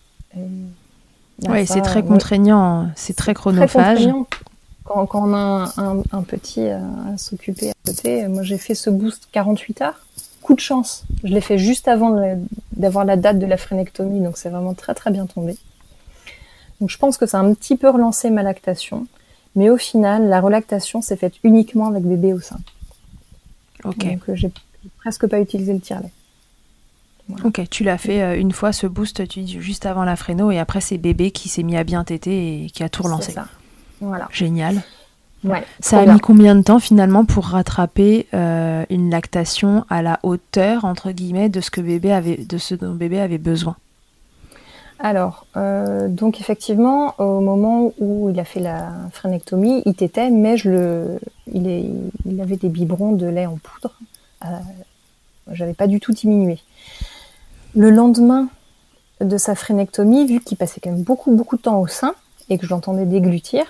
oui, 1.49 1.67
c'est 1.67 1.83
très 1.83 2.03
contraignant, 2.03 2.89
c'est 2.97 3.15
très 3.15 3.35
chronophage. 3.35 4.09
quand, 4.85 5.05
quand, 5.05 5.29
on 5.29 5.35
a 5.35 5.73
un, 5.77 6.03
un, 6.13 6.23
petit 6.23 6.69
à 6.69 6.81
s'occuper 7.19 7.71
à 7.71 7.75
côté, 7.87 8.27
moi 8.29 8.43
j'ai 8.43 8.59
fait 8.59 8.75
ce 8.75 8.89
boost 8.89 9.29
48 9.33 9.83
heures 9.83 10.01
coup 10.41 10.55
de 10.55 10.61
chance. 10.61 11.05
Je 11.23 11.35
l'ai 11.35 11.43
fait 11.43 11.59
juste 11.59 11.87
avant 11.87 12.19
d'avoir 12.73 13.05
la 13.05 13.17
date 13.17 13.39
de 13.39 13.45
la 13.45 13.59
phrénectomie, 13.59 14.21
donc 14.21 14.39
c'est 14.39 14.49
vraiment 14.49 14.73
très 14.73 14.95
très 14.95 15.11
bien 15.11 15.27
tombé. 15.27 15.59
Donc 16.81 16.91
je 16.91 16.99
pense 16.99 17.19
que 17.19 17.27
ça 17.27 17.39
a 17.39 17.43
un 17.43 17.53
petit 17.55 17.77
peu 17.77 17.89
relancé 17.91 18.31
ma 18.31 18.43
lactation, 18.43 19.07
mais 19.55 19.71
au 19.71 19.77
final, 19.77 20.29
la 20.29 20.41
relactation 20.41 21.03
s'est 21.03 21.17
faite 21.17 21.35
uniquement 21.43 21.89
avec 21.89 22.05
bébé 22.05 22.33
au 22.33 22.41
sein. 22.41 22.59
Ok. 23.85 24.05
Donc 24.05 24.29
euh, 24.29 24.35
j'ai 24.35 24.51
presque 24.99 25.27
pas 25.27 25.41
utilisé 25.41 25.73
le 25.73 25.81
tire-lait. 25.81 26.13
Ok, 27.45 27.63
tu 27.71 27.85
l'as 27.85 27.99
fait 27.99 28.23
euh, 28.23 28.37
une 28.37 28.53
fois 28.53 28.73
ce 28.73 28.87
boost, 28.87 29.29
tu 29.29 29.41
dis 29.41 29.61
juste 29.61 29.87
avant 29.87 30.05
la 30.05 30.17
fréno, 30.17 30.51
et 30.51 30.59
après 30.59 30.81
c'est 30.81 30.99
bébé 30.99 31.31
qui 31.31 31.49
s'est 31.49 31.63
mis 31.63 31.77
à 31.77 31.85
bien 31.85 32.03
téter 32.03 32.65
et 32.65 32.71
qui 32.71 32.83
a 32.83 32.89
tout 32.89 33.03
relancé. 33.03 33.33
Ça. 33.33 33.47
Voilà. 34.01 34.29
Génial. 34.33 34.83
Ouais, 35.43 35.65
ça 35.81 36.01
a 36.01 36.07
mis 36.07 36.21
combien 36.21 36.55
de 36.55 36.61
temps 36.61 36.81
finalement 36.81 37.25
pour 37.25 37.47
rattraper 37.47 38.27
euh, 38.35 38.85
une 38.91 39.11
lactation 39.11 39.87
à 39.89 40.03
la 40.03 40.21
hauteur 40.23 40.85
entre 40.85 41.13
guillemets 41.13 41.49
de 41.49 41.63
ce 41.63 41.71
que 41.71 41.81
bébé 41.81 42.13
avait, 42.13 42.37
de 42.37 42.59
ce 42.59 42.75
dont 42.75 42.95
bébé 42.95 43.21
avait 43.21 43.39
besoin? 43.39 43.77
Alors, 45.03 45.47
euh, 45.57 46.09
donc 46.09 46.41
effectivement, 46.41 47.15
au 47.19 47.41
moment 47.41 47.95
où 47.99 48.29
il 48.29 48.39
a 48.39 48.45
fait 48.45 48.61
la 48.61 48.93
phrénectomie, 49.13 49.83
il 49.87 49.95
tétait, 49.95 50.29
mais 50.29 50.59
je 50.59 50.71
le, 50.71 51.21
il, 51.53 52.41
avait 52.41 52.57
des 52.57 52.69
biberons 52.69 53.13
de 53.13 53.27
lait 53.27 53.47
en 53.47 53.57
poudre. 53.57 53.95
Euh, 54.45 54.49
J'avais 55.53 55.73
pas 55.73 55.87
du 55.87 56.01
tout 56.01 56.13
diminué. 56.13 56.59
Le 57.75 57.91
lendemain 57.91 58.49
de 59.23 59.39
sa 59.39 59.55
phrénectomie, 59.55 60.27
vu 60.27 60.41
qu'il 60.41 60.59
passait 60.59 60.81
quand 60.81 60.91
même 60.91 61.03
beaucoup 61.03 61.35
beaucoup 61.35 61.57
de 61.57 61.63
temps 61.63 61.81
au 61.81 61.87
sein 61.87 62.15
et 62.51 62.59
que 62.59 62.67
je 62.67 62.71
l'entendais 62.71 63.07
déglutir, 63.07 63.65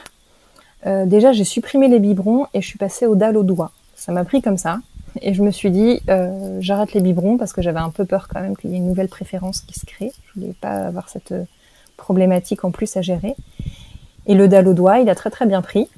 euh, 0.86 1.06
déjà, 1.06 1.30
j'ai 1.30 1.44
supprimé 1.44 1.86
les 1.86 2.00
biberons 2.00 2.46
et 2.54 2.60
je 2.60 2.66
suis 2.66 2.78
passée 2.78 3.06
au 3.06 3.14
dalle 3.14 3.36
au 3.36 3.44
doigt. 3.44 3.70
Ça 3.94 4.10
m'a 4.10 4.24
pris 4.24 4.42
comme 4.42 4.56
ça. 4.56 4.80
Et 5.20 5.34
je 5.34 5.42
me 5.42 5.50
suis 5.50 5.70
dit, 5.70 6.00
euh, 6.08 6.58
j'arrête 6.60 6.92
les 6.92 7.00
biberons 7.00 7.36
parce 7.36 7.52
que 7.52 7.62
j'avais 7.62 7.80
un 7.80 7.90
peu 7.90 8.04
peur 8.04 8.28
quand 8.28 8.40
même 8.40 8.56
qu'il 8.56 8.70
y 8.70 8.74
ait 8.74 8.78
une 8.78 8.86
nouvelle 8.86 9.08
préférence 9.08 9.60
qui 9.60 9.78
se 9.78 9.86
crée. 9.86 10.12
Je 10.26 10.40
voulais 10.40 10.54
pas 10.60 10.86
avoir 10.86 11.08
cette 11.08 11.32
euh, 11.32 11.44
problématique 11.96 12.64
en 12.64 12.70
plus 12.70 12.96
à 12.96 13.02
gérer. 13.02 13.34
Et 14.26 14.34
le 14.34 14.48
dalle 14.48 14.68
au 14.68 14.74
doigt, 14.74 15.00
il 15.00 15.08
a 15.08 15.14
très 15.14 15.30
très 15.30 15.46
bien 15.46 15.62
pris. 15.62 15.88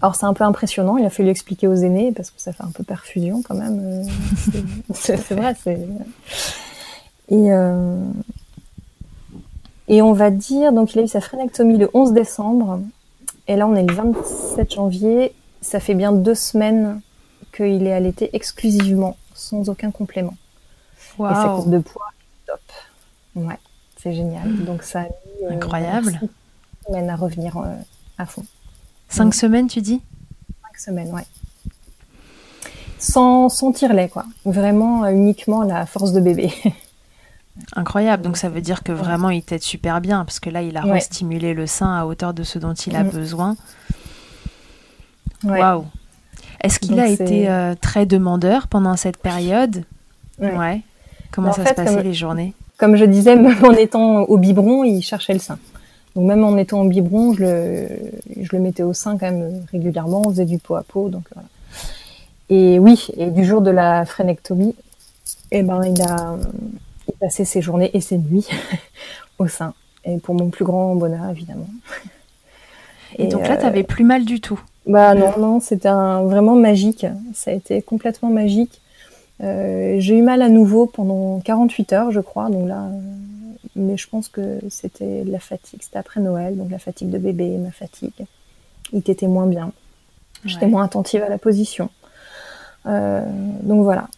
Alors 0.00 0.14
c'est 0.14 0.26
un 0.26 0.34
peu 0.34 0.44
impressionnant, 0.44 0.96
il 0.96 1.04
a 1.04 1.10
fallu 1.10 1.28
expliquer 1.28 1.66
aux 1.66 1.74
aînés 1.74 2.12
parce 2.12 2.30
que 2.30 2.40
ça 2.40 2.52
fait 2.52 2.62
un 2.62 2.70
peu 2.70 2.84
perfusion 2.84 3.42
quand 3.42 3.56
même. 3.56 3.80
Euh, 3.80 4.52
c'est 4.94 5.32
vrai, 5.32 5.56
c'est. 5.62 5.80
Et, 7.30 7.52
euh... 7.52 8.00
et 9.88 10.00
on 10.02 10.12
va 10.12 10.30
dire, 10.30 10.72
donc 10.72 10.94
il 10.94 11.00
a 11.00 11.02
eu 11.02 11.08
sa 11.08 11.20
phrénectomie 11.20 11.78
le 11.78 11.90
11 11.94 12.12
décembre. 12.12 12.80
Et 13.48 13.56
là, 13.56 13.66
on 13.66 13.74
est 13.74 13.82
le 13.82 13.94
27 13.94 14.74
janvier. 14.74 15.32
Ça 15.60 15.80
fait 15.80 15.94
bien 15.94 16.12
deux 16.12 16.34
semaines 16.34 17.00
qu'il 17.52 17.86
est 17.86 17.92
allaité 17.92 18.30
exclusivement, 18.32 19.16
sans 19.34 19.68
aucun 19.68 19.90
complément. 19.90 20.36
Wow. 21.18 21.30
Et 21.30 21.34
sa 21.34 21.44
courbe 21.44 21.70
de 21.70 21.78
poids 21.78 22.06
est 22.20 22.46
top. 22.46 22.60
Ouais, 23.34 23.58
c'est 23.96 24.12
génial. 24.12 24.64
Donc 24.64 24.82
ça 24.82 25.00
a 25.00 25.04
mis 25.04 25.44
euh, 25.44 25.50
incroyable. 25.52 26.12
Cinq 26.12 26.30
semaines 26.86 27.10
à 27.10 27.16
revenir 27.16 27.56
euh, 27.56 27.74
à 28.18 28.26
fond. 28.26 28.44
Cinq 29.08 29.26
ouais. 29.26 29.32
semaines, 29.32 29.66
tu 29.68 29.80
dis? 29.80 30.00
Cinq 30.62 30.78
semaines, 30.78 31.12
ouais. 31.12 31.26
Sans, 32.98 33.48
sans 33.48 33.72
tire-lait, 33.72 34.08
quoi. 34.08 34.24
Vraiment 34.44 35.04
euh, 35.04 35.10
uniquement 35.10 35.62
la 35.62 35.86
force 35.86 36.12
de 36.12 36.20
bébé. 36.20 36.52
Incroyable, 37.74 38.22
donc 38.22 38.36
ça 38.36 38.48
veut 38.48 38.60
dire 38.60 38.84
que 38.84 38.92
vraiment 38.92 39.30
il 39.30 39.42
t'aide 39.42 39.62
super 39.62 40.00
bien, 40.00 40.24
parce 40.24 40.38
que 40.38 40.48
là 40.48 40.62
il 40.62 40.76
a 40.76 40.84
ouais. 40.84 40.92
restimulé 40.92 41.54
le 41.54 41.66
sein 41.66 41.92
à 41.92 42.06
hauteur 42.06 42.32
de 42.32 42.44
ce 42.44 42.58
dont 42.60 42.74
il 42.74 42.94
a 42.94 43.02
mmh. 43.02 43.10
besoin. 43.10 43.56
Waouh! 45.42 45.80
Ouais. 45.80 45.86
Est-ce 46.62 46.78
qu'il 46.78 46.98
a 46.98 47.08
été 47.08 47.48
euh, 47.48 47.74
très 47.80 48.06
demandeur 48.06 48.68
pendant 48.68 48.96
cette 48.96 49.18
période? 49.18 49.84
Ouais. 50.40 50.56
ouais. 50.56 50.80
Comment 51.30 51.50
en 51.50 51.52
ça 51.52 51.62
fait, 51.62 51.70
se 51.70 51.74
passait 51.74 51.94
comme, 51.96 52.04
les 52.04 52.14
journées? 52.14 52.54
Comme 52.78 52.96
je 52.96 53.04
disais, 53.04 53.36
même 53.36 53.64
en 53.64 53.72
étant 53.72 54.22
au 54.22 54.38
biberon, 54.38 54.84
il 54.84 55.02
cherchait 55.02 55.34
le 55.34 55.38
sein. 55.38 55.58
Donc 56.16 56.26
même 56.26 56.42
en 56.44 56.56
étant 56.56 56.80
au 56.80 56.88
biberon, 56.88 57.34
je 57.34 57.42
le, 57.42 57.88
je 58.42 58.48
le 58.56 58.60
mettais 58.60 58.82
au 58.82 58.92
sein 58.92 59.18
quand 59.18 59.30
même 59.30 59.64
régulièrement, 59.70 60.22
on 60.26 60.30
faisait 60.30 60.46
du 60.46 60.58
pot 60.58 60.74
à 60.76 60.82
pot. 60.82 61.08
Donc, 61.08 61.24
voilà. 61.32 61.48
Et 62.50 62.78
oui, 62.78 63.08
et 63.16 63.30
du 63.30 63.44
jour 63.44 63.60
de 63.60 63.70
la 63.70 64.04
phrénectomie, 64.04 64.74
eh 65.50 65.62
ben, 65.62 65.82
il 65.84 66.00
a 66.02 66.36
il 67.08 67.14
passait 67.14 67.44
ses 67.44 67.62
journées 67.62 67.90
et 67.94 68.00
ses 68.00 68.18
nuits 68.18 68.46
au 69.38 69.48
sein. 69.48 69.74
Et 70.04 70.18
pour 70.18 70.34
mon 70.34 70.50
plus 70.50 70.64
grand 70.64 70.94
bonheur, 70.94 71.28
évidemment. 71.30 71.68
Et, 73.16 73.24
et 73.24 73.26
donc 73.28 73.42
là, 73.42 73.54
euh, 73.54 73.56
tu 73.56 73.64
n'avais 73.64 73.82
plus 73.82 74.04
mal 74.04 74.24
du 74.24 74.40
tout? 74.40 74.60
Bah 74.88 75.14
non, 75.14 75.38
non, 75.38 75.60
c'était 75.60 75.90
vraiment 75.90 76.54
magique. 76.54 77.06
Ça 77.34 77.50
a 77.50 77.54
été 77.54 77.82
complètement 77.82 78.30
magique. 78.30 78.80
Euh, 79.42 79.96
j'ai 79.98 80.18
eu 80.18 80.22
mal 80.22 80.40
à 80.42 80.48
nouveau 80.48 80.86
pendant 80.86 81.40
48 81.40 81.92
heures, 81.92 82.10
je 82.10 82.20
crois. 82.20 82.48
Donc 82.48 82.66
là, 82.66 82.84
euh, 82.84 83.00
mais 83.76 83.98
je 83.98 84.08
pense 84.08 84.28
que 84.28 84.58
c'était 84.70 85.24
la 85.24 85.38
fatigue. 85.38 85.80
C'était 85.82 85.98
après 85.98 86.20
Noël, 86.20 86.56
donc 86.56 86.70
la 86.70 86.78
fatigue 86.78 87.10
de 87.10 87.18
bébé, 87.18 87.58
ma 87.58 87.70
fatigue. 87.70 88.26
Il 88.92 88.98
était 88.98 89.26
moins 89.26 89.46
bien. 89.46 89.72
J'étais 90.46 90.64
ouais. 90.64 90.70
moins 90.70 90.84
attentive 90.84 91.22
à 91.22 91.28
la 91.28 91.38
position. 91.38 91.90
Euh, 92.86 93.22
donc 93.62 93.82
voilà. 93.82 94.08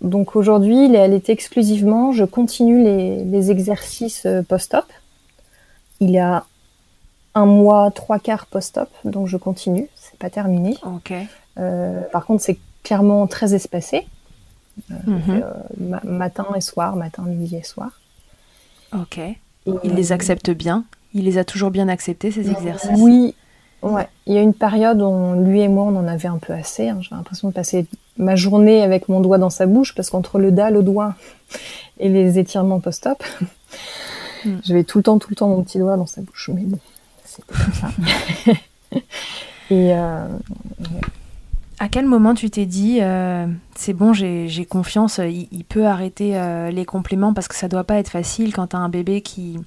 Donc 0.00 0.34
aujourd'hui, 0.34 0.86
il 0.86 0.96
est 0.96 1.28
exclusivement. 1.28 2.10
Je 2.10 2.24
continue 2.24 2.82
les, 2.82 3.24
les 3.24 3.50
exercices 3.52 4.26
post-op. 4.48 4.84
Il 6.00 6.10
y 6.10 6.18
a 6.18 6.44
un 7.34 7.46
mois, 7.46 7.90
trois 7.92 8.18
quarts 8.18 8.46
post-op, 8.46 8.88
donc 9.04 9.28
je 9.28 9.36
continue. 9.36 9.88
Pas 10.18 10.30
terminé. 10.30 10.76
Okay. 10.82 11.26
Euh, 11.58 12.02
par 12.12 12.26
contre, 12.26 12.42
c'est 12.42 12.58
clairement 12.82 13.26
très 13.26 13.54
espacé. 13.54 14.06
Euh, 14.90 14.94
mm 15.06 15.20
-hmm. 15.20 15.42
ma 15.78 16.00
matin 16.04 16.46
et 16.56 16.60
soir, 16.60 16.96
matin, 16.96 17.22
midi 17.22 17.56
et 17.56 17.64
soir. 17.64 17.90
Ok. 18.92 19.18
Et 19.18 19.36
il 19.84 19.94
les 19.94 20.12
accepte 20.12 20.50
bien? 20.50 20.84
Il 21.14 21.24
les 21.24 21.38
a 21.38 21.44
toujours 21.44 21.70
bien 21.70 21.88
acceptés 21.88 22.30
ces 22.30 22.50
exercices? 22.50 22.98
Oui. 22.98 23.34
Ouais. 23.82 24.08
Il 24.26 24.34
y 24.34 24.38
a 24.38 24.40
une 24.40 24.54
période 24.54 25.00
où 25.00 25.44
lui 25.44 25.60
et 25.60 25.68
moi, 25.68 25.84
on 25.84 25.96
en 25.96 26.08
avait 26.08 26.28
un 26.28 26.38
peu 26.38 26.52
assez. 26.52 26.88
Hein. 26.88 26.98
J'ai 27.00 27.14
l'impression 27.14 27.48
de 27.48 27.54
passer 27.54 27.86
ma 28.16 28.34
journée 28.34 28.82
avec 28.82 29.08
mon 29.08 29.20
doigt 29.20 29.38
dans 29.38 29.50
sa 29.50 29.66
bouche 29.66 29.94
parce 29.94 30.10
qu'entre 30.10 30.38
le 30.38 30.50
dalle 30.50 30.76
au 30.76 30.82
doigt 30.82 31.14
et 32.00 32.08
les 32.08 32.38
étirements 32.38 32.80
post-op, 32.80 33.22
mm. 34.44 34.56
j'avais 34.64 34.84
tout 34.84 34.98
le 34.98 35.04
temps, 35.04 35.18
tout 35.18 35.30
le 35.30 35.36
temps 35.36 35.48
mon 35.48 35.62
petit 35.62 35.78
doigt 35.78 35.96
dans 35.96 36.06
sa 36.06 36.20
bouche. 36.22 36.50
Mais 36.52 36.62
bon, 36.62 36.78
c'était 37.24 37.52
comme 37.52 37.72
ça. 37.74 37.88
et 39.70 39.92
euh. 39.92 40.26
À 41.80 41.88
quel 41.88 42.06
moment 42.06 42.34
tu 42.34 42.50
t'es 42.50 42.66
dit, 42.66 42.98
euh, 43.00 43.46
c'est 43.76 43.92
bon, 43.92 44.12
j'ai 44.12 44.66
confiance, 44.68 45.20
il, 45.24 45.64
peut 45.64 45.86
arrêter 45.86 46.36
euh, 46.36 46.70
les 46.70 46.84
compléments 46.84 47.32
parce 47.32 47.46
que 47.46 47.54
ça 47.54 47.68
doit 47.68 47.84
pas 47.84 47.98
être 47.98 48.08
facile 48.08 48.52
quand 48.52 48.68
tu 48.68 48.76
un 48.76 48.88
bébé 48.88 49.20
qui 49.20 49.60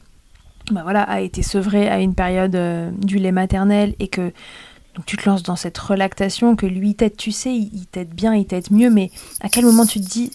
bah 0.71 0.81
voilà, 0.83 1.03
a 1.03 1.21
été 1.21 1.41
sevré 1.41 1.87
à 1.87 1.99
une 1.99 2.13
période 2.13 2.57
du 2.99 3.17
lait 3.17 3.31
maternel 3.31 3.95
et 3.99 4.09
que 4.09 4.33
tu 5.05 5.15
te 5.15 5.27
lances 5.27 5.43
dans 5.43 5.55
cette 5.55 5.77
relactation, 5.77 6.57
que 6.57 6.65
lui 6.65 6.95
t'aide, 6.95 7.15
tu 7.15 7.31
sais, 7.31 7.53
il 7.55 7.85
t'aide 7.89 8.13
bien, 8.13 8.35
il 8.35 8.45
t'aide 8.45 8.71
mieux, 8.71 8.89
mais 8.89 9.09
à 9.39 9.47
quel 9.47 9.65
moment 9.65 9.85
tu 9.85 10.01
te 10.01 10.05
dis, 10.07 10.31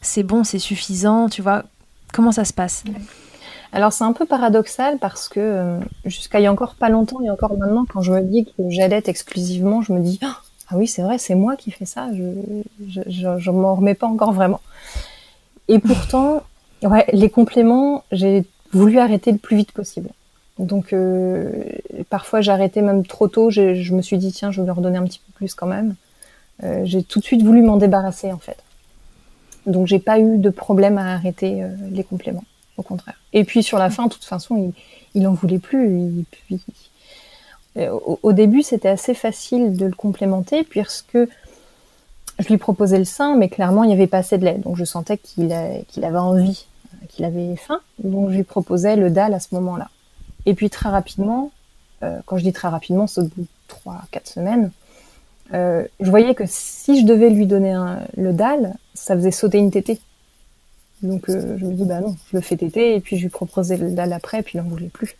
c'est 0.00 0.24
bon, 0.24 0.42
c'est 0.42 0.58
suffisant, 0.58 1.28
tu 1.28 1.42
vois, 1.42 1.62
comment 2.12 2.32
ça 2.32 2.44
se 2.44 2.52
passe? 2.52 2.82
Alors 3.72 3.92
c'est 3.92 4.04
un 4.04 4.12
peu 4.12 4.26
paradoxal 4.26 4.98
parce 4.98 5.28
que 5.28 5.40
euh, 5.40 5.78
jusqu'à 6.04 6.40
il 6.40 6.42
y 6.42 6.46
a 6.46 6.52
encore 6.52 6.74
pas 6.74 6.88
longtemps 6.88 7.20
et 7.20 7.30
encore 7.30 7.56
maintenant, 7.56 7.84
quand 7.88 8.02
je 8.02 8.12
me 8.12 8.20
dis 8.22 8.44
que 8.44 8.68
j'allaite 8.68 9.08
exclusivement, 9.08 9.80
je 9.80 9.92
me 9.92 10.00
dis 10.00 10.18
oh, 10.24 10.26
ah 10.68 10.76
oui 10.76 10.88
c'est 10.88 11.02
vrai 11.02 11.18
c'est 11.18 11.36
moi 11.36 11.56
qui 11.56 11.70
fais 11.70 11.84
ça, 11.84 12.08
je 12.12 12.24
je, 12.88 13.38
je, 13.38 13.50
m'en 13.50 13.76
remets 13.76 13.94
pas 13.94 14.08
encore 14.08 14.32
vraiment. 14.32 14.60
Et 15.68 15.78
pourtant 15.78 16.42
ouais 16.82 17.06
les 17.12 17.30
compléments 17.30 18.02
j'ai 18.10 18.44
voulu 18.72 18.98
arrêter 18.98 19.30
le 19.30 19.38
plus 19.38 19.56
vite 19.56 19.72
possible. 19.72 20.10
Donc 20.58 20.92
euh, 20.92 21.62
parfois 22.10 22.40
j'arrêtais 22.40 22.82
même 22.82 23.06
trop 23.06 23.28
tôt, 23.28 23.50
je, 23.50 23.74
je, 23.74 23.94
me 23.94 24.02
suis 24.02 24.18
dit 24.18 24.32
tiens 24.32 24.50
je 24.50 24.60
vais 24.60 24.66
lui 24.66 24.72
redonner 24.72 24.98
un 24.98 25.04
petit 25.04 25.20
peu 25.24 25.32
plus 25.32 25.54
quand 25.54 25.68
même. 25.68 25.94
Euh, 26.64 26.82
j'ai 26.84 27.04
tout 27.04 27.20
de 27.20 27.24
suite 27.24 27.42
voulu 27.42 27.62
m'en 27.62 27.76
débarrasser 27.76 28.32
en 28.32 28.38
fait. 28.38 28.58
Donc 29.66 29.86
j'ai 29.86 30.00
pas 30.00 30.18
eu 30.18 30.38
de 30.38 30.50
problème 30.50 30.98
à 30.98 31.14
arrêter 31.14 31.62
les 31.90 32.02
compléments, 32.02 32.44
au 32.80 32.82
contraire. 32.82 33.14
Et 33.32 33.44
puis 33.44 33.62
sur 33.62 33.78
la 33.78 33.90
fin, 33.90 34.06
de 34.06 34.12
toute 34.12 34.24
façon, 34.24 34.56
il, 34.56 34.72
il 35.14 35.26
en 35.26 35.32
voulait 35.32 35.58
plus. 35.58 36.24
Puis, 36.30 36.60
au, 38.22 38.32
début, 38.32 38.62
c'était 38.62 38.88
assez 38.88 39.14
facile 39.14 39.76
de 39.76 39.86
le 39.86 39.92
complémenter 39.92 40.64
puisque 40.64 41.18
je 42.38 42.48
lui 42.48 42.58
proposais 42.58 42.98
le 42.98 43.04
sein, 43.04 43.36
mais 43.36 43.48
clairement 43.48 43.84
il 43.84 43.88
n'y 43.88 43.92
avait 43.92 44.06
pas 44.06 44.18
assez 44.18 44.38
de 44.38 44.44
lait, 44.44 44.58
donc 44.58 44.76
je 44.76 44.84
sentais 44.84 45.18
qu'il 45.18 45.54
qu 45.92 46.02
avait 46.02 46.18
envie, 46.18 46.66
qu'il 47.08 47.24
avait 47.24 47.54
faim, 47.56 47.80
donc 48.02 48.30
je 48.30 48.36
lui 48.36 48.44
proposais 48.44 48.96
le 48.96 49.10
dalle 49.10 49.34
à 49.34 49.40
ce 49.40 49.54
moment-là. 49.54 49.88
Et 50.46 50.54
puis 50.54 50.70
très 50.70 50.88
rapidement, 50.88 51.50
euh, 52.02 52.18
quand 52.24 52.38
je 52.38 52.44
dis 52.44 52.52
très 52.52 52.68
rapidement, 52.68 53.06
c'est 53.06 53.20
au 53.20 53.24
bout 53.24 53.42
de 53.42 53.46
trois, 53.68 54.00
quatre 54.10 54.26
semaines, 54.26 54.72
euh, 55.52 55.84
je 56.00 56.10
voyais 56.10 56.34
que 56.34 56.44
si 56.46 57.00
je 57.00 57.06
devais 57.06 57.28
lui 57.28 57.46
donner 57.46 57.76
le 58.16 58.32
dalle, 58.32 58.74
ça 58.94 59.14
faisait 59.14 59.32
sauter 59.32 59.58
une 59.58 59.70
tétée. 59.70 60.00
Donc 61.02 61.28
euh, 61.28 61.56
je 61.58 61.64
me 61.64 61.72
dis 61.72 61.84
bah 61.84 62.00
non, 62.00 62.16
je 62.30 62.36
le 62.36 62.42
fais 62.42 62.56
téter 62.56 62.94
et 62.94 63.00
puis 63.00 63.16
je 63.16 63.22
lui 63.22 63.28
proposais 63.28 63.76
le 63.76 63.90
dalle 63.90 64.12
après, 64.12 64.40
et 64.40 64.42
puis 64.42 64.58
il 64.58 64.62
n'en 64.62 64.68
voulait 64.68 64.88
plus. 64.88 65.16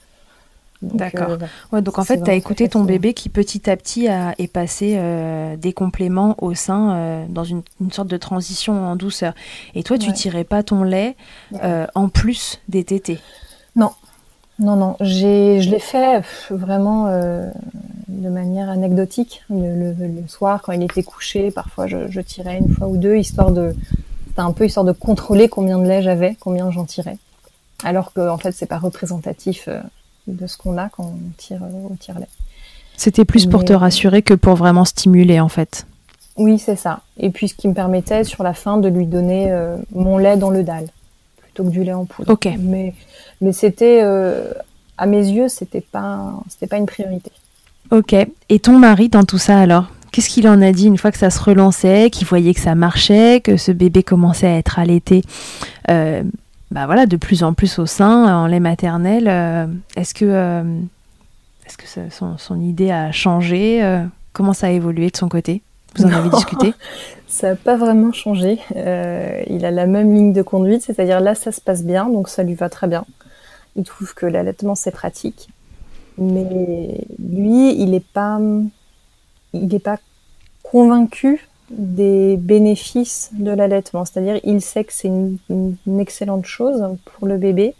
D'accord. 0.83 1.37
ouais, 1.73 1.83
donc 1.83 1.99
en 1.99 2.05
fait, 2.05 2.23
tu 2.23 2.31
as 2.31 2.35
écouté 2.35 2.67
ton 2.71 2.85
bébé 2.85 3.13
qui 3.13 3.29
petit 3.29 3.69
à 3.69 3.77
petit 3.77 4.09
a, 4.09 4.35
est 4.39 4.51
passé 4.51 4.99
des 5.59 5.75
compléments 5.75 6.37
au 6.39 6.55
sein 6.55 7.27
dans 7.29 7.45
une, 7.45 7.63
sorte 7.91 8.09
de 8.09 8.17
transition 8.17 8.87
en 8.87 8.97
douceur. 8.97 9.35
Et 9.75 9.83
toi, 9.83 9.99
tu 9.99 10.11
tirais 10.15 10.45
pas 10.45 10.63
ton 10.63 10.83
lait 10.83 11.17
en 11.95 12.09
plus 12.09 12.63
des 12.71 12.83
tétés 12.83 13.19
Non, 13.77 13.91
non, 14.59 14.77
non. 14.77 14.97
J'ai, 15.03 15.61
je 15.61 15.69
l'ai 15.69 15.81
fait 15.81 16.23
vraiment 16.49 17.11
de 18.09 18.29
manière 18.29 18.69
anecdotique. 18.71 19.43
Le, 19.51 19.95
soir, 20.29 20.63
quand 20.63 20.73
il 20.73 20.83
était 20.83 21.03
couché, 21.03 21.51
parfois 21.51 21.87
je, 21.87 22.21
tirais 22.21 22.59
une 22.59 22.73
fois 22.75 22.89
ou 22.89 22.97
deux, 22.97 23.17
histoire 23.17 23.51
de, 23.51 23.75
c'était 24.31 24.43
un 24.43 24.53
peu 24.53 24.65
histoire 24.65 24.87
de 24.87 24.93
contrôler 24.93 25.49
combien 25.49 25.79
de 25.79 25.89
lait 25.89 26.03
j'avais, 26.03 26.37
combien 26.39 26.71
j'en 26.71 26.85
tirais. 26.85 27.19
Alors 27.83 28.13
que 28.13 28.29
en 28.29 28.39
fait, 28.39 28.53
c'est 28.53 28.67
pas 28.67 28.79
représentatif 28.79 29.65
euh, 29.67 29.81
de 30.29 30.47
ce 30.47 30.57
qu'on 30.57 30.79
a 30.79 30.89
quand 30.89 31.05
on 31.05 31.31
tire 31.37 31.63
au 31.63 31.97
tire-lait. 31.97 32.29
C'était 32.97 33.25
plus 33.25 33.47
pour 33.47 33.65
te 33.65 33.73
rassurer 33.73 34.23
que 34.23 34.35
pour 34.35 34.55
vraiment 34.55 34.85
stimuler 34.85 35.41
en 35.41 35.49
fait. 35.49 35.85
Oui, 36.37 36.59
c'est 36.59 36.77
ça. 36.77 37.01
Et 37.19 37.31
puis 37.31 37.49
ce 37.49 37.55
qui 37.55 37.67
me 37.67 37.75
permettait 37.75 38.23
sur 38.23 38.45
la 38.45 38.55
fin 38.55 38.77
de 38.77 38.89
lui 38.89 39.07
donner 39.07 39.51
euh, 39.51 39.77
mon 39.93 40.17
lait 40.17 40.37
dans 40.37 40.51
le 40.51 40.63
dalle 40.63 40.87
plutôt 41.41 41.65
que 41.65 41.71
du 41.71 41.83
lait 41.83 41.93
en 41.93 42.05
poudre. 42.05 42.33
Ok. 42.33 42.49
Mais 42.59 42.95
mais 43.41 43.53
c'était 43.53 44.01
euh, 44.03 44.53
à 44.97 45.07
mes 45.07 45.27
yeux, 45.27 45.49
c'était 45.49 45.81
pas 45.81 46.35
c'était 46.49 46.69
pas 46.69 46.77
une 46.77 46.87
priorité. 46.87 47.33
Ok. 47.91 48.15
Et 48.49 48.59
ton 48.61 48.79
mari 48.79 49.09
dans 49.09 49.25
tout 49.25 49.39
ça 49.39 49.59
alors? 49.59 49.87
Qu'est-ce 50.13 50.29
qu'il 50.29 50.49
en 50.49 50.61
a 50.61 50.73
dit 50.73 50.87
une 50.87 50.99
fois 50.99 51.13
que 51.13 51.19
ça 51.19 51.31
se 51.31 51.41
relançait, 51.41 52.11
qu'il 52.11 52.27
voyait 52.27 52.55
que 52.55 52.61
ça 52.61 52.75
marchait, 52.75 53.41
que 53.41 53.57
ce 53.57 53.71
bébé 53.71 54.03
commençait 54.03 54.49
à 54.49 54.57
être 54.57 54.79
allaité 54.79 55.23
euh, 55.91 56.23
bah 56.71 56.87
voilà, 56.87 57.07
de 57.07 57.17
plus 57.17 57.43
en 57.43 57.53
plus 57.53 57.79
au 57.81 57.87
sein, 57.87 58.33
en 58.33 58.47
lait 58.47 58.61
maternel 58.61 59.27
euh, 59.29 59.67
Est-ce 59.97 60.15
que, 60.15 60.25
euh, 60.25 60.63
est-ce 61.67 61.77
que 61.77 62.11
son, 62.11 62.39
son, 62.39 62.61
idée 62.61 62.93
a 62.93 63.11
changé 63.11 63.83
Comment 64.33 64.53
ça 64.53 64.69
a 64.69 64.71
évolué 64.71 65.11
de 65.11 65.17
son 65.17 65.29
côté? 65.29 65.63
Vous 65.97 66.05
en 66.05 66.13
avez 66.13 66.31
discuté? 66.31 66.73
Ça 67.27 67.51
n'a 67.51 67.57
pas 67.57 67.77
vraiment 67.77 68.13
changé. 68.13 68.59
il 68.75 69.65
a 69.65 69.71
la 69.71 69.87
même 69.87 70.13
ligne 70.13 70.33
de 70.33 70.43
conduite, 70.43 70.83
c'est-à-dire 70.83 71.21
là, 71.21 71.37
ça 71.37 71.53
se 71.53 71.61
passe 71.61 71.85
bien, 71.85 72.09
donc 72.09 72.29
ça 72.29 72.43
lui 72.43 72.55
va 72.55 72.69
très 72.69 72.89
bien. 72.89 73.05
Il 73.77 73.85
trouve 73.85 74.15
que 74.15 74.27
l'allaitement, 74.27 74.75
c'est 74.75 74.91
pratique. 74.91 75.49
Mais 76.19 77.05
lui, 77.21 77.73
il 77.81 77.93
n'est 77.93 78.01
pas, 78.01 78.41
il 79.53 79.69
n'est 79.69 79.79
pas 79.79 79.99
convaincu 80.63 81.49
des 81.71 82.37
bénéfices 82.37 83.31
de 83.33 83.51
l'allaitement. 83.51 84.05
C'est-à-dire, 84.05 84.41
il 84.45 84.61
sait 84.61 84.85
que 84.85 84.93
c'est 84.93 85.09
une, 85.09 85.79
excellente 85.99 86.47
chose 86.47 86.83
pour 87.05 87.29
le 87.29 87.37
bébé. 87.39 87.75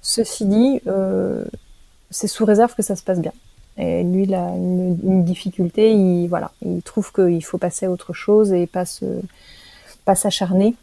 Ceci 0.00 0.46
dit, 0.46 0.80
euh, 0.86 1.44
c'est 2.10 2.26
sous 2.26 2.44
réserve 2.44 2.74
que 2.74 2.82
ça 2.82 2.96
se 2.96 3.02
passe 3.02 3.20
bien. 3.20 3.32
Et 3.76 4.02
lui, 4.02 4.24
il 4.24 4.34
a 4.34 4.48
une, 4.48 5.24
difficulté. 5.24 5.92
Il, 5.92 6.28
voilà, 6.28 6.52
il 6.64 6.82
trouve 6.82 7.12
qu'il 7.12 7.44
faut 7.44 7.58
passer 7.58 7.86
à 7.86 7.90
autre 7.90 8.12
chose 8.12 8.52
et 8.52 8.66
pas 8.66 8.84
pas 10.04 10.16
s'acharner 10.16 10.74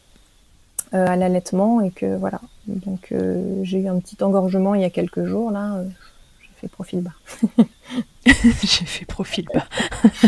euh, 0.94 1.06
à 1.06 1.18
l'allaitement 1.18 1.82
et 1.82 1.92
que 1.92 2.16
voilà. 2.16 2.40
Donc, 2.68 3.12
euh, 3.12 3.60
j'ai 3.64 3.80
eu 3.80 3.88
un 3.90 4.00
petit 4.00 4.24
engorgement 4.24 4.76
il 4.76 4.82
y 4.82 4.86
a 4.86 4.90
quelques 4.90 5.26
jours 5.26 5.52
là 5.52 5.84
fait 6.60 6.68
profil 6.68 7.02
bas. 7.02 7.12
J'ai 8.26 8.86
fait 8.86 9.06
profil 9.06 9.46
bas. 9.54 9.66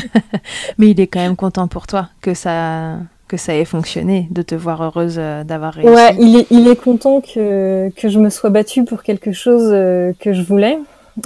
Mais 0.77 0.91
il 0.91 0.99
est 0.99 1.07
quand 1.07 1.19
même 1.19 1.35
content 1.35 1.67
pour 1.67 1.87
toi 1.87 2.09
que 2.21 2.33
ça 2.33 2.97
que 3.27 3.37
ça 3.37 3.55
ait 3.55 3.63
fonctionné, 3.63 4.27
de 4.29 4.41
te 4.41 4.55
voir 4.55 4.83
heureuse 4.83 5.15
euh, 5.17 5.45
d'avoir 5.45 5.73
réussi. 5.73 5.89
Ouais, 5.89 6.13
il 6.19 6.35
est, 6.35 6.47
il 6.51 6.67
est 6.67 6.75
content 6.75 7.21
que, 7.21 7.89
que 7.95 8.09
je 8.09 8.19
me 8.19 8.29
sois 8.29 8.49
battue 8.49 8.83
pour 8.83 9.03
quelque 9.03 9.31
chose 9.31 9.69
euh, 9.71 10.11
que 10.19 10.33
je 10.33 10.41
voulais. 10.41 10.77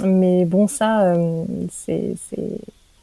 Mais 0.04 0.44
bon, 0.44 0.68
ça, 0.68 1.02
euh, 1.02 1.44
c'est 1.68 2.14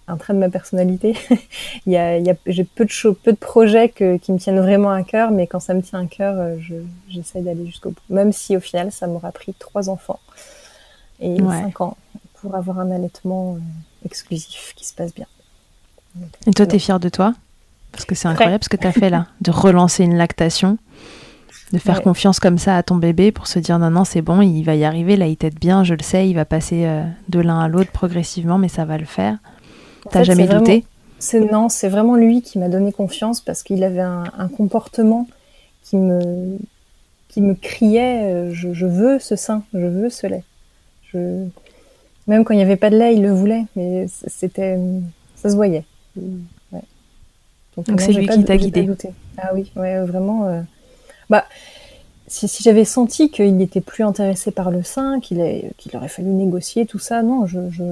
un 0.07 0.15
trait 0.15 0.33
de 0.33 0.39
ma 0.39 0.47
personnalité. 0.47 1.17
il 1.85 1.91
y 1.91 1.97
a, 1.97 2.17
il 2.17 2.25
y 2.25 2.29
a, 2.29 2.35
j'ai 2.47 2.63
peu 2.63 2.85
de 2.85 2.89
choses, 2.89 3.17
peu 3.21 3.33
de 3.33 3.37
projets 3.37 3.89
que, 3.89 4.15
qui 4.15 4.31
me 4.31 4.37
tiennent 4.39 4.61
vraiment 4.61 4.91
à 4.91 5.03
cœur, 5.03 5.31
mais 5.31 5.47
quand 5.47 5.59
ça 5.59 5.73
me 5.73 5.81
tient 5.81 5.99
à 5.99 6.05
cœur, 6.05 6.57
je, 6.61 6.75
j'essaie 7.09 7.41
d'aller 7.41 7.65
jusqu'au 7.65 7.89
bout. 7.89 8.01
Même 8.09 8.31
si 8.31 8.55
au 8.55 8.61
final, 8.61 8.93
ça 8.93 9.07
m'aura 9.07 9.33
pris 9.33 9.53
trois 9.59 9.89
enfants 9.89 10.21
et 11.23 11.37
5 11.37 11.81
ans 11.81 11.97
pour 12.35 12.55
avoir 12.55 12.79
un 12.79 12.91
allaitement 12.91 13.55
euh, 13.55 14.05
exclusif 14.05 14.73
qui 14.75 14.85
se 14.85 14.93
passe 14.93 15.13
bien. 15.15 15.25
et 16.45 16.51
toi, 16.51 16.67
tu 16.67 16.75
es 16.75 16.79
fière 16.79 16.99
de 16.99 17.09
toi? 17.09 17.33
Parce 17.91 18.05
que 18.05 18.15
c'est 18.15 18.27
incroyable 18.27 18.63
ce 18.63 18.69
que 18.69 18.77
tu 18.77 18.87
as 18.87 18.91
fait 18.91 19.09
là, 19.09 19.27
de 19.41 19.51
relancer 19.51 20.03
une 20.03 20.15
lactation, 20.15 20.77
de 21.71 21.77
faire 21.77 22.01
confiance 22.01 22.39
comme 22.39 22.57
ça 22.57 22.75
à 22.75 22.83
ton 22.83 22.95
bébé 22.95 23.31
pour 23.31 23.47
se 23.47 23.59
dire 23.59 23.79
non, 23.79 23.91
non, 23.91 24.03
c'est 24.03 24.21
bon, 24.21 24.41
il 24.41 24.63
va 24.63 24.75
y 24.75 24.83
arriver, 24.83 25.15
là, 25.15 25.27
il 25.27 25.37
t'aide 25.37 25.59
bien, 25.59 25.83
je 25.83 25.93
le 25.93 26.03
sais, 26.03 26.27
il 26.27 26.33
va 26.33 26.43
passer 26.43 26.85
euh, 26.85 27.03
de 27.29 27.39
l'un 27.39 27.59
à 27.59 27.67
l'autre 27.67 27.91
progressivement, 27.91 28.57
mais 28.57 28.67
ça 28.67 28.83
va 28.83 28.97
le 28.97 29.05
faire. 29.05 29.37
T'as 30.09 30.23
jamais 30.23 30.47
douté? 30.47 30.85
C'est 31.19 31.39
Non, 31.39 31.69
c'est 31.69 31.87
vraiment 31.87 32.15
lui 32.15 32.41
qui 32.41 32.59
m'a 32.59 32.67
donné 32.67 32.91
confiance 32.91 33.39
parce 33.39 33.63
qu'il 33.63 33.83
avait 33.83 34.01
un, 34.01 34.49
comportement 34.57 35.27
qui 35.83 35.95
me, 35.95 36.57
qui 37.29 37.41
me 37.41 37.53
criait 37.53 38.23
euh, 38.23 38.53
je, 38.53 38.73
je 38.73 38.85
veux 38.85 39.19
ce 39.19 39.35
sein, 39.37 39.63
je 39.73 39.85
veux 39.85 40.09
ce 40.09 40.27
lait. 40.27 40.43
Même 41.13 42.43
quand 42.43 42.53
il 42.53 42.57
n'y 42.57 42.63
avait 42.63 42.77
pas 42.77 42.89
de 42.89 42.97
lait, 42.97 43.15
il 43.15 43.21
le 43.21 43.31
voulait, 43.31 43.65
mais 43.75 44.07
c'était, 44.27 44.77
ça 45.35 45.49
se 45.49 45.55
voyait. 45.55 45.85
Donc 46.15 47.99
c'est 47.99 48.13
lui 48.13 48.27
qui 48.27 48.43
t'a 48.43 48.57
guidé. 48.57 48.87
Ah 49.37 49.51
oui, 49.53 49.71
ouais, 49.75 49.99
vraiment. 50.05 50.47
Euh, 50.47 50.61
bah, 51.29 51.45
si, 52.27 52.47
j'avais 52.61 52.85
senti 52.85 53.31
qu'il 53.31 53.57
n'était 53.57 53.81
plus 53.81 54.03
intéressé 54.03 54.51
par 54.51 54.71
le 54.71 54.83
sein, 54.83 55.19
qu'il 55.19 55.71
qu'il 55.77 55.95
aurait 55.97 56.07
fallu 56.07 56.29
négocier 56.29 56.85
tout 56.85 56.99
ça, 56.99 57.23
non, 57.23 57.45
je 57.47 57.69
je, 57.71 57.83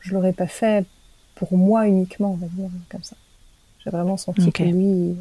je 0.00 0.14
l'aurais 0.14 0.32
pas 0.32 0.46
fait 0.46 0.86
pour 1.34 1.56
moi 1.56 1.86
uniquement, 1.86 2.32
on 2.32 2.36
va 2.36 2.46
dire 2.46 2.70
comme 2.88 3.02
ça. 3.02 3.16
J'ai 3.84 3.90
vraiment 3.90 4.16
senti 4.16 4.52
que 4.52 4.62
lui, 4.62 5.16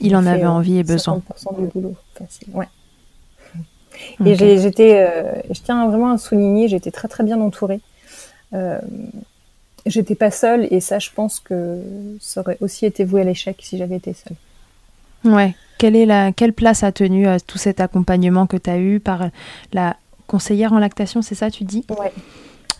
il, 0.00 0.16
en 0.16 0.26
avait 0.26 0.46
envie 0.46 0.78
et 0.78 0.82
besoin. 0.82 1.22
50% 1.30 1.60
du 1.60 1.66
boulot, 1.68 1.94
facile. 2.14 2.48
Ouais. 2.52 2.66
Et 4.24 4.34
j'étais, 4.34 5.06
euh, 5.06 5.40
je 5.50 5.60
tiens 5.60 5.86
vraiment 5.88 6.12
à 6.12 6.18
souligner, 6.18 6.68
j'étais 6.68 6.90
très 6.90 7.08
très 7.08 7.24
bien 7.24 7.40
entourée. 7.40 7.80
Euh, 8.54 8.78
j'étais 9.86 10.14
pas 10.14 10.30
seule 10.30 10.66
et 10.70 10.80
ça, 10.80 10.98
je 10.98 11.10
pense 11.14 11.40
que 11.40 11.82
ça 12.20 12.40
aurait 12.40 12.58
aussi 12.60 12.86
été 12.86 13.04
voué 13.04 13.20
à 13.22 13.24
l'échec 13.24 13.56
si 13.60 13.78
j'avais 13.78 13.96
été 13.96 14.14
seule. 14.14 14.36
Ouais. 15.32 15.54
Quelle, 15.78 15.96
est 15.96 16.06
la, 16.06 16.32
quelle 16.32 16.52
place 16.52 16.82
a 16.82 16.92
tenu 16.92 17.26
euh, 17.26 17.36
tout 17.46 17.58
cet 17.58 17.80
accompagnement 17.80 18.46
que 18.46 18.56
tu 18.56 18.70
as 18.70 18.78
eu 18.78 19.00
par 19.00 19.28
la 19.72 19.96
conseillère 20.26 20.72
en 20.72 20.78
lactation, 20.78 21.22
c'est 21.22 21.34
ça, 21.34 21.50
tu 21.50 21.64
dis? 21.64 21.84
Ouais. 21.90 22.12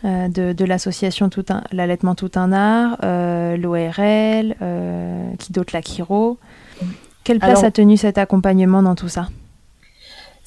Euh, 0.04 0.28
de, 0.28 0.52
de 0.52 0.64
l'association 0.64 1.28
tout 1.28 1.44
un, 1.48 1.62
l'allaitement 1.72 2.14
tout 2.14 2.30
un 2.36 2.52
art, 2.52 2.98
euh, 3.02 3.56
l'ORL, 3.56 4.54
qui 5.38 5.52
d'autre 5.52 5.74
la 5.74 5.82
Chiro. 5.82 6.38
Quelle 7.24 7.40
place 7.40 7.64
a 7.64 7.70
tenu 7.70 7.96
cet 7.96 8.16
accompagnement 8.16 8.82
dans 8.82 8.94
tout 8.94 9.08
ça? 9.08 9.28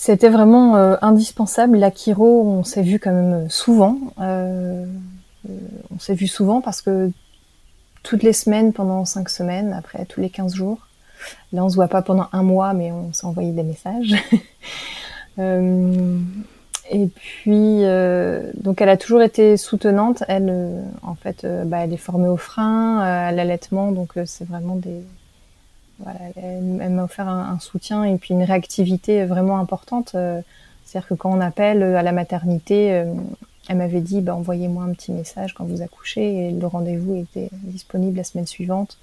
C'était 0.02 0.30
vraiment 0.30 0.78
euh, 0.78 0.95
indispensable. 1.04 1.78
La 1.78 1.91
Kiro, 1.91 2.41
on 2.41 2.64
s'est 2.64 2.82
vu 2.82 2.97
quand 2.97 3.14
même 3.14 3.47
souvent. 3.52 3.99
Euh, 4.20 4.88
on 5.93 5.99
s'est 5.99 6.16
vu 6.16 6.26
souvent 6.26 6.60
parce 6.60 6.82
que 6.82 7.12
toutes 8.02 8.24
les 8.24 8.34
semaines, 8.34 8.74
pendant 8.74 9.06
cinq 9.06 9.30
semaines, 9.30 9.74
après 9.74 10.06
tous 10.06 10.20
les 10.20 10.32
15 10.32 10.56
jours. 10.56 10.88
Là, 11.54 11.64
on 11.64 11.70
se 11.70 11.76
voit 11.76 11.88
pas 11.88 12.02
pendant 12.02 12.30
un 12.34 12.41
mois, 12.41 12.74
mais 12.74 12.91
on 12.91 13.14
s'est 13.14 13.28
envoyé 13.28 13.52
des 13.52 13.62
messages. 13.62 14.16
euh, 15.39 16.18
et 16.89 17.06
puis, 17.06 17.86
euh, 17.86 18.49
donc, 18.56 18.82
elle 18.82 18.89
a 18.89 18.97
toujours 18.97 19.22
été 19.22 19.56
soutenante. 19.56 20.24
Elle, 20.28 20.49
euh, 20.49 20.82
en 21.04 21.14
fait, 21.14 21.45
bah, 21.68 21.82
elle 21.84 21.93
est 21.93 21.97
formée 21.97 22.28
au 22.28 22.38
frein, 22.38 23.02
à 23.02 23.32
l'allaitement, 23.32 23.91
donc 23.91 24.14
c'est 24.26 24.47
vraiment 24.47 24.78
des, 24.78 25.04
elle, 26.36 26.89
m'a 26.89 27.04
offert 27.04 27.28
un, 27.28 27.60
soutien 27.60 28.04
et 28.04 28.16
puis 28.18 28.34
une 28.34 28.43
réactivité 28.43 29.26
vraiment 29.26 29.58
importante. 29.58 30.14
Euh, 30.16 30.41
c'est-à-dire 30.86 31.10
que 31.10 31.14
quand 31.14 31.32
on 31.32 31.41
appelle 31.41 31.84
à 31.84 32.04
la 32.04 32.12
maternité, 32.12 32.93
euh, 32.93 33.06
elle 33.70 33.78
m'avait 33.78 34.02
dit 34.02 34.22
bah, 34.22 34.36
envoyez-moi 34.36 34.84
un 34.84 34.93
petit 34.93 35.12
message 35.12 35.54
quand 35.54 35.66
vous 35.66 35.82
accouchez 35.82 36.47
et 36.47 36.52
le 36.52 36.68
rendez-vous 36.68 37.16
était 37.16 37.49
disponible 37.64 38.18
la 38.18 38.24
semaine 38.24 38.47
suivante. 38.47 38.97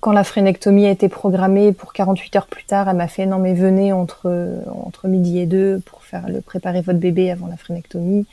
Quand 0.00 0.12
la 0.12 0.24
frénectomie 0.24 0.86
a 0.86 0.90
été 0.90 1.08
programmée 1.08 1.72
pour 1.72 1.92
48 1.92 2.36
heures 2.36 2.46
plus 2.46 2.64
tard, 2.64 2.88
elle 2.88 2.96
m'a 2.96 3.08
fait 3.08 3.26
non 3.26 3.38
mais 3.38 3.52
venez 3.52 3.92
entre 3.92 4.62
entre 4.72 5.08
midi 5.08 5.40
et 5.40 5.46
deux 5.46 5.80
pour 5.84 6.04
faire 6.04 6.28
le 6.28 6.40
préparer 6.40 6.82
votre 6.82 7.00
bébé 7.00 7.32
avant 7.32 7.48
la 7.48 7.56
frénectomie. 7.56 8.24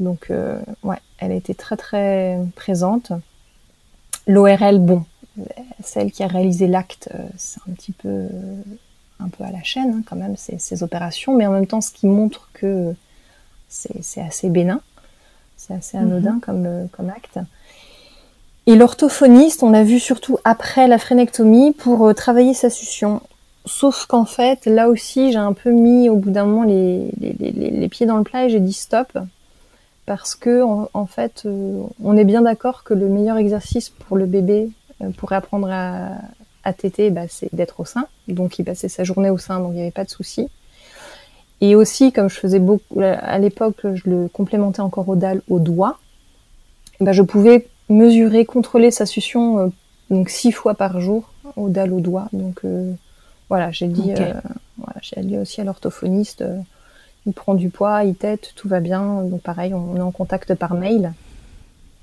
Donc 0.00 0.26
euh, 0.30 0.60
ouais, 0.82 0.98
elle 1.18 1.32
a 1.32 1.34
été 1.34 1.54
très 1.54 1.76
très 1.76 2.38
présente. 2.54 3.12
L'ORL, 4.26 4.78
bon, 4.78 5.04
celle 5.82 6.10
qui 6.12 6.22
a 6.22 6.26
réalisé 6.26 6.66
l'acte, 6.66 7.08
euh, 7.14 7.22
c'est 7.36 7.60
un 7.68 7.72
petit 7.72 7.92
peu, 7.92 8.08
euh, 8.08 8.62
un 9.20 9.28
peu 9.28 9.44
à 9.44 9.50
la 9.50 9.62
chaîne 9.62 9.94
hein, 9.98 10.02
quand 10.06 10.16
même 10.16 10.36
ces, 10.36 10.82
opérations, 10.82 11.34
mais 11.34 11.46
en 11.46 11.52
même 11.52 11.66
temps, 11.66 11.80
ce 11.80 11.92
qui 11.92 12.06
montre 12.06 12.48
que 12.52 12.94
c'est 13.68 14.20
assez 14.20 14.48
bénin, 14.48 14.80
c'est 15.56 15.74
assez 15.74 15.96
anodin 15.96 16.34
mhm. 16.34 16.40
comme, 16.40 16.66
euh, 16.66 16.84
comme 16.92 17.10
acte. 17.10 17.38
Et 18.66 18.74
l'orthophoniste, 18.74 19.62
on 19.62 19.70
l'a 19.70 19.84
vu 19.84 20.00
surtout 20.00 20.38
après 20.44 20.88
la 20.88 20.98
frénectomie 20.98 21.72
pour 21.72 22.12
travailler 22.14 22.52
sa 22.52 22.68
succion. 22.68 23.20
sauf 23.64 24.06
qu'en 24.06 24.24
fait, 24.24 24.66
là 24.66 24.88
aussi, 24.88 25.30
j'ai 25.30 25.38
un 25.38 25.52
peu 25.52 25.70
mis 25.70 26.08
au 26.08 26.16
bout 26.16 26.30
d'un 26.30 26.46
moment 26.46 26.64
les, 26.64 27.12
les, 27.20 27.32
les, 27.38 27.52
les, 27.52 27.88
pieds 27.88 28.06
dans 28.06 28.16
le 28.16 28.24
plat 28.24 28.46
et 28.46 28.48
j'ai 28.48 28.58
dit 28.58 28.72
stop. 28.72 29.16
Parce 30.04 30.34
que, 30.34 30.62
en, 30.62 31.06
fait, 31.06 31.46
on 32.02 32.16
est 32.16 32.24
bien 32.24 32.42
d'accord 32.42 32.84
que 32.84 32.94
le 32.94 33.08
meilleur 33.08 33.38
exercice 33.38 33.88
pour 33.88 34.16
le 34.16 34.26
bébé, 34.26 34.70
pour 35.16 35.32
apprendre 35.32 35.68
à, 35.70 36.12
à 36.64 36.72
téter, 36.72 37.10
bah, 37.10 37.28
c'est 37.28 37.54
d'être 37.54 37.80
au 37.80 37.84
sein. 37.84 38.06
Donc, 38.28 38.58
il 38.58 38.64
passait 38.64 38.88
sa 38.88 39.04
journée 39.04 39.30
au 39.30 39.38
sein, 39.38 39.60
donc 39.60 39.72
il 39.72 39.76
n'y 39.76 39.82
avait 39.82 39.90
pas 39.90 40.04
de 40.04 40.10
souci. 40.10 40.48
Et 41.60 41.74
aussi, 41.74 42.12
comme 42.12 42.28
je 42.28 42.38
faisais 42.38 42.58
beaucoup, 42.58 43.00
à 43.00 43.38
l'époque, 43.38 43.80
je 43.94 44.10
le 44.10 44.28
complémentais 44.28 44.80
encore 44.80 45.08
au 45.08 45.16
dalle 45.16 45.42
au 45.48 45.58
doigt, 45.58 45.98
bah, 47.00 47.12
je 47.12 47.22
pouvais 47.22 47.66
mesurer, 47.88 48.44
contrôler 48.44 48.90
sa 48.90 49.06
succion 49.06 49.58
euh, 49.58 49.68
donc 50.10 50.28
six 50.28 50.52
fois 50.52 50.74
par 50.74 51.00
jour 51.00 51.32
au 51.56 51.68
dalle 51.68 51.92
au 51.92 52.00
doigt. 52.00 52.28
Donc 52.32 52.60
euh, 52.64 52.92
voilà, 53.48 53.70
j'ai 53.70 53.86
dit, 53.86 54.12
euh, 54.12 54.32
voilà, 54.76 54.96
j'ai 55.02 55.20
dit 55.22 55.38
aussi 55.38 55.60
à 55.60 55.64
l'orthophoniste, 55.64 56.44
il 57.26 57.32
prend 57.32 57.54
du 57.54 57.70
poids, 57.70 58.04
il 58.04 58.14
tête, 58.14 58.52
tout 58.56 58.68
va 58.68 58.80
bien. 58.80 59.22
Donc 59.22 59.42
pareil, 59.42 59.72
on 59.74 59.96
est 59.96 60.00
en 60.00 60.10
contact 60.10 60.54
par 60.54 60.74
mail, 60.74 61.12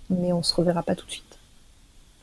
mais 0.10 0.32
on 0.34 0.44
se 0.44 0.54
reverra 0.56 0.84
pas 0.84 0.96
tout 0.96 1.06
de 1.06 1.12
suite. 1.12 1.32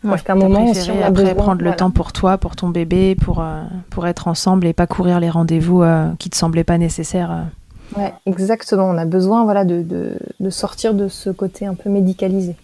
Parce 0.03 0.23
qu'à 0.23 0.33
un 0.33 0.37
moment, 0.37 0.73
si 0.73 0.91
on 0.91 1.03
a 1.03 1.07
après 1.07 1.35
prendre 1.35 1.63
le 1.63 1.75
temps 1.75 1.91
pour 1.91 2.13
toi, 2.13 2.39
pour 2.39 2.57
ton 2.57 2.71
bébé, 2.71 3.15
pour, 3.15 3.41
euh, 3.41 3.63
pour 3.91 4.07
être 4.07 4.29
ensemble 4.29 4.67
et 4.67 4.73
pas 4.73 4.87
courir 4.87 5.21
les 5.21 5.29
rendez-vous 5.29 5.83
euh, 5.83 6.09
qui 6.19 6.31
te 6.31 6.37
semblaient 6.37 6.65
pas 6.65 6.79
nécessaires. 6.79 7.31
Euh. 7.31 8.01
Ouais, 8.01 8.15
exactement. 8.25 8.89
On 8.89 8.97
a 8.97 9.05
besoin 9.05 9.45
voilà, 9.45 9.65
de, 9.65 9.83
de, 9.83 10.17
de, 10.39 10.51
sortir 10.51 10.95
de 10.95 11.09
ce 11.09 11.29
côté 11.29 11.67
un 11.67 11.75
peu 11.75 11.91
médicalisé. 11.91 12.57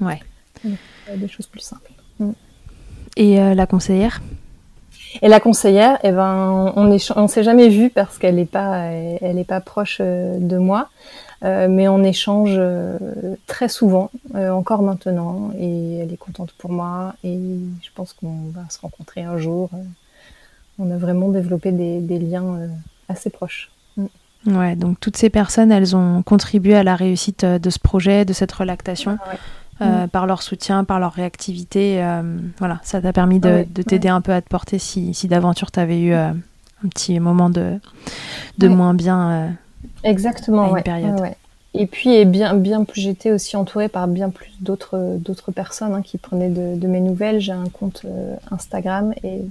Ouais. 0.00 0.20
Des 0.64 1.28
choses 1.28 1.46
plus 1.46 1.60
simples. 1.60 1.90
Mm. 2.20 2.32
Et 3.16 3.54
la 3.54 3.66
conseillère? 3.66 4.20
Et 5.22 5.28
la 5.28 5.40
conseillère, 5.40 5.98
eh 6.02 6.12
ben, 6.12 6.72
on 6.76 6.84
ne 6.84 6.98
on 7.16 7.28
s'est 7.28 7.42
jamais 7.42 7.70
vu 7.70 7.88
parce 7.88 8.18
qu'elle 8.18 8.34
n'est 8.34 8.44
pas, 8.44 8.90
elle 8.90 9.38
est 9.38 9.44
pas 9.44 9.60
proche 9.60 10.00
de 10.00 10.58
moi. 10.58 10.88
Euh, 11.44 11.68
mais 11.68 11.86
on 11.88 12.02
échange 12.02 12.54
euh, 12.56 12.98
très 13.46 13.68
souvent, 13.68 14.10
euh, 14.34 14.50
encore 14.50 14.82
maintenant, 14.82 15.50
et 15.58 15.98
elle 15.98 16.12
est 16.12 16.16
contente 16.16 16.52
pour 16.56 16.70
moi, 16.70 17.14
et 17.24 17.38
je 17.82 17.90
pense 17.94 18.12
qu'on 18.14 18.50
va 18.54 18.62
se 18.70 18.80
rencontrer 18.80 19.22
un 19.22 19.36
jour. 19.36 19.70
on 20.78 20.90
a 20.90 20.96
vraiment 20.96 21.28
développé 21.28 21.72
des, 21.72 22.00
des 22.00 22.18
liens 22.18 22.58
assez 23.08 23.30
proches. 23.30 23.70
Mm. 23.96 24.06
Ouais, 24.46 24.76
donc 24.76 24.98
toutes 25.00 25.16
ces 25.16 25.28
personnes, 25.28 25.72
elles 25.72 25.96
ont 25.96 26.22
contribué 26.22 26.74
à 26.74 26.84
la 26.84 26.96
réussite 26.96 27.44
de 27.44 27.70
ce 27.70 27.78
projet, 27.78 28.24
de 28.24 28.32
cette 28.32 28.52
relactation. 28.52 29.18
Ah 29.78 30.06
mm. 30.06 30.08
par 30.08 30.26
leur 30.26 30.40
soutien, 30.40 30.84
par 30.84 31.00
leur 31.00 31.12
réactivité. 31.12 32.02
voilà, 32.58 32.80
ça 32.82 33.02
t'a 33.02 33.12
permis 33.12 33.40
de, 33.40 33.66
de 33.68 33.82
t'aider 33.82 34.08
un 34.08 34.22
peu 34.22 34.32
à 34.32 34.40
te 34.40 34.48
porter 34.48 34.78
si, 34.78 35.12
si 35.12 35.28
d'aventure 35.28 35.70
tu 35.70 35.80
avais 35.80 36.00
eu 36.00 36.14
un 36.14 36.34
petit 36.88 37.20
moment 37.20 37.50
de, 37.50 37.78
de 38.56 38.68
moins 38.68 38.94
bien 38.94 39.54
Exactement, 40.06 40.70
ouais, 40.70 40.84
Et 41.74 41.86
puis, 41.86 42.14
et 42.14 42.24
bien, 42.24 42.54
bien 42.54 42.84
plus, 42.84 43.00
j'étais 43.00 43.32
aussi 43.32 43.56
entourée 43.56 43.88
par 43.88 44.06
bien 44.06 44.30
plus 44.30 44.52
d'autres, 44.60 45.16
d'autres 45.18 45.52
personnes 45.52 45.94
hein, 45.94 46.02
qui 46.02 46.16
prenaient 46.16 46.48
de, 46.48 46.86
mes 46.86 47.00
nouvelles. 47.00 47.40
J'ai 47.40 47.52
un 47.52 47.68
compte 47.68 48.02
euh, 48.04 48.36
Instagram 48.50 49.12
et 49.24 49.42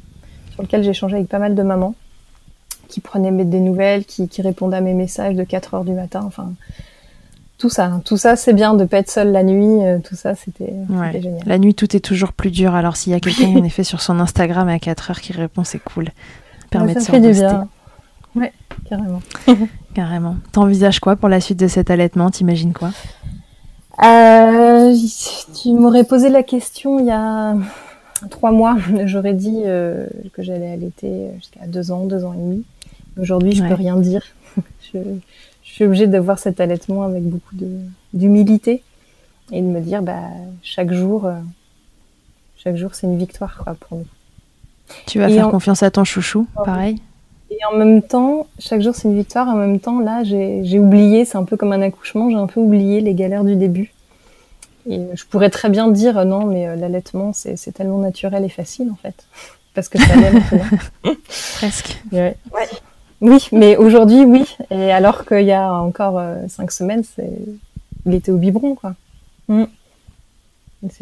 sur 0.53 0.63
lequel 0.63 0.87
échangé 0.87 1.17
avec 1.17 1.27
pas 1.27 1.39
mal 1.39 1.55
de 1.55 1.61
mamans 1.61 1.95
qui 2.87 3.01
prenaient 3.01 3.31
des 3.43 3.59
nouvelles, 3.59 4.05
qui, 4.05 4.27
qui 4.27 4.41
répondaient 4.41 4.77
à 4.77 4.81
mes 4.81 4.93
messages 4.93 5.35
de 5.35 5.43
4 5.43 5.73
heures 5.73 5.83
du 5.83 5.91
matin. 5.91 6.23
Enfin, 6.25 6.53
tout 7.57 7.69
ça, 7.69 7.85
hein. 7.85 8.01
tout 8.05 8.17
ça, 8.17 8.35
c'est 8.35 8.53
bien 8.53 8.73
de 8.73 8.85
pas 8.85 8.97
être 8.99 9.09
seule 9.09 9.31
la 9.31 9.43
nuit. 9.43 9.83
Euh, 9.83 9.99
tout 9.99 10.15
ça, 10.15 10.35
c'était, 10.35 10.73
génial. 11.19 11.43
La 11.45 11.57
nuit, 11.57 11.73
tout 11.73 11.95
est 11.95 11.99
toujours 11.99 12.31
plus 12.31 12.51
dur. 12.51 12.75
Alors, 12.75 12.95
s'il 12.95 13.11
y 13.11 13.15
a 13.15 13.19
quelqu'un 13.19 13.47
en 13.47 13.63
effet 13.65 13.83
sur 13.83 14.01
son 14.01 14.19
Instagram 14.19 14.67
à 14.69 14.79
4 14.79 15.11
heures 15.11 15.21
qui 15.21 15.33
répond, 15.33 15.63
c'est 15.63 15.79
cool. 15.79 16.09
Permet 16.69 16.93
ça 16.93 17.01
fait 17.01 17.19
du 17.19 17.31
bien. 17.31 17.67
Ouais, 18.35 18.53
carrément. 18.89 19.21
carrément. 19.95 20.35
T'envisages 20.51 20.99
quoi 20.99 21.15
pour 21.15 21.29
la 21.29 21.41
suite 21.41 21.59
de 21.59 21.67
cet 21.67 21.89
allaitement? 21.89 22.29
T'imagines 22.29 22.73
quoi? 22.73 22.91
Euh, 24.03 24.93
Tu 25.55 25.69
m'aurais 25.73 26.03
posé 26.03 26.29
la 26.29 26.43
question 26.43 26.99
il 26.99 27.05
y 27.05 27.11
a 27.11 27.55
trois 28.29 28.51
mois. 28.51 28.77
J'aurais 29.05 29.33
dit 29.33 29.61
euh, 29.65 30.05
que 30.33 30.43
j'allais 30.43 30.69
allaiter 30.69 31.29
jusqu'à 31.37 31.65
deux 31.65 31.91
ans, 31.91 32.05
deux 32.05 32.25
ans 32.25 32.33
et 32.33 32.37
demi. 32.37 32.65
Aujourd'hui, 33.19 33.53
je 33.53 33.63
peux 33.63 33.73
rien 33.73 33.95
dire. 33.95 34.21
je, 34.93 34.99
suis 35.63 35.85
obligée 35.85 36.07
de 36.07 36.17
voir 36.17 36.39
cet 36.39 36.59
allaitement 36.59 37.03
avec 37.03 37.23
beaucoup 37.23 37.55
d'humilité 38.13 38.83
et 39.51 39.61
de 39.61 39.67
me 39.67 39.79
dire, 39.79 40.01
bah, 40.01 40.21
chaque 40.61 40.91
jour, 40.91 41.25
euh, 41.25 41.39
chaque 42.57 42.75
jour, 42.75 42.93
c'est 42.93 43.07
une 43.07 43.17
victoire 43.17 43.57
quoi, 43.63 43.75
pour 43.75 43.99
nous. 43.99 44.05
Tu 45.07 45.19
vas 45.19 45.29
faire 45.29 45.49
confiance 45.49 45.83
à 45.83 45.89
ton 45.89 46.03
chouchou, 46.03 46.47
pareil? 46.65 47.01
Et 47.49 47.57
en 47.71 47.77
même 47.77 48.01
temps, 48.01 48.47
chaque 48.59 48.81
jour 48.81 48.95
c'est 48.95 49.07
une 49.07 49.15
victoire. 49.15 49.47
En 49.47 49.55
même 49.55 49.79
temps, 49.79 49.99
là, 49.99 50.23
j'ai 50.23 50.79
oublié, 50.79 51.25
c'est 51.25 51.37
un 51.37 51.43
peu 51.43 51.57
comme 51.57 51.73
un 51.73 51.81
accouchement, 51.81 52.29
j'ai 52.29 52.35
un 52.35 52.47
peu 52.47 52.59
oublié 52.59 53.01
les 53.01 53.13
galères 53.13 53.43
du 53.43 53.55
début. 53.55 53.93
Et 54.87 55.01
je 55.13 55.25
pourrais 55.25 55.49
très 55.49 55.69
bien 55.69 55.87
dire 55.89 56.17
euh, 56.17 56.25
non, 56.25 56.45
mais 56.45 56.67
euh, 56.67 56.75
l'allaitement, 56.75 57.31
c'est 57.33 57.71
tellement 57.73 57.97
naturel 57.97 58.43
et 58.43 58.49
facile 58.49 58.91
en 58.91 58.95
fait. 58.95 59.25
Parce 59.73 59.89
que 59.89 59.99
ça 59.99 60.15
l'est 60.15 60.31
maintenant. 60.31 60.65
Presque. 61.55 62.01
Ouais. 62.11 62.37
Oui, 63.21 63.47
mais 63.51 63.75
aujourd'hui, 63.75 64.23
oui. 64.23 64.45
Et 64.71 64.91
alors 64.91 65.25
qu'il 65.25 65.45
y 65.45 65.51
a 65.51 65.73
encore 65.73 66.17
euh, 66.17 66.47
cinq 66.47 66.71
semaines, 66.71 67.03
il 68.05 68.13
était 68.13 68.31
au 68.31 68.37
biberon, 68.37 68.75
quoi. 68.75 68.93
Mm. 69.47 69.65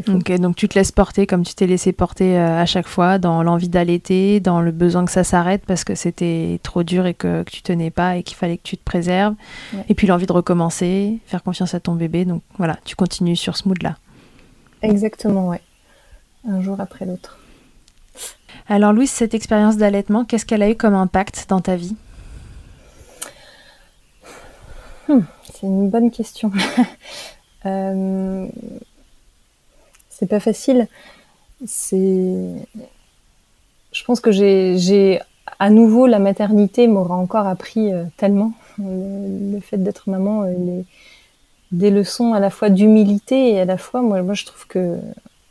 Ok, 0.07 0.31
donc 0.39 0.55
tu 0.55 0.67
te 0.67 0.77
laisses 0.77 0.91
porter 0.91 1.27
comme 1.27 1.43
tu 1.43 1.53
t'es 1.55 1.67
laissé 1.67 1.91
porter 1.91 2.37
euh, 2.37 2.61
à 2.61 2.65
chaque 2.65 2.87
fois, 2.87 3.17
dans 3.17 3.43
l'envie 3.43 3.69
d'allaiter, 3.69 4.39
dans 4.39 4.61
le 4.61 4.71
besoin 4.71 5.05
que 5.05 5.11
ça 5.11 5.23
s'arrête 5.23 5.63
parce 5.65 5.83
que 5.83 5.95
c'était 5.95 6.59
trop 6.63 6.83
dur 6.83 7.05
et 7.05 7.13
que, 7.13 7.43
tu 7.43 7.61
tenais 7.61 7.91
pas 7.91 8.17
et 8.17 8.23
qu'il 8.23 8.37
fallait 8.37 8.57
que 8.57 8.63
tu 8.63 8.77
te 8.77 8.83
préserves. 8.83 9.35
Et 9.89 9.93
puis 9.93 10.07
l'envie 10.07 10.25
de 10.25 10.31
recommencer, 10.31 11.19
faire 11.25 11.43
confiance 11.43 11.73
à 11.73 11.79
ton 11.79 11.95
bébé. 11.95 12.25
Donc 12.25 12.41
voilà, 12.57 12.77
tu 12.85 12.95
continues 12.95 13.35
sur 13.35 13.57
ce 13.57 13.67
mood-là. 13.67 13.97
Exactement, 14.81 15.49
ouais. 15.49 15.61
Un 16.47 16.61
jour 16.61 16.79
après 16.79 17.05
l'autre. 17.05 17.37
Alors 18.67 18.93
Louise, 18.93 19.09
cette 19.09 19.33
expérience 19.33 19.77
d'allaitement, 19.77 20.25
qu'est-ce 20.25 20.45
qu'elle 20.45 20.61
a 20.61 20.69
eu 20.69 20.75
comme 20.75 20.93
impact 20.93 21.45
dans 21.49 21.61
ta 21.61 21.75
vie? 21.75 21.95
Hmm, 25.09 25.21
C'est 25.45 25.67
une 25.67 25.89
bonne 25.89 26.11
question. 26.11 26.51
euh 27.65 28.47
c'est 30.13 30.27
pas 30.27 30.39
facile. 30.39 30.87
C'est, 31.65 32.67
je 33.91 34.03
pense 34.03 34.19
que 34.19 34.31
j'ai, 34.31 35.19
à 35.59 35.69
nouveau, 35.69 36.07
la 36.07 36.19
maternité 36.19 36.87
m'aura 36.87 37.15
encore 37.15 37.47
appris 37.47 37.93
euh, 37.93 38.03
tellement. 38.17 38.53
Le, 38.79 39.59
fait 39.59 39.77
d'être 39.77 40.09
maman, 40.09 40.43
euh, 40.43 40.53
les, 40.57 40.85
des 41.71 41.91
leçons 41.91 42.33
à 42.33 42.39
la 42.39 42.49
fois 42.49 42.69
d'humilité 42.69 43.51
et 43.51 43.59
à 43.59 43.65
la 43.65 43.77
fois, 43.77 44.01
moi, 44.01 44.21
moi 44.21 44.33
je 44.33 44.45
trouve 44.45 44.67
que 44.67 44.97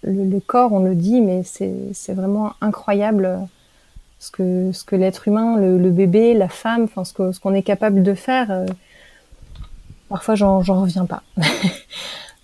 le, 0.02 0.40
corps, 0.40 0.72
on 0.72 0.80
le 0.80 0.94
dit, 0.94 1.20
mais 1.20 1.42
c'est 1.44 2.12
vraiment 2.12 2.54
incroyable 2.60 3.38
ce 4.18 4.30
que, 4.30 4.70
ce 4.72 4.84
que 4.84 4.96
l'être 4.96 5.28
humain, 5.28 5.56
le, 5.58 5.90
bébé, 5.90 6.34
la 6.34 6.48
femme, 6.48 6.84
enfin 6.84 7.04
ce 7.04 7.12
qu'on 7.12 7.32
ce 7.32 7.54
est 7.54 7.62
capable 7.62 8.02
de 8.02 8.14
faire. 8.14 8.50
Euh, 8.50 8.66
parfois, 10.08 10.34
j'en 10.34 10.60
reviens 10.60 11.06
pas. 11.06 11.22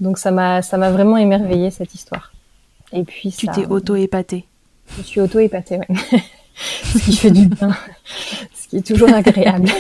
Donc 0.01 0.18
ça 0.18 0.30
m'a 0.30 0.62
ça 0.62 0.76
m'a 0.76 0.90
vraiment 0.90 1.16
émerveillé 1.16 1.70
cette 1.70 1.94
histoire. 1.94 2.32
Et 2.92 3.05
puis 3.05 3.32
tu 3.32 3.46
t'es 3.49 3.66
auto 3.66 3.96
épatée. 3.96 4.44
Je 4.96 5.03
suis 5.03 5.20
auto 5.20 5.38
épatée, 5.38 5.78
ouais. 5.78 5.86
ce 6.57 6.99
qui 6.99 7.16
fait 7.16 7.30
du 7.30 7.46
bien, 7.46 7.76
ce 8.55 8.68
qui 8.68 8.76
est 8.78 8.86
toujours 8.86 9.12
agréable. 9.12 9.68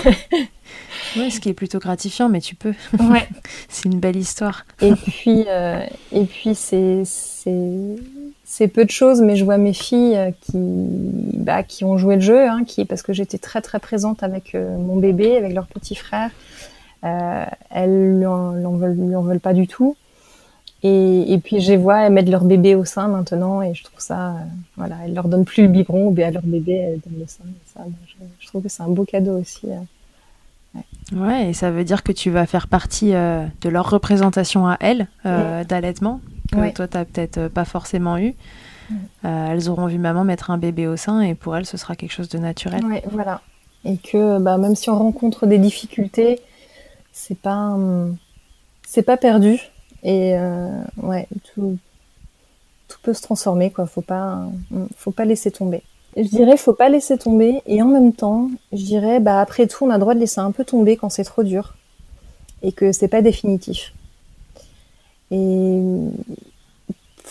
Oui, 1.16 1.30
ce 1.30 1.40
qui 1.40 1.48
est 1.48 1.54
plutôt 1.54 1.78
gratifiant, 1.78 2.28
mais 2.28 2.40
tu 2.40 2.54
peux. 2.54 2.74
Ouais. 2.98 3.26
c'est 3.68 3.86
une 3.86 3.98
belle 3.98 4.16
histoire. 4.16 4.64
Et 4.80 4.92
puis, 4.92 5.44
euh, 5.48 5.80
et 6.12 6.24
puis 6.24 6.54
c'est, 6.54 7.02
c'est, 7.04 7.96
c'est 8.44 8.68
peu 8.68 8.84
de 8.84 8.90
choses, 8.90 9.20
mais 9.20 9.36
je 9.36 9.44
vois 9.44 9.58
mes 9.58 9.72
filles 9.72 10.16
euh, 10.16 10.30
qui, 10.40 10.58
bah, 11.34 11.62
qui 11.62 11.84
ont 11.84 11.98
joué 11.98 12.16
le 12.16 12.20
jeu, 12.20 12.48
hein, 12.48 12.64
qui, 12.66 12.84
parce 12.84 13.02
que 13.02 13.12
j'étais 13.12 13.38
très 13.38 13.62
très 13.62 13.78
présente 13.78 14.22
avec 14.22 14.54
euh, 14.54 14.76
mon 14.76 14.96
bébé, 14.96 15.36
avec 15.36 15.54
leur 15.54 15.66
petit 15.66 15.94
frère. 15.94 16.30
Euh, 17.04 17.44
elles 17.70 18.16
lui 18.16 18.24
veulent, 18.24 18.96
lui 18.96 19.14
en 19.14 19.22
veulent 19.22 19.40
pas 19.40 19.54
du 19.54 19.66
tout. 19.66 19.96
Et, 20.84 21.32
et, 21.32 21.38
puis 21.38 21.60
je 21.60 21.72
les 21.72 21.76
vois 21.76 22.08
mettre 22.08 22.30
leur 22.30 22.44
bébé 22.44 22.76
au 22.76 22.84
sein 22.84 23.08
maintenant 23.08 23.62
et 23.62 23.74
je 23.74 23.82
trouve 23.82 23.98
ça, 23.98 24.28
euh, 24.28 24.34
voilà, 24.76 24.96
elles 25.04 25.14
leur 25.14 25.26
donnent 25.26 25.44
plus 25.44 25.64
le 25.64 25.68
biberon, 25.68 26.12
mais 26.12 26.22
à 26.22 26.30
leur 26.30 26.44
bébé 26.44 26.74
elles 26.74 27.00
donnent 27.00 27.18
le 27.18 27.26
sein. 27.26 27.44
Ça, 27.74 27.80
je, 28.38 28.46
trouve 28.46 28.62
que 28.62 28.68
c'est 28.68 28.84
un 28.84 28.88
beau 28.88 29.04
cadeau 29.04 29.38
aussi. 29.40 29.66
Euh, 29.66 30.76
ouais. 30.76 31.18
ouais. 31.18 31.50
et 31.50 31.52
ça 31.52 31.72
veut 31.72 31.82
dire 31.82 32.04
que 32.04 32.12
tu 32.12 32.30
vas 32.30 32.46
faire 32.46 32.68
partie 32.68 33.12
euh, 33.12 33.44
de 33.60 33.68
leur 33.68 33.90
représentation 33.90 34.68
à 34.68 34.76
elles 34.78 35.08
euh, 35.26 35.64
d'allaitement 35.64 36.20
que 36.52 36.72
toi 36.72 36.86
t'as 36.86 37.04
peut-être 37.04 37.48
pas 37.48 37.66
forcément 37.66 38.16
eu. 38.16 38.34
elles 39.22 39.68
auront 39.68 39.86
vu 39.86 39.98
maman 39.98 40.24
mettre 40.24 40.50
un 40.50 40.58
bébé 40.58 40.86
au 40.86 40.96
sein 40.96 41.20
et 41.20 41.34
pour 41.34 41.56
elles 41.56 41.66
ce 41.66 41.76
sera 41.76 41.96
quelque 41.96 42.12
chose 42.12 42.28
de 42.28 42.38
naturel. 42.38 42.84
Ouais, 42.86 43.02
voilà. 43.10 43.42
Et 43.84 43.98
que 43.98 44.38
bah, 44.38 44.56
même 44.58 44.74
si 44.74 44.88
on 44.88 44.98
rencontre 44.98 45.46
des 45.46 45.58
difficultés, 45.58 46.40
c'est 47.12 47.36
pas 47.38 47.76
c'est 48.86 49.02
pas 49.02 49.16
perdu 49.18 49.60
et 50.02 50.36
euh, 50.36 50.82
ouais, 51.02 51.26
tout, 51.54 51.78
peut 53.02 53.14
se 53.14 53.22
transformer, 53.22 53.70
quoi. 53.70 53.86
Faut 53.86 54.00
pas, 54.00 54.40
faut 54.96 55.10
pas 55.10 55.24
laisser 55.24 55.50
tomber. 55.50 55.82
Je 56.16 56.22
dirais, 56.22 56.56
faut 56.56 56.72
pas 56.72 56.88
laisser 56.88 57.16
tomber. 57.18 57.62
Et 57.66 57.82
en 57.82 57.88
même 57.88 58.12
temps, 58.12 58.50
je 58.72 58.84
dirais, 58.84 59.20
bah 59.20 59.40
après 59.40 59.66
tout, 59.66 59.84
on 59.84 59.90
a 59.90 59.94
le 59.94 60.00
droit 60.00 60.14
de 60.14 60.20
laisser 60.20 60.40
un 60.40 60.50
peu 60.50 60.64
tomber 60.64 60.96
quand 60.96 61.10
c'est 61.10 61.24
trop 61.24 61.42
dur 61.42 61.74
et 62.62 62.72
que 62.72 62.92
c'est 62.92 63.08
pas 63.08 63.22
définitif. 63.22 63.92
Et 65.30 65.80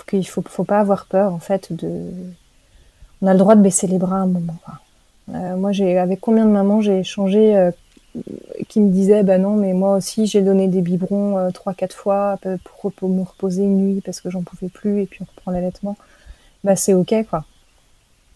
qu'il 0.07 0.28
faut, 0.28 0.43
faut 0.47 0.63
pas 0.63 0.80
avoir 0.80 1.05
peur 1.05 1.34
en 1.34 1.39
fait 1.39 1.74
de. 1.74 2.11
On 3.22 3.28
a 3.28 3.34
le 3.34 3.39
droit 3.39 3.55
de 3.55 3.61
baisser 3.61 3.88
les 3.88 3.97
bras 3.97 4.18
à 4.18 4.22
un 4.22 4.28
moment. 4.28 4.57
Euh, 5.34 5.57
moi, 5.57 5.72
j'ai 5.72 5.97
avec 5.97 6.22
combien 6.22 6.45
de 6.45 6.51
mamans 6.51 6.82
j'ai 6.82 6.99
échangé 6.99 7.55
euh, 7.57 7.72
qui 8.68 8.80
me 8.80 8.91
disaient, 8.91 9.24
bah 9.24 9.38
non, 9.38 9.55
mais 9.55 9.74
moi 9.74 9.95
aussi 9.95 10.26
j'ai 10.28 10.41
donné 10.41 10.68
des 10.68 10.82
biberons 10.82 11.38
euh, 11.38 11.49
trois, 11.51 11.74
quatre 11.74 11.95
fois 11.95 12.39
pour, 12.63 12.91
pour, 12.91 13.09
me 13.09 13.22
reposer 13.22 13.63
une 13.63 13.78
nuit 13.78 14.01
parce 14.01 14.22
que 14.22 14.30
j'en 14.30 14.43
pouvais 14.43 14.70
plus 14.70 15.01
et 15.01 15.05
puis 15.05 15.20
on 15.22 15.26
reprend 15.26 15.51
l'allaitement. 15.51 15.97
Bah 16.63 16.76
c'est 16.76 16.93
ok 16.93 17.13
quoi. 17.30 17.45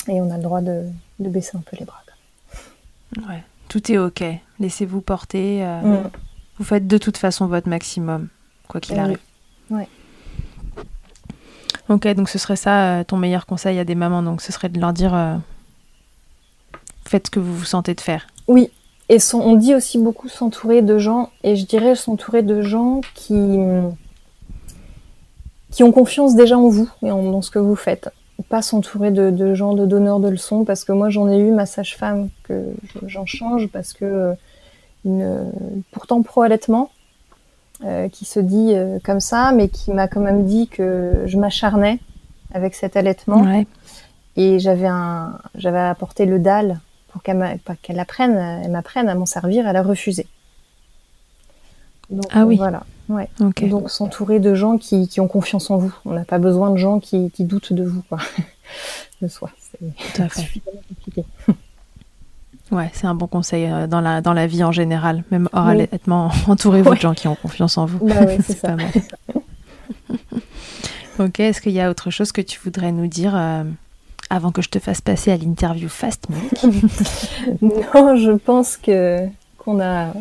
Et 0.07 0.21
on 0.21 0.31
a 0.31 0.37
le 0.37 0.43
droit 0.43 0.61
de, 0.61 0.85
de 1.19 1.29
baisser 1.29 1.57
un 1.57 1.61
peu 1.61 1.77
les 1.77 1.85
bras. 1.85 2.01
Quoi. 2.05 3.29
Ouais, 3.29 3.43
tout 3.67 3.91
est 3.91 3.97
ok. 3.97 4.23
Laissez-vous 4.59 5.01
porter. 5.01 5.63
Mm. 5.63 6.09
Vous 6.57 6.63
faites 6.63 6.87
de 6.87 6.97
toute 6.97 7.17
façon 7.17 7.47
votre 7.47 7.69
maximum, 7.69 8.27
quoi 8.67 8.79
qu'il 8.79 8.99
arrive. 8.99 9.19
Ouais. 9.69 9.87
Ok, 11.89 12.07
donc 12.09 12.29
ce 12.29 12.37
serait 12.37 12.55
ça 12.55 12.99
euh, 12.99 13.03
ton 13.03 13.17
meilleur 13.17 13.45
conseil 13.45 13.79
à 13.79 13.83
des 13.83 13.95
mamans, 13.95 14.23
donc 14.23 14.41
ce 14.41 14.51
serait 14.51 14.69
de 14.69 14.79
leur 14.79 14.93
dire 14.93 15.13
euh, 15.13 15.35
faites 17.05 17.27
ce 17.27 17.31
que 17.31 17.39
vous 17.39 17.53
vous 17.53 17.65
sentez 17.65 17.93
de 17.93 18.01
faire. 18.01 18.27
Oui, 18.47 18.71
et 19.11 19.17
on 19.33 19.55
dit 19.57 19.75
aussi 19.75 19.97
beaucoup 19.97 20.29
s'entourer 20.29 20.81
de 20.81 20.97
gens, 20.97 21.31
et 21.43 21.57
je 21.57 21.65
dirais 21.65 21.95
s'entourer 21.95 22.43
de 22.43 22.61
gens 22.61 23.01
qui, 23.13 23.59
qui 25.69 25.83
ont 25.83 25.91
confiance 25.91 26.33
déjà 26.33 26.57
en 26.57 26.69
vous 26.69 26.89
et 27.03 27.11
en, 27.11 27.21
dans 27.29 27.41
ce 27.41 27.51
que 27.51 27.59
vous 27.59 27.75
faites. 27.75 28.09
Pas 28.47 28.61
s'entourer 28.61 29.11
de, 29.11 29.53
gens 29.53 29.73
de 29.73 29.85
donneurs 29.85 30.21
de 30.21 30.29
leçons, 30.29 30.63
parce 30.63 30.85
que 30.85 30.93
moi 30.93 31.09
j'en 31.09 31.29
ai 31.29 31.39
eu 31.39 31.51
ma 31.51 31.65
sage-femme 31.65 32.29
que 32.43 32.67
j'en 33.05 33.25
change 33.25 33.67
parce 33.67 33.91
que 33.91 34.05
euh, 34.05 34.33
une, 35.03 35.51
pourtant 35.91 36.21
pro-allaitement, 36.21 36.89
euh, 37.83 38.07
qui 38.07 38.23
se 38.23 38.39
dit 38.39 38.73
euh, 38.73 38.97
comme 39.03 39.19
ça, 39.19 39.51
mais 39.51 39.67
qui 39.67 39.91
m'a 39.91 40.07
quand 40.07 40.21
même 40.21 40.45
dit 40.45 40.69
que 40.69 41.23
je 41.25 41.37
m'acharnais 41.37 41.99
avec 42.53 42.75
cet 42.75 42.95
allaitement. 42.95 43.41
Ouais. 43.41 43.67
Et 44.37 44.59
j'avais 44.59 44.87
un, 44.87 45.37
j'avais 45.55 45.79
apporté 45.79 46.25
le 46.25 46.39
dalle 46.39 46.79
pour 47.11 47.21
qu'elle 47.23 47.99
apprenne, 47.99 48.61
elle 48.63 48.71
m'apprenne 48.71 49.09
à 49.09 49.15
m'en 49.15 49.25
servir. 49.25 49.67
Elle 49.67 49.75
a 49.75 49.83
refusé. 49.83 50.27
Donc, 52.09 52.25
ah 52.31 52.45
oui. 52.45 52.57
Voilà. 52.57 52.83
Ouais. 53.09 53.29
Okay. 53.39 53.67
Donc 53.67 53.89
s'entourer 53.89 54.39
de 54.39 54.53
gens 54.53 54.77
qui, 54.77 55.07
qui, 55.07 55.19
ont 55.19 55.27
confiance 55.27 55.69
en 55.69 55.77
vous. 55.77 55.93
On 56.05 56.11
n'a 56.11 56.25
pas 56.25 56.39
besoin 56.39 56.69
de 56.71 56.77
gens 56.77 56.99
qui, 56.99 57.31
qui 57.31 57.45
doutent 57.45 57.73
de 57.73 57.83
vous, 57.83 58.03
quoi. 58.03 58.19
de 59.21 59.27
soi. 59.27 59.51
C'est 59.59 60.31
suffisamment 60.39 60.81
compliqué. 60.87 61.25
Ouais, 62.71 62.89
c'est 62.93 63.05
un 63.05 63.15
bon 63.15 63.27
conseil 63.27 63.65
euh, 63.65 63.85
dans, 63.85 63.99
la, 63.99 64.21
dans 64.21 64.31
la 64.31 64.47
vie 64.47 64.63
en 64.63 64.71
général, 64.71 65.25
même 65.29 65.49
hors 65.51 65.65
oui. 65.65 65.71
allaitement, 65.71 66.31
entourez-vous 66.47 66.91
Ouais. 66.91 66.95
de 66.95 67.01
gens 67.01 67.13
qui 67.13 67.27
ont 67.27 67.35
confiance 67.35 67.77
en 67.77 67.85
vous. 67.85 68.07
Bah 68.07 68.15
oui, 68.25 68.37
c'est 68.41 68.57
ça. 68.57 68.69
pas 68.69 68.75
mal. 68.77 68.91
ok, 71.19 71.39
est-ce 71.41 71.59
qu'il 71.59 71.73
y 71.73 71.81
a 71.81 71.89
autre 71.89 72.11
chose 72.11 72.31
que 72.31 72.39
tu 72.39 72.57
voudrais 72.63 72.93
nous 72.93 73.07
dire 73.07 73.35
euh, 73.35 73.65
avant 74.31 74.51
que 74.51 74.61
je 74.61 74.69
te 74.69 74.79
fasse 74.79 75.01
passer 75.01 75.31
à 75.31 75.37
l'interview 75.37 75.89
Fast 75.89 76.27
Milk 76.29 76.63
Non, 77.61 78.15
je 78.15 78.31
pense 78.31 78.77
que 78.77 79.27
qu'on 79.57 79.79
a 79.81 80.13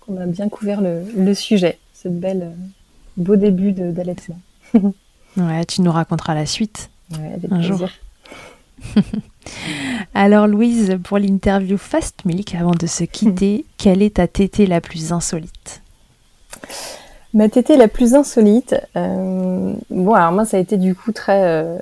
qu'on 0.00 0.16
a 0.20 0.26
bien 0.26 0.48
couvert 0.48 0.80
le, 0.80 1.02
le 1.16 1.34
sujet, 1.34 1.78
ce 1.94 2.08
bel 2.08 2.42
euh, 2.42 2.50
beau 3.16 3.36
début 3.36 3.72
d'allaitement. 3.72 4.38
Ouais, 5.38 5.66
tu 5.66 5.82
nous 5.82 5.92
raconteras 5.92 6.34
la 6.34 6.46
suite. 6.46 6.88
Ouais, 7.12 7.34
avec 7.34 7.52
Un 7.52 7.58
plaisir. 7.58 7.76
jour. 7.76 7.88
Alors 10.14 10.46
Louise, 10.46 10.96
pour 11.04 11.18
l'interview 11.18 11.76
Fast 11.76 12.24
Milk, 12.24 12.54
avant 12.54 12.70
de 12.70 12.86
se 12.86 13.04
quitter, 13.04 13.66
quelle 13.76 14.00
est 14.00 14.16
ta 14.16 14.28
tétée 14.28 14.66
la 14.66 14.80
plus 14.80 15.12
insolite? 15.12 15.82
Ma 17.34 17.50
tétée 17.50 17.76
la 17.76 17.88
plus 17.88 18.14
insolite, 18.14 18.74
euh, 18.96 19.74
bon 19.90 20.14
alors 20.14 20.32
moi 20.32 20.46
ça 20.46 20.56
a 20.56 20.60
été 20.60 20.78
du 20.78 20.94
coup 20.94 21.12
très 21.12 21.42
euh, 21.42 21.76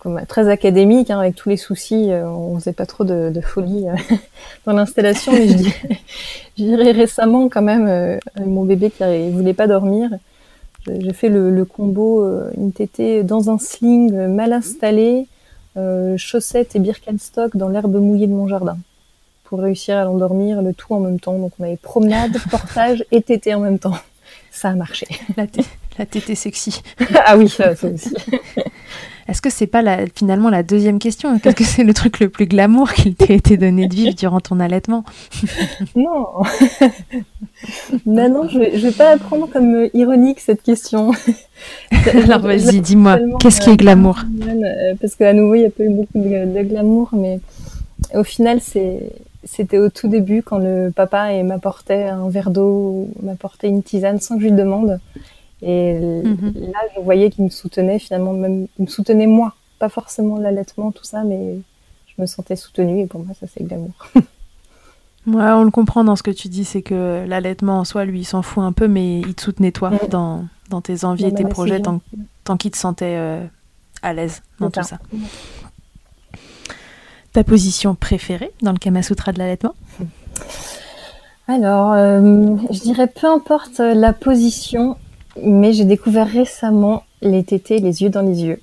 comme- 0.00 0.20
très 0.26 0.48
académique 0.48 1.10
hein, 1.10 1.20
avec 1.20 1.34
tous 1.36 1.48
les 1.48 1.56
soucis, 1.56 2.10
euh, 2.10 2.26
on 2.28 2.58
faisait 2.58 2.72
pas 2.72 2.86
trop 2.86 3.04
de, 3.04 3.30
de 3.30 3.40
folie 3.40 3.86
euh, 3.88 3.94
dans 4.66 4.72
l'installation, 4.72 5.32
mais 5.32 5.46
je 5.48 5.54
dirais, 5.54 6.00
je 6.58 6.64
dirais 6.64 6.90
récemment 6.92 7.48
quand 7.48 7.62
même 7.62 7.86
euh, 7.88 8.18
mon 8.44 8.64
bébé 8.64 8.90
qui 8.90 9.02
ne 9.04 9.30
voulait 9.30 9.54
pas 9.54 9.66
dormir, 9.66 10.10
j'ai 10.86 11.12
fait 11.12 11.28
le, 11.28 11.50
le 11.50 11.64
combo 11.64 12.24
euh, 12.24 12.50
une 12.56 12.72
tétée 12.72 13.22
dans 13.22 13.50
un 13.50 13.58
sling 13.58 14.14
mal 14.28 14.52
installé, 14.52 15.26
euh, 15.76 16.16
chaussettes 16.16 16.74
et 16.74 16.78
Birkenstock 16.80 17.56
dans 17.56 17.68
l'herbe 17.68 17.94
mouillée 17.96 18.26
de 18.26 18.32
mon 18.32 18.48
jardin 18.48 18.76
pour 19.44 19.60
réussir 19.60 19.96
à 19.96 20.04
l'endormir, 20.04 20.62
le 20.62 20.72
tout 20.72 20.94
en 20.94 21.00
même 21.00 21.20
temps. 21.20 21.38
Donc 21.38 21.52
on 21.60 21.64
avait 21.64 21.76
promenade, 21.76 22.36
portage 22.50 23.04
et 23.12 23.20
tétée 23.20 23.52
en 23.54 23.60
même 23.60 23.78
temps. 23.78 23.96
Ça 24.52 24.70
a 24.70 24.74
marché. 24.74 25.06
La, 25.36 25.44
la 25.98 26.06
tétée 26.06 26.34
sexy. 26.34 26.82
ah 27.26 27.36
oui, 27.36 27.48
ça, 27.48 27.76
ça 27.76 27.88
aussi. 27.88 28.14
Est-ce 29.30 29.40
que 29.40 29.48
c'est 29.50 29.68
pas 29.68 29.80
la- 29.80 30.06
finalement 30.12 30.50
la 30.50 30.62
deuxième 30.64 30.98
question? 30.98 31.38
Qu'est-ce 31.38 31.54
que 31.54 31.64
c'est 31.64 31.84
le 31.84 31.94
truc 31.94 32.18
le 32.18 32.28
plus 32.28 32.46
glamour 32.46 32.92
qu'il 32.92 33.14
t'ait 33.14 33.36
été 33.36 33.56
donné 33.56 33.86
de 33.86 33.94
vivre 33.94 34.14
durant 34.14 34.40
ton 34.40 34.58
allaitement? 34.60 35.04
Non. 35.96 36.26
non, 38.06 38.28
non, 38.28 38.48
je 38.48 38.58
je 38.76 38.86
vais 38.88 38.92
pas 38.92 39.10
la 39.12 39.18
prendre 39.18 39.48
comme 39.50 39.74
euh, 39.74 39.88
ironique 39.94 40.40
cette 40.40 40.62
question. 40.62 41.12
Alors 42.24 42.40
vas-y, 42.40 42.80
dis-moi, 42.80 43.18
qu'est-ce 43.38 43.60
qui 43.60 43.70
est 43.70 43.76
glamour? 43.76 44.18
Euh, 44.48 44.94
Parce 45.00 45.14
qu'à 45.16 45.32
nouveau, 45.32 45.54
il 45.54 45.60
n'y 45.60 45.66
a 45.66 45.70
pas 45.70 45.84
eu 45.84 45.90
beaucoup 45.90 46.18
de, 46.18 46.52
de 46.58 46.62
glamour, 46.62 47.10
mais 47.12 47.40
au 48.14 48.24
final, 48.24 48.58
c'est 48.60 49.12
c'était 49.44 49.78
au 49.78 49.88
tout 49.88 50.08
début 50.08 50.42
quand 50.42 50.58
le 50.58 50.90
papa 50.94 51.42
m'apportait 51.42 52.04
un 52.04 52.28
verre 52.28 52.50
d'eau, 52.50 53.08
m'apportait 53.22 53.68
une 53.68 53.82
tisane 53.82 54.20
sans 54.20 54.36
que 54.36 54.42
je 54.42 54.48
lui 54.48 54.52
demande. 54.56 54.98
Et 55.62 55.94
Mhm. 55.94 56.52
là, 56.56 56.78
je 56.96 57.00
voyais 57.00 57.30
qu'il 57.30 57.44
me 57.44 57.50
soutenait 57.50 57.98
finalement, 57.98 58.32
même 58.32 58.66
il 58.78 58.82
me 58.82 58.86
soutenait 58.88 59.26
moi, 59.26 59.54
pas 59.78 59.88
forcément 59.88 60.38
l'allaitement, 60.38 60.90
tout 60.92 61.04
ça, 61.04 61.22
mais 61.24 61.58
je 62.06 62.22
me 62.22 62.26
sentais 62.26 62.56
soutenue 62.56 63.00
et 63.00 63.06
pour 63.06 63.20
moi, 63.24 63.34
ça 63.38 63.46
c'est 63.46 63.62
glamour. 63.64 63.92
Ouais, 65.26 65.44
on 65.50 65.64
le 65.64 65.70
comprend 65.70 66.02
dans 66.02 66.16
ce 66.16 66.22
que 66.22 66.30
tu 66.30 66.48
dis, 66.48 66.64
c'est 66.64 66.80
que 66.80 67.26
l'allaitement 67.28 67.80
en 67.80 67.84
soi, 67.84 68.06
lui, 68.06 68.20
il 68.20 68.24
s'en 68.24 68.40
fout 68.40 68.64
un 68.64 68.72
peu, 68.72 68.88
mais 68.88 69.20
il 69.20 69.34
te 69.34 69.42
soutenait 69.42 69.70
toi 69.70 69.90
dans, 70.08 70.46
dans 70.70 70.80
tes 70.80 71.04
envies 71.04 71.26
et 71.26 71.34
tes 71.34 71.44
projets 71.44 71.78
tant, 71.78 72.00
tant 72.42 72.56
qu'il 72.56 72.70
te 72.70 72.78
sentait 72.78 73.16
euh, 73.18 73.44
à 74.02 74.14
l'aise 74.14 74.40
dans 74.60 74.70
tout 74.70 74.82
ça. 74.82 74.98
Ta 77.34 77.44
position 77.44 77.94
préférée 77.94 78.50
dans 78.62 78.72
le 78.72 78.78
Kama 78.78 79.02
Sutra 79.02 79.32
de 79.32 79.38
l'allaitement? 79.38 79.74
Alors, 81.48 81.92
euh, 81.92 82.56
je 82.70 82.80
dirais 82.80 83.06
peu 83.06 83.26
importe 83.26 83.78
la 83.78 84.14
position, 84.14 84.96
mais 85.42 85.72
j'ai 85.72 85.84
découvert 85.84 86.26
récemment 86.28 87.04
les 87.22 87.44
tétés, 87.44 87.78
les 87.78 88.02
yeux 88.02 88.10
dans 88.10 88.22
les 88.22 88.42
yeux. 88.42 88.60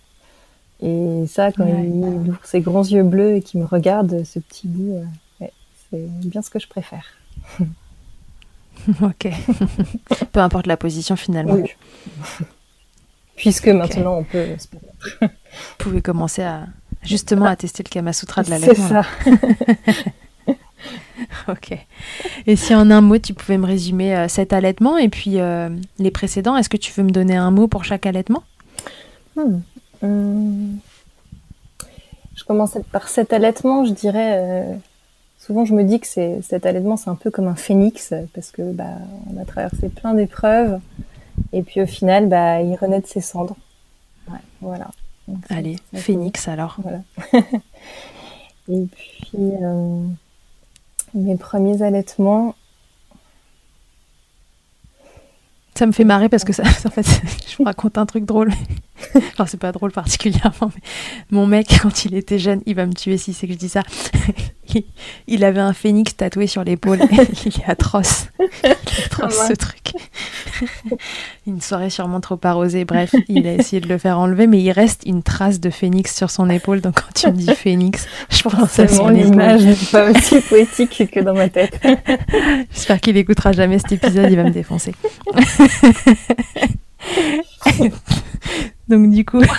Et 0.82 1.26
ça, 1.28 1.52
quand 1.52 1.66
Ouais. 1.66 1.84
il 1.86 2.30
ouvre 2.30 2.40
ses 2.44 2.62
grands 2.62 2.84
yeux 2.84 3.04
bleus 3.04 3.36
et 3.38 3.42
qu'il 3.42 3.60
me 3.60 3.66
regarde, 3.66 4.24
ce 4.24 4.40
petit 4.40 4.68
bout, 4.68 4.94
euh, 4.94 5.04
ouais, 5.42 5.52
c'est 5.90 6.08
bien 6.28 6.42
ce 6.42 6.50
que 6.50 6.60
je 6.60 6.68
préfère. 6.68 7.06
Ok. 9.02 9.28
Peu 10.32 10.40
importe 10.40 10.68
la 10.68 10.78
position 10.78 11.16
finalement. 11.16 11.54
Oui. 11.56 11.70
Puisque 13.36 13.68
maintenant 13.70 14.18
on 14.20 14.24
peut 14.24 14.46
se. 14.60 14.68
Vous 15.22 15.28
pouvez 15.80 16.02
commencer 16.02 16.44
à 16.44 16.68
justement 17.02 17.46
à 17.46 17.56
tester 17.56 17.82
le 17.84 17.90
Kama 17.90 18.14
Sutra 18.14 18.44
de 18.44 18.48
C'est 18.48 18.60
l'allaitement. 18.60 18.90
là. 18.92 19.04
ça. 19.04 19.32
Ok. 21.48 21.78
Et 22.46 22.56
si 22.56 22.76
en 22.76 22.90
un 22.92 23.02
mot, 23.02 23.18
tu 23.18 23.34
pouvais 23.34 23.58
me 23.58 23.66
résumer 23.66 24.16
euh, 24.16 24.28
cet 24.28 24.54
allaitement 24.54 24.98
et 24.98 25.10
puis 25.10 25.40
euh, 25.40 25.70
les 26.00 26.12
précédents, 26.12 26.56
est-ce 26.58 26.70
que 26.70 26.78
tu 26.78 26.92
veux 26.94 27.04
me 27.04 27.12
donner 27.12 27.36
un 27.36 27.52
mot 27.52 27.68
pour 27.68 27.84
chaque 27.84 28.06
allaitement? 28.06 28.44
Hmm. 29.36 29.60
Hum. 30.04 30.78
Je 32.36 32.44
commence 32.44 32.78
par 32.92 33.08
cet 33.08 33.34
allaitement, 33.34 33.86
je 33.86 33.94
dirais. 33.94 34.38
euh, 34.38 34.76
souvent, 35.40 35.66
je 35.66 35.74
me 35.74 35.84
dis 35.84 36.00
que 36.00 36.08
c'est 36.08 36.42
cet 36.44 36.66
allaitement, 36.66 36.98
c'est 36.98 37.10
un 37.10 37.16
peu 37.16 37.32
comme 37.32 37.48
un 37.48 37.56
phénix 37.56 38.14
parce 38.34 38.52
que 38.52 38.72
bah, 38.74 38.98
on 39.34 39.42
a 39.42 39.46
traversé 39.46 39.90
plein 39.90 40.14
d'épreuves 40.14 40.80
et 41.52 41.64
puis 41.64 41.82
au 41.82 41.88
final, 41.88 42.28
bah, 42.28 42.62
il 42.62 42.76
renaît 42.76 43.02
de 43.02 43.08
ses 43.08 43.22
cendres. 43.22 43.56
Ouais, 44.30 44.40
voilà. 44.62 44.90
Donc, 45.28 45.44
Allez, 45.50 45.78
Phoenix 45.96 46.48
alors. 46.48 46.78
Voilà. 46.82 47.02
et 48.70 48.86
puis 48.86 49.42
mes 51.18 51.38
premiers 51.38 51.82
allaitements. 51.82 52.56
Ça 55.76 55.86
me 55.86 55.92
fait 55.92 56.06
marrer 56.06 56.30
parce 56.30 56.44
que 56.44 56.54
ça, 56.54 56.64
en 56.86 56.90
fait, 56.90 57.06
je 57.48 57.58
vous 57.58 57.64
raconte 57.64 57.98
un 57.98 58.06
truc 58.06 58.26
drôle. 58.26 58.52
Enfin, 59.34 59.46
c'est 59.46 59.60
pas 59.60 59.72
drôle 59.72 59.92
particulièrement, 59.92 60.72
mais 60.74 60.82
mon 61.32 61.46
mec, 61.48 61.68
quand 61.82 62.06
il 62.06 62.16
était 62.16 62.40
jeune, 62.40 62.62
il 62.66 62.76
va 62.76 62.86
me 62.86 62.94
tuer 62.94 63.18
si 63.18 63.34
c'est 63.34 63.48
que 63.48 63.54
je 63.54 63.58
dis 63.58 63.70
ça. 63.70 63.84
Il, 64.76 64.84
il 65.28 65.46
avait 65.46 65.62
un 65.62 65.72
phénix 65.72 66.18
tatoué 66.18 66.46
sur 66.46 66.62
l'épaule. 66.66 67.00
il 67.10 67.54
est 67.62 67.70
atroce. 67.70 68.28
Il 68.38 68.70
est 68.70 69.06
atroce 69.06 69.40
Ah 69.40 69.44
ouais. 69.44 69.48
ce 69.48 69.54
truc. 69.54 69.94
une 71.48 71.62
soirée 71.62 71.90
sûrement 71.90 72.20
trop 72.20 72.38
arrosée. 72.44 72.84
Bref, 72.84 73.16
il 73.30 73.48
a 73.48 73.54
essayé 73.54 73.80
de 73.80 73.88
le 73.88 73.98
faire 73.98 74.20
enlever, 74.20 74.46
mais 74.46 74.62
il 74.62 74.72
reste 74.72 75.04
une 75.06 75.24
trace 75.24 75.62
de 75.62 75.70
phénix 75.70 76.14
sur 76.14 76.30
son 76.30 76.50
épaule. 76.50 76.82
Donc 76.82 76.96
quand 76.96 77.14
tu 77.16 77.28
me 77.28 77.38
dis 77.38 77.56
phénix, 77.56 78.08
je 78.30 78.42
pense 78.44 78.78
à 78.78 78.90
son 78.90 79.08
l'image 79.08 79.64
n'est 79.64 79.76
pas 79.90 80.12
aussi 80.12 80.42
poétique 80.42 81.10
que 81.12 81.22
dans 81.22 81.34
ma 81.34 81.48
tête. 81.48 81.80
J'espère 82.74 83.00
qu'il 83.00 83.16
écoutera 83.16 83.54
jamais 83.54 83.80
cet 83.80 83.94
épisode, 83.94 84.30
il 84.30 84.36
va 84.36 84.44
me 84.44 84.52
défoncer. 84.52 84.94
Donc 88.90 89.12
du 89.12 89.26
coup. 89.26 89.42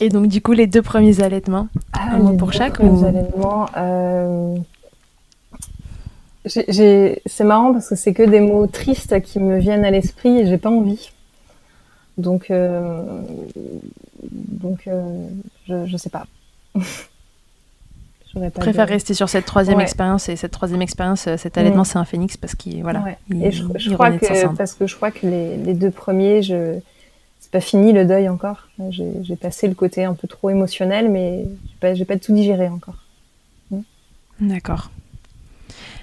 Et 0.00 0.08
donc, 0.08 0.28
du 0.28 0.40
coup, 0.40 0.52
les 0.52 0.66
deux 0.66 0.82
premiers 0.82 1.22
allaitements, 1.22 1.68
ah, 1.92 2.10
un 2.12 2.18
mot 2.18 2.36
pour 2.36 2.52
chaque 2.52 2.78
ou... 2.80 3.04
allaitements, 3.04 3.66
euh... 3.76 4.56
c'est 6.46 7.44
marrant 7.44 7.72
parce 7.72 7.88
que 7.88 7.96
c'est 7.96 8.12
que 8.12 8.22
des 8.22 8.40
mots 8.40 8.66
tristes 8.66 9.20
qui 9.22 9.40
me 9.40 9.58
viennent 9.58 9.84
à 9.84 9.90
l'esprit 9.90 10.38
et 10.38 10.46
j'ai 10.46 10.58
pas 10.58 10.70
envie. 10.70 11.10
Donc, 12.16 12.50
euh... 12.50 13.02
donc, 14.22 14.86
euh... 14.86 15.28
je, 15.68 15.86
je 15.86 15.96
sais 15.96 16.10
pas. 16.10 16.26
je 18.34 18.48
préfère 18.50 18.88
rester 18.88 19.14
sur 19.14 19.28
cette 19.28 19.46
troisième 19.46 19.80
expérience 19.80 20.28
et 20.28 20.36
cette 20.36 20.52
troisième 20.52 20.82
expérience, 20.82 21.26
euh, 21.26 21.36
cet 21.36 21.56
allaitement, 21.58 21.84
c'est 21.84 21.98
un 21.98 22.04
phénix 22.04 22.36
parce 22.36 22.54
qu'il 22.54 22.82
voilà. 22.82 23.04
et 23.30 23.50
je, 23.50 23.92
crois 23.94 24.10
que 24.10 24.56
parce 24.56 24.74
que 24.74 24.86
je 24.86 24.94
crois 24.94 25.10
que 25.10 25.26
les, 25.26 25.56
les 25.56 25.74
deux 25.74 25.90
premiers, 25.90 26.42
je 26.42 26.78
c'est 27.40 27.50
pas 27.50 27.60
fini 27.60 27.92
le 27.92 28.04
deuil 28.04 28.28
encore. 28.28 28.68
J'ai 28.90 29.36
passé 29.36 29.68
le 29.68 29.74
côté 29.74 30.04
un 30.04 30.14
peu 30.14 30.28
trop 30.28 30.50
émotionnel, 30.50 31.10
mais 31.10 31.44
j'ai 31.82 32.04
pas, 32.04 32.14
pas 32.14 32.20
tout 32.20 32.34
digéré 32.34 32.68
encore. 32.68 32.96
Mm. 33.70 33.80
D'accord. 34.40 34.90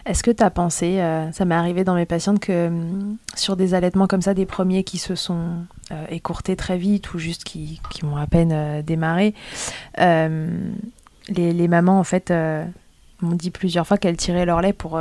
Est-ce 0.05 0.21
que 0.21 0.32
tu 0.32 0.43
as 0.43 0.51
pensé, 0.51 0.99
euh, 0.99 1.32
ça 1.32 1.45
m'est 1.45 1.55
arrivé 1.55 1.84
dans 1.84 1.95
mes 1.95 2.05
patientes, 2.05 2.39
que 2.39 2.69
mm, 2.69 3.17
sur 3.36 3.55
des 3.55 3.73
allaitements 3.73 4.07
comme 4.07 4.21
ça, 4.21 4.34
des 4.34 4.45
premiers 4.45 4.84
qui 4.84 4.97
se 4.97 5.15
sont 5.15 5.65
euh, 5.91 6.05
écourtés 6.09 6.55
très 6.55 6.78
vite 6.78 7.13
ou 7.13 7.19
juste 7.19 7.43
qui, 7.43 7.82
qui 7.89 8.05
ont 8.05 8.15
à 8.15 8.28
peine 8.28 8.51
euh, 8.51 8.82
démarré, 8.82 9.34
les, 11.30 11.53
les, 11.53 11.67
mamans 11.67 11.99
en 11.99 12.03
fait 12.03 12.32
m'ont 13.21 13.36
dit 13.36 13.51
plusieurs 13.51 13.88
fois 13.88 13.97
qu'elles 13.97 14.17
tiraient 14.17 14.45
leur 14.45 14.61
lait 14.61 14.73
pour, 14.73 14.99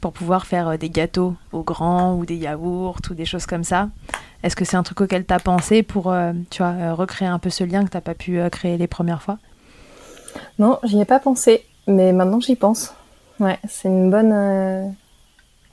pour 0.00 0.12
pouvoir 0.12 0.46
faire 0.46 0.78
des 0.78 0.90
gâteaux 0.90 1.34
aux 1.52 1.62
grands 1.62 2.14
ou 2.16 2.26
des 2.26 2.36
yaourts 2.36 2.98
ou 3.10 3.14
des 3.14 3.24
choses 3.24 3.46
comme 3.46 3.64
ça. 3.64 3.88
Est-ce 4.42 4.54
que 4.54 4.64
c'est 4.64 4.76
un 4.76 4.84
truc 4.84 5.00
auquel 5.00 5.26
tu 5.26 5.34
as 5.34 5.40
pensé 5.40 5.82
pour 5.82 6.12
euh, 6.12 6.32
tu 6.50 6.62
vois, 6.62 6.72
euh, 6.72 6.94
recréer 6.94 7.26
un 7.26 7.40
peu 7.40 7.50
ce 7.50 7.64
lien 7.64 7.84
que 7.84 7.90
tu 7.90 7.96
n'as 7.96 8.00
pas 8.00 8.14
pu 8.14 8.38
euh, 8.38 8.48
créer 8.48 8.76
les 8.76 8.86
premières 8.86 9.20
fois? 9.20 9.38
Non, 10.60 10.78
j'y 10.84 11.00
ai 11.00 11.04
pas 11.04 11.18
pensé, 11.18 11.64
mais 11.88 12.12
maintenant 12.12 12.38
j'y 12.38 12.54
pense. 12.54 12.94
Ouais, 13.40 13.58
c'est 13.68 13.88
une 13.88 14.08
bonne. 14.08 14.94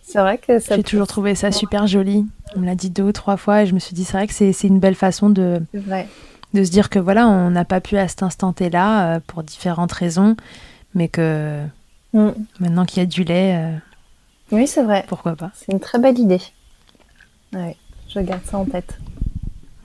C'est 0.02 0.20
vrai 0.20 0.40
que 0.40 0.60
ça. 0.60 0.76
J'ai 0.76 0.84
toujours 0.84 1.06
trouvé 1.06 1.36
ça 1.36 1.52
super 1.52 1.86
joli. 1.86 2.26
On 2.56 2.62
me 2.62 2.66
l'a 2.66 2.74
dit 2.74 2.90
deux 2.90 3.04
ou 3.04 3.12
trois 3.12 3.38
fois 3.38 3.62
et 3.62 3.68
je 3.68 3.74
me 3.74 3.80
suis 3.80 3.94
dit, 3.94 4.04
c'est 4.06 4.14
vrai 4.14 4.28
que 4.28 4.34
c'est 4.34 4.68
une 4.68 4.80
belle 4.80 4.96
façon 4.96 5.30
de. 5.30 5.62
De 6.54 6.64
se 6.64 6.70
dire 6.70 6.90
que 6.90 7.00
voilà, 7.00 7.28
on 7.28 7.50
n'a 7.50 7.66
pas 7.66 7.82
pu 7.82 7.98
à 7.98 8.08
cet 8.08 8.24
instant 8.24 8.54
là 8.72 9.20
pour 9.22 9.44
différentes 9.44 9.92
raisons, 9.92 10.36
mais 10.94 11.08
que 11.08 11.64
mm. 12.14 12.30
maintenant 12.60 12.86
qu'il 12.86 13.02
y 13.02 13.04
a 13.04 13.08
du 13.08 13.24
lait. 13.24 13.72
oui, 14.52 14.68
c'est 14.68 14.84
vrai. 14.84 15.04
Pourquoi 15.08 15.36
pas 15.36 15.52
C'est 15.56 15.72
une 15.72 15.80
très 15.80 16.00
belle 16.00 16.20
idée. 16.20 16.42
Ouais. 17.54 17.76
Je 18.14 18.20
garde 18.20 18.44
ça 18.46 18.58
en 18.60 18.66
tête. 18.66 19.00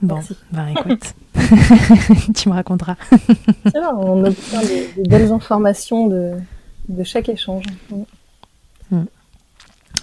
Bon, 0.01 0.19
ben 0.51 0.67
écoute, 0.77 1.13
tu 2.35 2.49
me 2.49 2.53
raconteras. 2.53 2.95
on 3.97 4.23
obtient 4.23 4.61
des, 4.61 4.89
belles 5.09 5.31
informations 5.31 6.07
de, 6.07 6.33
de 6.87 7.03
chaque 7.03 7.27
échange. 7.29 7.65
Hmm. 8.91 9.03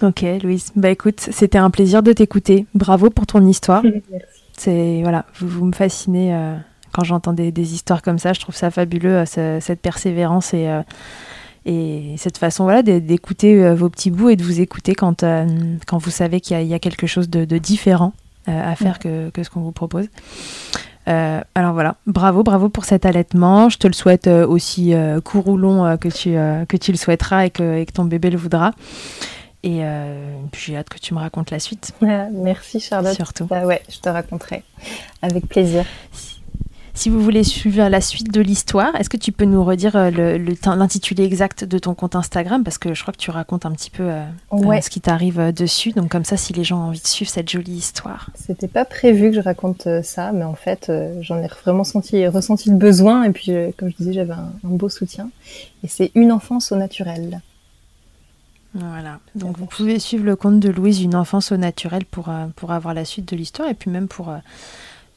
Ok, 0.03 0.23
Louise. 0.43 0.71
Bah 0.75 0.89
écoute, 0.89 1.19
c'était 1.19 1.57
un 1.57 1.69
plaisir 1.69 2.03
de 2.03 2.13
t'écouter. 2.13 2.67
Bravo 2.75 3.09
pour 3.09 3.25
ton 3.25 3.45
histoire. 3.47 3.83
Merci. 4.11 4.36
C'est 4.57 5.01
voilà, 5.03 5.25
vous, 5.39 5.65
me 5.65 5.71
fascinez 5.71 6.33
euh, 6.33 6.55
quand 6.91 7.03
j'entends 7.03 7.33
des, 7.33 7.73
histoires 7.73 8.01
comme 8.01 8.19
ça. 8.19 8.33
Je 8.33 8.39
trouve 8.39 8.55
ça 8.55 8.71
fabuleux, 8.71 9.23
euh, 9.37 9.59
cette 9.61 9.81
persévérance 9.81 10.53
et 10.53 10.67
euh, 10.67 10.81
et 11.69 12.15
cette 12.17 12.37
façon 12.37 12.63
voilà 12.63 12.81
d'écouter 12.81 13.73
vos 13.73 13.89
petits 13.89 14.09
bouts 14.09 14.29
et 14.29 14.37
de 14.37 14.43
vous 14.43 14.61
écouter 14.61 14.95
quand, 14.95 15.25
quand 15.85 15.97
vous 15.97 16.11
savez 16.11 16.39
qu'il 16.39 16.61
y, 16.63 16.73
a 16.73 16.79
quelque 16.79 17.07
chose 17.07 17.29
de, 17.29 17.57
différent 17.57 18.13
à 18.45 18.73
faire 18.77 18.99
que, 18.99 19.29
que, 19.31 19.43
ce 19.43 19.49
qu'on 19.49 19.59
vous 19.59 19.73
propose. 19.73 20.05
alors 21.05 21.73
voilà, 21.73 21.95
bravo, 22.05 22.43
bravo 22.43 22.69
pour 22.69 22.85
cet 22.85 23.05
allaitement. 23.05 23.67
Je 23.67 23.79
te 23.79 23.87
le 23.87 23.91
souhaite 23.91 24.27
aussi 24.27 24.93
court 25.25 25.49
ou 25.49 25.57
long 25.57 25.97
que, 25.97 26.07
tu, 26.07 26.35
que 26.69 26.77
tu 26.77 26.93
le 26.93 26.97
souhaiteras 26.97 27.47
et 27.47 27.49
que, 27.49 27.79
et 27.79 27.85
que 27.85 27.91
ton 27.91 28.05
bébé 28.05 28.29
le 28.29 28.37
voudra. 28.37 28.71
Et 29.67 29.83
puis 30.51 30.71
j'ai 30.71 30.77
hâte 30.77 30.89
que 30.89 30.99
tu 30.99 31.13
me 31.13 31.19
racontes 31.19 31.51
la 31.51 31.59
suite. 31.59 31.93
merci 32.01 32.79
Charlotte. 32.79 33.15
Surtout. 33.15 33.45
Bah 33.45 33.65
ouais, 33.65 33.81
je 33.89 33.99
te 33.99 34.09
raconterai. 34.09 34.63
Avec 35.21 35.47
plaisir. 35.47 35.85
Si 36.97 37.09
vous 37.09 37.21
voulez 37.21 37.43
suivre 37.43 37.87
la 37.89 38.01
suite 38.01 38.33
de 38.33 38.41
l'histoire, 38.41 38.95
est-ce 38.95 39.07
que 39.07 39.17
tu 39.17 39.31
peux 39.31 39.45
nous 39.45 39.63
redire 39.63 39.95
euh, 39.95 40.09
l'intitulé 40.65 41.25
exact 41.25 41.63
de 41.63 41.77
ton 41.77 41.93
compte 41.93 42.15
Instagram? 42.15 42.63
Parce 42.63 42.79
que 42.79 42.95
je 42.95 43.01
crois 43.03 43.11
que 43.11 43.19
tu 43.19 43.29
racontes 43.29 43.67
un 43.67 43.71
petit 43.71 43.91
peu 43.91 44.01
euh, 44.01 44.23
euh, 44.53 44.81
ce 44.81 44.89
qui 44.89 44.99
t'arrive 44.99 45.53
dessus. 45.53 45.91
Donc 45.91 46.09
comme 46.09 46.25
ça, 46.25 46.37
si 46.37 46.53
les 46.53 46.63
gens 46.63 46.79
ont 46.79 46.87
envie 46.87 46.99
de 46.99 47.05
suivre 47.05 47.29
cette 47.29 47.51
jolie 47.51 47.73
histoire. 47.73 48.31
C'était 48.33 48.67
pas 48.67 48.83
prévu 48.83 49.29
que 49.29 49.35
je 49.35 49.41
raconte 49.41 49.87
ça, 50.01 50.31
mais 50.31 50.43
en 50.43 50.55
fait, 50.55 50.91
j'en 51.21 51.37
ai 51.43 51.47
vraiment 51.47 51.83
senti, 51.83 52.25
ressenti 52.25 52.71
le 52.71 52.77
besoin. 52.77 53.25
Et 53.25 53.29
puis, 53.29 53.51
comme 53.77 53.91
je 53.91 53.95
disais, 53.97 54.13
j'avais 54.13 54.33
un, 54.33 54.49
beau 54.63 54.89
soutien. 54.89 55.29
Et 55.83 55.87
c'est 55.87 56.09
une 56.15 56.31
enfance 56.31 56.71
au 56.71 56.77
naturel. 56.77 57.41
Voilà. 58.73 59.19
Donc 59.35 59.57
vous 59.57 59.65
pouvez 59.65 59.99
suivre 59.99 60.25
le 60.25 60.35
compte 60.35 60.59
de 60.59 60.69
Louise, 60.69 61.01
une 61.01 61.15
enfance 61.15 61.51
au 61.51 61.57
naturel, 61.57 62.05
pour, 62.05 62.29
pour 62.55 62.71
avoir 62.71 62.93
la 62.93 63.05
suite 63.05 63.27
de 63.31 63.35
l'histoire 63.35 63.69
et 63.69 63.73
puis 63.73 63.89
même 63.89 64.07
pour 64.07 64.31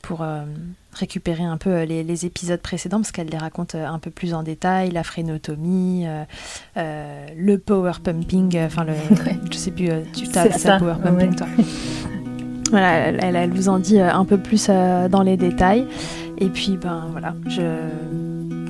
pour 0.02 0.22
euh, 0.22 0.44
récupérer 0.92 1.44
un 1.44 1.56
peu 1.56 1.70
euh, 1.70 1.84
les, 1.84 2.26
épisodes 2.26 2.60
précédents 2.60 2.98
parce 2.98 3.12
qu'elle 3.12 3.28
les 3.28 3.38
raconte 3.38 3.74
euh, 3.74 3.86
un 3.86 3.98
peu 3.98 4.10
plus 4.10 4.34
en 4.34 4.42
détail, 4.42 4.90
la 4.90 5.02
phrénotomie, 5.02 6.06
le 6.76 7.56
power 7.56 7.92
pumping, 8.02 8.58
enfin 8.64 8.84
le, 8.84 8.94
je 9.50 9.56
sais 9.56 9.70
plus, 9.70 9.88
tu 10.14 10.28
t'as 10.28 10.50
ça 10.50 10.78
power 10.78 10.96
pumping 11.02 11.34
toi. 11.34 11.46
Voilà, 12.70 13.08
elle, 13.08 13.34
elle, 13.34 13.50
vous 13.50 13.68
en 13.68 13.80
dit 13.80 14.00
un 14.00 14.24
peu 14.24 14.38
plus 14.38 14.68
dans 14.68 15.22
les 15.24 15.36
détails. 15.36 15.88
Et 16.38 16.48
puis 16.48 16.76
ben 16.76 17.08
voilà, 17.10 17.34
je 17.48 17.62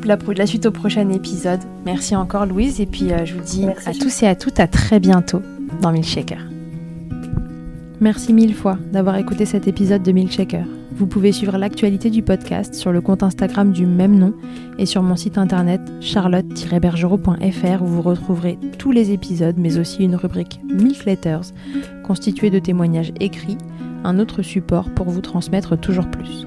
la, 0.05 0.19
la 0.37 0.47
suite 0.47 0.67
au 0.67 0.71
prochain 0.71 1.09
épisode. 1.11 1.61
Merci 1.85 2.17
encore 2.17 2.47
Louise 2.47 2.81
et 2.81 2.87
puis 2.87 3.11
je 3.25 3.35
vous 3.35 3.43
dis 3.43 3.67
à 3.87 3.93
tous 3.93 4.23
et 4.23 4.27
à 4.27 4.35
toutes 4.35 4.61
à 4.61 4.67
très 4.67 5.01
bientôt 5.01 5.43
dans 5.81 5.93
Milkshaker. 5.93 6.41
Merci 8.01 8.33
mille 8.33 8.55
fois 8.55 8.79
d'avoir 8.93 9.17
écouté 9.17 9.45
cet 9.45 9.69
épisode 9.69 10.03
de 10.03 10.13
Milkshaker. 10.13 10.65
Vous 10.93 11.07
pouvez 11.07 11.33
suivre 11.33 11.59
l'actualité 11.59 12.09
du 12.09 12.23
podcast 12.23 12.75
sur 12.75 12.93
le 12.93 13.03
compte 13.03 13.23
Instagram 13.23 13.73
du 13.73 13.85
même 13.85 14.19
nom 14.19 14.33
et 14.79 14.87
sur 14.87 15.03
mon 15.03 15.17
site 15.17 15.37
internet 15.37 15.83
charlotte-bergerot.fr 16.01 17.83
où 17.83 17.87
vous 17.87 18.01
retrouverez 18.03 18.59
tous 18.79 18.91
les 18.91 19.11
épisodes 19.11 19.57
mais 19.59 19.79
aussi 19.79 20.03
une 20.03 20.17
rubrique 20.17 20.61
Milk 20.65 21.05
Letters 21.05 21.53
constituée 22.03 22.49
de 22.49 22.59
témoignages 22.59 23.13
écrits, 23.21 23.59
un 24.05 24.19
autre 24.19 24.41
support 24.41 24.89
pour 24.91 25.11
vous 25.11 25.21
transmettre 25.21 25.79
toujours 25.79 26.11
plus. 26.11 26.47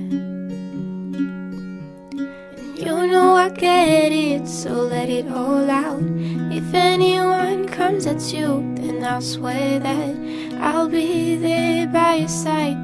know 3.11 3.35
I 3.35 3.49
get 3.49 4.11
it, 4.11 4.47
so 4.47 4.71
let 4.71 5.09
it 5.09 5.27
all 5.27 5.69
out. 5.69 6.01
If 6.51 6.73
anyone 6.73 7.67
comes 7.67 8.07
at 8.07 8.21
you, 8.33 8.63
then 8.75 9.03
I'll 9.03 9.21
swear 9.21 9.79
that 9.79 10.15
I'll 10.61 10.87
be 10.87 11.35
there 11.35 11.87
by 11.87 12.15
your 12.15 12.29
side. 12.29 12.77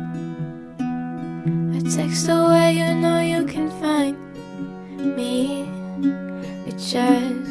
A 1.78 1.82
text 1.96 2.28
away, 2.28 2.74
you 2.74 2.94
know 2.96 3.22
you 3.22 3.46
can 3.46 3.70
find 3.80 4.18
me. 5.16 5.62
It 6.68 6.78
just 6.78 7.47